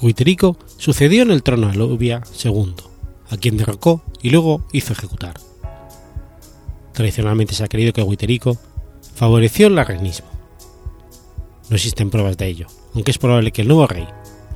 Huiterico 0.00 0.56
sucedió 0.76 1.22
en 1.22 1.30
el 1.30 1.42
trono 1.42 1.68
a 1.68 1.74
Lubia 1.74 2.22
II, 2.44 2.74
a 3.30 3.36
quien 3.36 3.56
derrocó 3.56 4.02
y 4.20 4.30
luego 4.30 4.66
hizo 4.72 4.92
ejecutar. 4.92 5.34
Tradicionalmente 6.92 7.54
se 7.54 7.64
ha 7.64 7.68
creído 7.68 7.92
que 7.92 8.02
Huiterico 8.02 8.58
favoreció 9.14 9.68
el 9.68 9.78
arrianismo. 9.78 10.28
No 11.70 11.76
existen 11.76 12.10
pruebas 12.10 12.36
de 12.36 12.46
ello, 12.46 12.66
aunque 12.94 13.10
es 13.10 13.18
probable 13.18 13.50
que 13.50 13.62
el 13.62 13.68
nuevo 13.68 13.86
rey, 13.86 14.06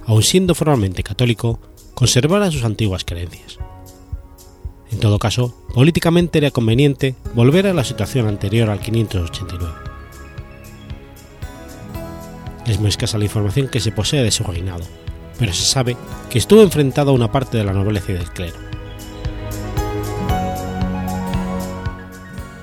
aun 0.06 0.22
siendo 0.22 0.54
formalmente 0.54 1.02
católico, 1.02 1.58
conservara 1.94 2.50
sus 2.50 2.64
antiguas 2.64 3.04
creencias. 3.04 3.58
En 4.90 5.00
todo 5.00 5.18
caso, 5.18 5.54
políticamente 5.74 6.38
era 6.38 6.50
conveniente 6.50 7.14
volver 7.34 7.66
a 7.66 7.74
la 7.74 7.84
situación 7.84 8.26
anterior 8.26 8.70
al 8.70 8.80
589. 8.80 9.74
Es 12.66 12.78
muy 12.80 12.88
escasa 12.88 13.18
la 13.18 13.24
información 13.24 13.68
que 13.68 13.80
se 13.80 13.92
posee 13.92 14.22
de 14.22 14.30
su 14.30 14.44
reinado, 14.44 14.84
pero 15.38 15.52
se 15.52 15.64
sabe 15.64 15.96
que 16.30 16.38
estuvo 16.38 16.62
enfrentado 16.62 17.10
a 17.10 17.14
una 17.14 17.32
parte 17.32 17.58
de 17.58 17.64
la 17.64 17.72
nobleza 17.72 18.12
y 18.12 18.14
del 18.14 18.30
clero. 18.30 18.56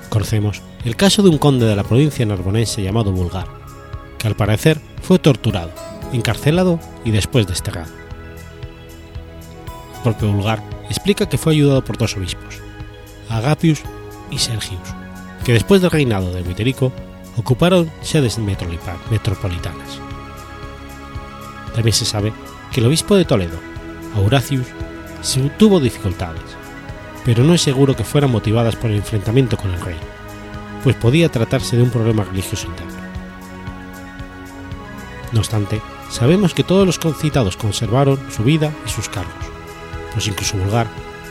Conocemos 0.08 0.62
el 0.84 0.96
caso 0.96 1.22
de 1.22 1.28
un 1.28 1.38
conde 1.38 1.66
de 1.66 1.76
la 1.76 1.84
provincia 1.84 2.24
narbonense 2.24 2.82
llamado 2.82 3.12
Bulgar, 3.12 3.46
que 4.18 4.28
al 4.28 4.36
parecer 4.36 4.80
fue 5.02 5.18
torturado, 5.18 5.72
encarcelado 6.12 6.80
y 7.04 7.10
después 7.10 7.46
desterrado. 7.46 7.92
El 9.96 10.02
propio 10.02 10.32
Bulgar 10.32 10.75
explica 10.88 11.28
que 11.28 11.38
fue 11.38 11.52
ayudado 11.52 11.84
por 11.84 11.98
dos 11.98 12.16
obispos, 12.16 12.60
Agapius 13.28 13.82
y 14.30 14.38
Sergius, 14.38 14.80
que 15.44 15.52
después 15.52 15.80
del 15.80 15.90
reinado 15.90 16.32
de 16.32 16.42
Viterico 16.42 16.92
ocuparon 17.36 17.90
sedes 18.00 18.38
metropolitanas. 18.38 20.00
También 21.74 21.94
se 21.94 22.04
sabe 22.04 22.32
que 22.72 22.80
el 22.80 22.86
obispo 22.86 23.16
de 23.16 23.24
Toledo, 23.24 23.58
Auracius, 24.16 24.66
tuvo 25.58 25.80
dificultades, 25.80 26.42
pero 27.24 27.42
no 27.42 27.54
es 27.54 27.62
seguro 27.62 27.96
que 27.96 28.04
fueran 28.04 28.30
motivadas 28.30 28.76
por 28.76 28.90
el 28.90 28.96
enfrentamiento 28.96 29.56
con 29.56 29.72
el 29.72 29.80
rey, 29.80 29.96
pues 30.84 30.96
podía 30.96 31.28
tratarse 31.28 31.76
de 31.76 31.82
un 31.82 31.90
problema 31.90 32.24
religioso 32.24 32.66
interno. 32.68 32.94
No 35.32 35.40
obstante, 35.40 35.82
sabemos 36.08 36.54
que 36.54 36.64
todos 36.64 36.86
los 36.86 36.98
concitados 36.98 37.56
conservaron 37.56 38.18
su 38.30 38.44
vida 38.44 38.72
y 38.86 38.90
sus 38.90 39.08
cargos, 39.08 39.45
pues 40.16 40.28
incluso 40.28 40.56
Bulgar 40.56 40.86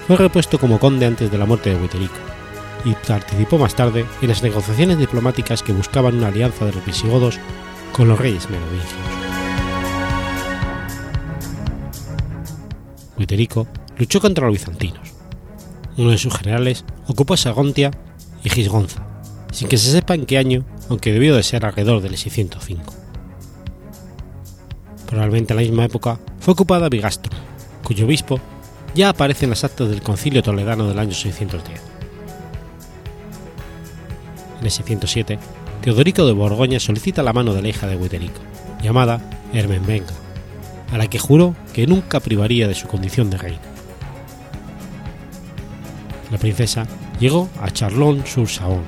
fue 0.06 0.16
repuesto 0.16 0.60
como 0.60 0.80
conde 0.80 1.08
antes 1.08 1.32
de 1.32 1.40
la 1.40 1.48
muerte 1.48 1.72
de 1.72 1.82
Huiterico, 1.82 2.14
y 2.86 2.94
participó 3.08 3.58
más 3.58 3.74
tarde 3.74 4.06
en 4.22 4.28
las 4.28 4.44
negociaciones 4.44 5.00
diplomáticas 5.00 5.64
que 5.64 5.74
buscaban 5.74 6.18
una 6.18 6.28
alianza 6.28 6.66
de 6.66 6.74
los 6.74 6.86
visigodos 6.86 7.40
con 7.92 8.08
los 8.08 8.20
reyes 8.20 8.48
merovingios. 8.48 8.94
Huiterico 13.18 13.68
luchó 13.98 14.22
contra 14.22 14.46
los 14.46 14.54
bizantinos. 14.54 15.16
Uno 15.98 16.12
de 16.12 16.20
sus 16.20 16.38
generales 16.38 16.86
ocupó 17.08 17.36
Sagontia 17.38 17.90
y 18.44 18.52
Gisgonza, 18.52 19.08
sin 19.52 19.68
que 19.68 19.80
se 19.80 19.92
sepa 19.92 20.14
en 20.14 20.28
qué 20.28 20.38
año, 20.38 20.64
aunque 20.90 21.12
debió 21.12 21.36
de 21.36 21.42
ser 21.42 21.66
alrededor 21.66 22.02
del 22.02 22.18
605. 22.18 22.94
Probablemente 25.08 25.54
en 25.54 25.58
la 25.58 25.64
misma 25.64 25.86
época 25.86 26.20
fue 26.40 26.54
ocupada 26.54 26.88
Bigastro, 26.88 27.36
cuyo 27.84 28.06
obispo 28.06 28.40
ya 28.96 29.10
aparece 29.10 29.44
en 29.44 29.50
las 29.50 29.66
actas 29.66 29.90
del 29.90 30.02
Concilio 30.02 30.42
Toledano 30.42 30.88
del 30.88 30.98
año 30.98 31.12
610. 31.12 31.82
En 34.60 34.66
el 34.66 34.72
607, 34.72 35.38
Teodorico 35.82 36.26
de 36.26 36.32
Borgoña 36.32 36.80
solicita 36.80 37.22
la 37.22 37.34
mano 37.34 37.54
de 37.54 37.62
la 37.62 37.68
hija 37.68 37.88
de 37.88 37.98
Witterico, 37.98 38.40
llamada 38.82 39.20
Ermenbenga, 39.54 40.14
a 40.94 40.98
la 40.98 41.08
que 41.08 41.20
juró 41.20 41.56
que 41.74 41.86
nunca 41.86 42.22
privaría 42.22 42.70
de 42.70 42.74
su 42.74 42.88
condición 42.88 43.30
de 43.30 43.38
reina. 43.38 43.60
La 46.32 46.38
princesa 46.38 46.88
llegó 47.20 47.50
a 47.62 47.70
Charlon-sur-Saône, 47.70 48.86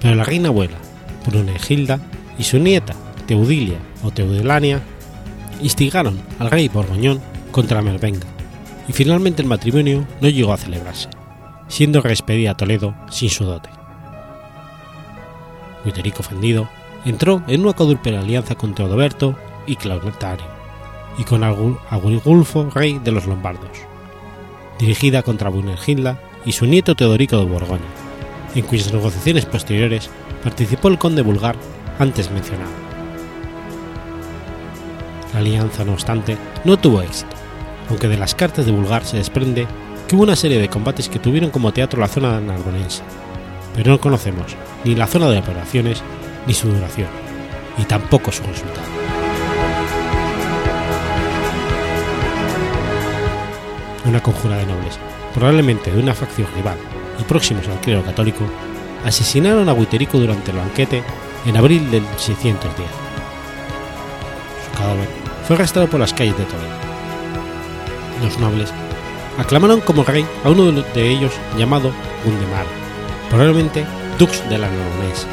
pero 0.00 0.14
la 0.14 0.24
reina 0.24 0.50
abuela, 0.50 0.76
Brunegilda, 1.26 1.98
y 2.38 2.44
su 2.44 2.58
nieta, 2.58 2.94
Teudilia 3.26 3.78
o 4.02 4.10
Teudelania, 4.10 4.82
instigaron 5.62 6.20
al 6.38 6.50
rey 6.50 6.68
borgoñón 6.68 7.22
contra 7.52 7.80
Mervenga, 7.80 8.33
y 8.88 8.92
finalmente 8.92 9.42
el 9.42 9.48
matrimonio 9.48 10.06
no 10.20 10.28
llegó 10.28 10.52
a 10.52 10.58
celebrarse, 10.58 11.08
siendo 11.68 12.00
respedida 12.00 12.52
a 12.52 12.56
Toledo 12.56 12.94
sin 13.10 13.30
su 13.30 13.44
dote. 13.44 13.70
Witterico 15.84 16.20
ofendido 16.20 16.68
entró 17.04 17.42
en 17.46 17.62
una 17.62 17.74
cuádruple 17.74 18.16
alianza 18.16 18.54
con 18.54 18.74
Teodoberto 18.74 19.36
y 19.66 19.76
Claudetario, 19.76 20.46
y 21.18 21.24
con 21.24 21.44
Agulfo, 21.44 22.70
rey 22.74 22.98
de 22.98 23.12
los 23.12 23.26
lombardos, 23.26 23.70
dirigida 24.78 25.22
contra 25.22 25.50
Brunegilda 25.50 26.18
y 26.44 26.52
su 26.52 26.66
nieto 26.66 26.94
Teodorico 26.94 27.38
de 27.38 27.44
Borgoña, 27.44 27.82
en 28.54 28.62
cuyas 28.62 28.92
negociaciones 28.92 29.46
posteriores 29.46 30.10
participó 30.42 30.88
el 30.88 30.98
conde 30.98 31.22
vulgar 31.22 31.56
antes 31.98 32.30
mencionado. 32.30 32.72
La 35.32 35.40
alianza, 35.40 35.84
no 35.84 35.92
obstante, 35.92 36.36
no 36.64 36.78
tuvo 36.78 37.02
éxito, 37.02 37.33
aunque 37.88 38.08
de 38.08 38.16
las 38.16 38.34
cartas 38.34 38.66
de 38.66 38.72
Bulgar 38.72 39.04
se 39.04 39.16
desprende 39.16 39.66
que 40.06 40.16
hubo 40.16 40.24
una 40.24 40.36
serie 40.36 40.58
de 40.58 40.68
combates 40.68 41.08
que 41.08 41.18
tuvieron 41.18 41.50
como 41.50 41.72
teatro 41.72 42.00
la 42.00 42.08
zona 42.08 42.40
narbonense, 42.40 43.02
pero 43.74 43.92
no 43.92 44.00
conocemos 44.00 44.56
ni 44.84 44.94
la 44.94 45.06
zona 45.06 45.28
de 45.30 45.38
operaciones 45.38 46.02
ni 46.46 46.54
su 46.54 46.68
duración, 46.68 47.08
y 47.78 47.84
tampoco 47.84 48.30
su 48.30 48.42
resultado. 48.42 48.86
Una 54.04 54.22
conjura 54.22 54.58
de 54.58 54.66
nobles, 54.66 54.98
probablemente 55.32 55.90
de 55.90 55.98
una 55.98 56.14
facción 56.14 56.48
rival 56.54 56.76
y 57.18 57.24
próximos 57.24 57.66
al 57.68 57.80
clero 57.80 58.02
católico, 58.04 58.44
asesinaron 59.04 59.68
a 59.68 59.72
Witterico 59.72 60.18
durante 60.18 60.50
el 60.50 60.58
banquete 60.58 61.02
en 61.46 61.56
abril 61.56 61.90
del 61.90 62.04
610. 62.16 62.88
Su 64.64 64.78
cadáver 64.78 65.08
fue 65.46 65.56
arrastrado 65.56 65.88
por 65.88 66.00
las 66.00 66.12
calles 66.12 66.36
de 66.36 66.44
Toledo. 66.44 66.93
Los 68.22 68.38
nobles 68.38 68.72
aclamaron 69.38 69.80
como 69.80 70.04
rey 70.04 70.24
a 70.44 70.50
uno 70.50 70.70
de 70.72 71.10
ellos 71.10 71.32
llamado 71.58 71.92
Gundemar, 72.24 72.66
probablemente 73.28 73.84
Dux 74.18 74.48
de 74.48 74.58
la 74.58 74.68
Narbonense. 74.68 75.26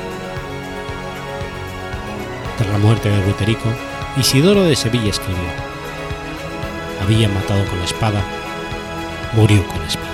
Tras 2.58 2.70
la 2.70 2.78
muerte 2.80 3.10
de 3.10 3.26
Witterico, 3.26 3.70
Isidoro 4.18 4.64
de 4.64 4.76
Sevilla 4.76 5.10
escribió: 5.10 5.50
Había 7.02 7.30
matado 7.30 7.66
con 7.66 7.80
la 7.80 7.86
espada, 7.86 8.22
murió 9.34 9.66
con 9.68 9.80
la 9.80 9.88
espada. 9.88 10.11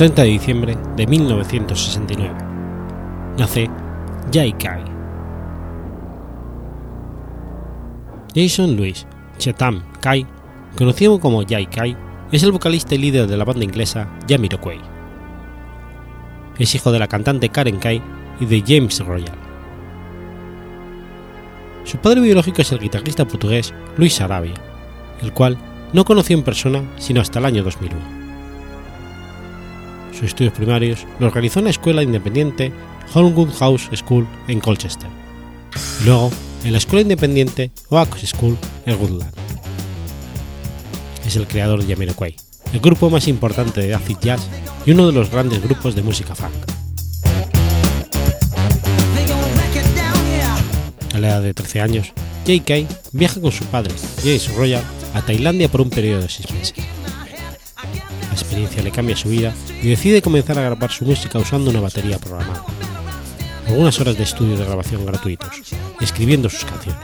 30 0.00 0.22
de 0.22 0.28
diciembre 0.28 0.78
de 0.96 1.06
1969. 1.06 2.34
Nace 3.36 3.68
Jai 4.32 4.50
Kai. 4.54 4.82
Jason 8.34 8.78
Louis 8.78 9.06
Chatham 9.36 9.82
Kai, 10.00 10.26
conocido 10.78 11.20
como 11.20 11.44
Jai 11.46 11.66
Kai, 11.66 11.94
es 12.32 12.42
el 12.42 12.50
vocalista 12.50 12.94
y 12.94 12.98
líder 12.98 13.26
de 13.26 13.36
la 13.36 13.44
banda 13.44 13.62
inglesa 13.62 14.08
Jamiroquai. 14.26 14.80
Es 16.58 16.74
hijo 16.74 16.90
de 16.92 16.98
la 16.98 17.06
cantante 17.06 17.50
Karen 17.50 17.76
Kai 17.76 18.00
y 18.40 18.46
de 18.46 18.64
James 18.66 19.04
Royal. 19.04 19.36
Su 21.84 21.98
padre 21.98 22.22
biológico 22.22 22.62
es 22.62 22.72
el 22.72 22.78
guitarrista 22.78 23.26
portugués 23.26 23.74
Luis 23.98 24.18
Arabia, 24.22 24.54
el 25.20 25.34
cual 25.34 25.58
no 25.92 26.06
conoció 26.06 26.38
en 26.38 26.42
persona 26.42 26.82
sino 26.96 27.20
hasta 27.20 27.38
el 27.38 27.44
año 27.44 27.62
2001 27.62 28.19
sus 30.20 30.28
estudios 30.28 30.52
primarios 30.52 31.06
los 31.18 31.32
realizó 31.32 31.60
en 31.60 31.64
la 31.64 31.70
escuela 31.70 32.02
independiente 32.02 32.72
Holmwood 33.14 33.54
House 33.58 33.88
School 33.94 34.28
en 34.48 34.60
Colchester, 34.60 35.08
y 36.02 36.04
luego 36.04 36.30
en 36.62 36.72
la 36.72 36.78
escuela 36.78 37.00
independiente 37.00 37.70
Oak 37.88 38.18
School 38.18 38.58
en 38.84 39.00
Woodland. 39.00 39.32
Es 41.26 41.36
el 41.36 41.46
creador 41.46 41.82
de 41.82 41.94
Jamiroquai, 41.94 42.36
el 42.74 42.80
grupo 42.80 43.08
más 43.08 43.28
importante 43.28 43.80
de 43.80 43.94
acid 43.94 44.18
jazz 44.20 44.46
y 44.84 44.90
uno 44.90 45.06
de 45.06 45.12
los 45.14 45.30
grandes 45.30 45.62
grupos 45.62 45.94
de 45.94 46.02
música 46.02 46.34
funk. 46.34 46.52
A 51.14 51.18
la 51.18 51.28
edad 51.28 51.42
de 51.42 51.54
13 51.54 51.80
años, 51.80 52.12
J.K. 52.46 52.86
viaja 53.12 53.40
con 53.40 53.52
su 53.52 53.64
padre, 53.64 53.94
James 54.18 54.54
Royal, 54.54 54.84
a 55.14 55.22
Tailandia 55.22 55.70
por 55.70 55.80
un 55.80 55.88
periodo 55.88 56.22
de 56.22 56.28
6 56.28 56.52
meses 56.52 56.74
experiencia 58.32 58.82
le 58.82 58.90
cambia 58.90 59.16
su 59.16 59.28
vida 59.28 59.52
y 59.82 59.88
decide 59.88 60.22
comenzar 60.22 60.58
a 60.58 60.62
grabar 60.62 60.90
su 60.90 61.04
música 61.04 61.38
usando 61.38 61.70
una 61.70 61.80
batería 61.80 62.18
programada. 62.18 62.64
Algunas 63.66 63.98
horas 64.00 64.16
de 64.16 64.24
estudio 64.24 64.56
de 64.56 64.64
grabación 64.64 65.06
gratuitos, 65.06 65.50
escribiendo 66.00 66.48
sus 66.50 66.64
canciones. 66.64 67.00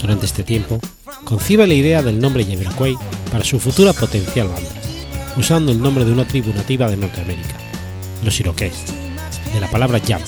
Durante 0.00 0.26
este 0.26 0.42
tiempo, 0.42 0.78
concibe 1.24 1.66
la 1.66 1.74
idea 1.74 2.02
del 2.02 2.20
nombre 2.20 2.44
Jamiroquai 2.44 2.96
para 3.32 3.44
su 3.44 3.58
futura 3.58 3.92
potencial 3.92 4.48
banda, 4.48 4.70
usando 5.36 5.72
el 5.72 5.80
nombre 5.80 6.04
de 6.04 6.12
una 6.12 6.26
tribu 6.26 6.52
nativa 6.52 6.88
de 6.90 6.96
Norteamérica, 6.96 7.56
los 8.24 8.38
Iroqués, 8.38 8.74
de 9.52 9.60
la 9.60 9.70
palabra 9.70 10.00
jam, 10.06 10.20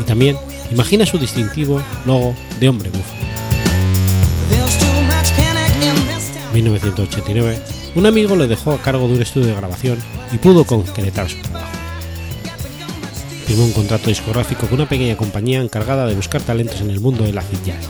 y 0.00 0.02
también 0.02 0.36
imagina 0.70 1.06
su 1.06 1.18
distintivo 1.18 1.80
logo 2.04 2.34
de 2.60 2.68
hombre 2.68 2.90
búfalo. 2.90 3.18
1989 6.52 7.77
un 7.94 8.06
amigo 8.06 8.36
le 8.36 8.46
dejó 8.46 8.72
a 8.72 8.78
cargo 8.78 9.08
de 9.08 9.14
un 9.14 9.22
estudio 9.22 9.48
de 9.48 9.54
grabación 9.54 9.98
y 10.32 10.38
pudo 10.38 10.64
concretar 10.64 11.28
su 11.28 11.36
trabajo. 11.38 11.72
Firmó 13.46 13.64
un 13.64 13.72
contrato 13.72 14.08
discográfico 14.08 14.66
con 14.66 14.80
una 14.80 14.88
pequeña 14.88 15.16
compañía 15.16 15.60
encargada 15.60 16.06
de 16.06 16.14
buscar 16.14 16.42
talentos 16.42 16.80
en 16.80 16.90
el 16.90 17.00
mundo 17.00 17.24
del 17.24 17.38
acid 17.38 17.58
jazz, 17.64 17.88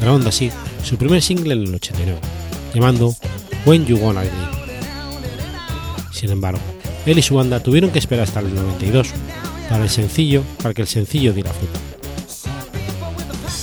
grabando 0.00 0.28
así 0.28 0.50
su 0.82 0.96
primer 0.96 1.22
single 1.22 1.54
en 1.54 1.62
el 1.62 1.74
89, 1.74 2.18
llamando 2.74 3.14
When 3.64 3.86
You 3.86 3.96
Wanna 3.96 4.20
Agree. 4.20 4.60
Sin 6.12 6.30
embargo, 6.30 6.60
él 7.06 7.18
y 7.18 7.22
su 7.22 7.34
banda 7.34 7.62
tuvieron 7.62 7.90
que 7.90 7.98
esperar 7.98 8.24
hasta 8.24 8.40
el 8.40 8.54
92 8.54 9.08
para 9.70 9.84
el 9.84 9.90
sencillo 9.90 10.42
para 10.62 10.74
que 10.74 10.82
el 10.82 10.88
sencillo 10.88 11.32
diera 11.32 11.52
fruto. 11.52 11.80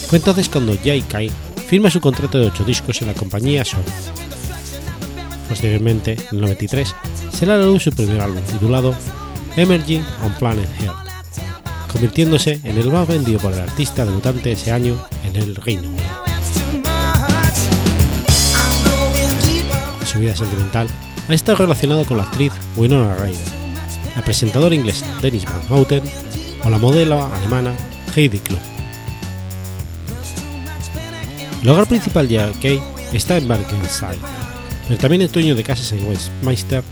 Fue 0.08 0.18
entonces 0.18 0.50
cuando 0.50 0.76
Jay 0.84 1.02
Kai 1.02 1.30
firma 1.68 1.92
su 1.92 2.02
contrato 2.02 2.40
de 2.40 2.48
8 2.48 2.64
discos 2.64 3.02
en 3.02 3.10
la 3.10 3.14
compañía 3.14 3.64
Sony 3.64 3.84
Posteriormente, 5.50 6.14
en 6.14 6.36
el 6.36 6.42
93, 6.42 6.96
será 7.32 7.58
la 7.58 7.66
luz 7.66 7.84
su 7.84 7.92
primer 7.92 8.20
álbum 8.22 8.42
titulado 8.44 8.94
Emerging 9.56 10.04
on 10.24 10.34
Planet 10.34 10.70
Earth, 10.82 11.92
convirtiéndose 11.92 12.60
en 12.64 12.78
el 12.78 12.92
más 12.92 13.08
vendido 13.08 13.40
por 13.40 13.54
el 13.54 13.60
artista 13.60 14.06
debutante 14.06 14.52
ese 14.52 14.72
año 14.72 14.98
en 15.26 15.36
el 15.36 15.56
Reino 15.56 15.88
Unido. 15.88 16.04
Su 20.06 20.20
vida 20.20 20.36
sentimental 20.36 20.88
ha 21.28 21.34
estado 21.34 21.60
relacionada 21.60 22.06
con 22.06 22.18
la 22.18 22.24
actriz 22.24 22.54
Winona 22.76 23.16
Ryder, 23.16 23.38
la 24.16 24.22
presentadora 24.22 24.76
inglesa 24.76 25.06
Dennis 25.22 25.46
Van 25.46 25.68
Houten 25.70 26.04
o 26.64 26.70
la 26.70 26.78
modelo 26.78 27.26
alemana 27.34 27.74
Heidi 28.16 28.40
Klum. 28.40 28.60
El 31.62 31.70
hogar 31.70 31.88
principal 31.88 32.28
de 32.28 32.52
Kay 32.62 32.82
está 33.14 33.38
en 33.38 33.48
Berkenside, 33.48 34.20
pero 34.88 35.00
también 35.00 35.22
es 35.22 35.32
dueño 35.32 35.56
de 35.56 35.64
casas 35.64 35.92
en 35.92 36.08
Westminster, 36.08 36.84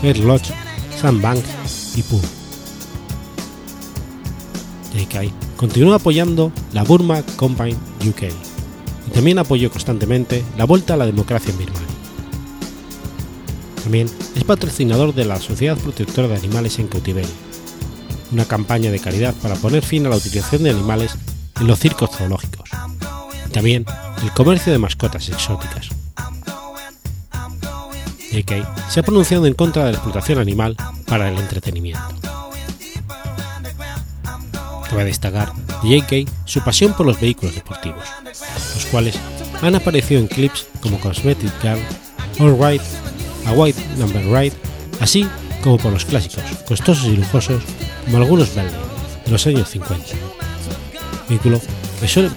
Fair 0.00 0.18
Lodge, 0.18 0.52
Sandbank 1.00 1.44
y 1.96 2.02
Pooh. 2.02 2.20
JK 4.94 5.32
continúa 5.56 5.96
apoyando 5.96 6.52
la 6.72 6.84
Burma 6.84 7.22
Combine 7.36 7.76
UK 8.06 8.22
y 9.08 9.10
también 9.12 9.38
apoyó 9.38 9.70
constantemente 9.70 10.44
la 10.56 10.64
vuelta 10.64 10.94
a 10.94 10.96
la 10.96 11.06
democracia 11.06 11.50
en 11.50 11.58
Birmania. 11.58 11.88
También 13.82 14.08
es 14.36 14.44
patrocinador 14.44 15.14
de 15.14 15.24
la 15.24 15.40
Sociedad 15.40 15.76
Protectora 15.76 16.28
de 16.28 16.36
Animales 16.36 16.78
en 16.78 16.86
Cautiverio, 16.86 17.30
una 18.30 18.44
campaña 18.44 18.90
de 18.90 19.00
caridad 19.00 19.34
para 19.42 19.56
poner 19.56 19.82
fin 19.82 20.06
a 20.06 20.10
la 20.10 20.16
utilización 20.16 20.62
de 20.62 20.70
animales 20.70 21.12
en 21.60 21.66
los 21.66 21.78
circos 21.78 22.10
zoológicos, 22.10 22.68
y 23.46 23.50
también 23.50 23.86
el 24.22 24.32
comercio 24.32 24.72
de 24.72 24.78
mascotas 24.78 25.28
exóticas. 25.28 25.99
J.K. 28.30 28.88
se 28.88 29.00
ha 29.00 29.02
pronunciado 29.02 29.46
en 29.46 29.54
contra 29.54 29.84
de 29.84 29.92
la 29.92 29.98
explotación 29.98 30.38
animal 30.38 30.76
para 31.06 31.28
el 31.28 31.38
entretenimiento. 31.38 32.00
Cabe 34.88 35.04
destacar 35.04 35.52
de 35.82 36.00
J.K. 36.00 36.30
su 36.44 36.60
pasión 36.62 36.92
por 36.94 37.06
los 37.06 37.20
vehículos 37.20 37.54
deportivos, 37.54 38.04
los 38.74 38.86
cuales 38.86 39.16
han 39.62 39.74
aparecido 39.74 40.20
en 40.20 40.26
clips 40.26 40.66
como 40.80 40.98
Cosmetic 41.00 41.52
Girl, 41.62 41.80
All 42.40 42.58
Right, 42.58 42.82
A 43.46 43.52
White 43.52 43.80
Number 43.98 44.24
Ride, 44.24 44.56
así 45.00 45.26
como 45.62 45.78
por 45.78 45.92
los 45.92 46.04
clásicos, 46.04 46.42
costosos 46.66 47.06
y 47.06 47.16
lujosos 47.16 47.62
como 48.04 48.18
algunos 48.18 48.54
Bentley 48.54 48.80
de 49.24 49.30
los 49.30 49.46
años 49.46 49.68
50, 49.68 50.04
vehículo 51.28 51.60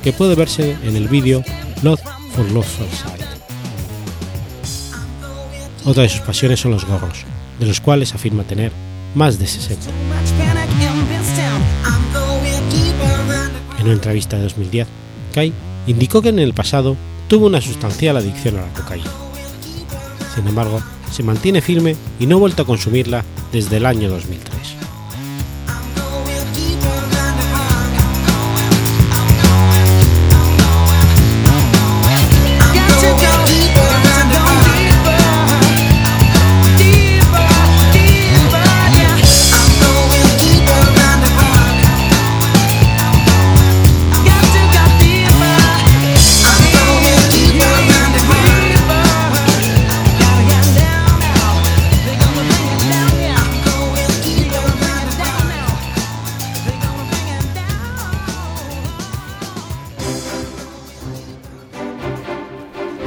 que, 0.03 0.13
puede 0.13 0.35
verse 0.35 0.75
en 0.83 0.95
el 0.95 1.07
vídeo 1.07 1.43
Love 1.81 2.01
for 2.35 2.51
Love 2.51 2.65
First 2.65 3.03
Sight. 3.03 3.22
Otra 5.85 6.03
de 6.03 6.09
sus 6.09 6.21
pasiones 6.21 6.61
son 6.61 6.71
los 6.71 6.85
gorros, 6.85 7.25
de 7.59 7.65
los 7.65 7.81
cuales 7.81 8.15
afirma 8.15 8.43
tener 8.43 8.71
más 9.15 9.37
de 9.37 9.47
60. 9.47 9.89
En 13.79 13.83
una 13.83 13.93
entrevista 13.93 14.37
de 14.37 14.43
2010, 14.43 14.87
Kai 15.33 15.51
indicó 15.87 16.21
que 16.21 16.29
en 16.29 16.39
el 16.39 16.53
pasado 16.53 16.95
tuvo 17.27 17.47
una 17.47 17.59
sustancial 17.59 18.15
adicción 18.15 18.57
a 18.57 18.61
la 18.61 18.73
cocaína. 18.73 19.11
Sin 20.33 20.47
embargo, 20.47 20.81
se 21.11 21.21
mantiene 21.21 21.61
firme 21.61 21.97
y 22.17 22.27
no 22.27 22.37
ha 22.37 22.39
vuelto 22.39 22.63
a 22.63 22.65
consumirla 22.65 23.25
desde 23.51 23.77
el 23.77 23.85
año 23.85 24.09
2003. 24.09 24.82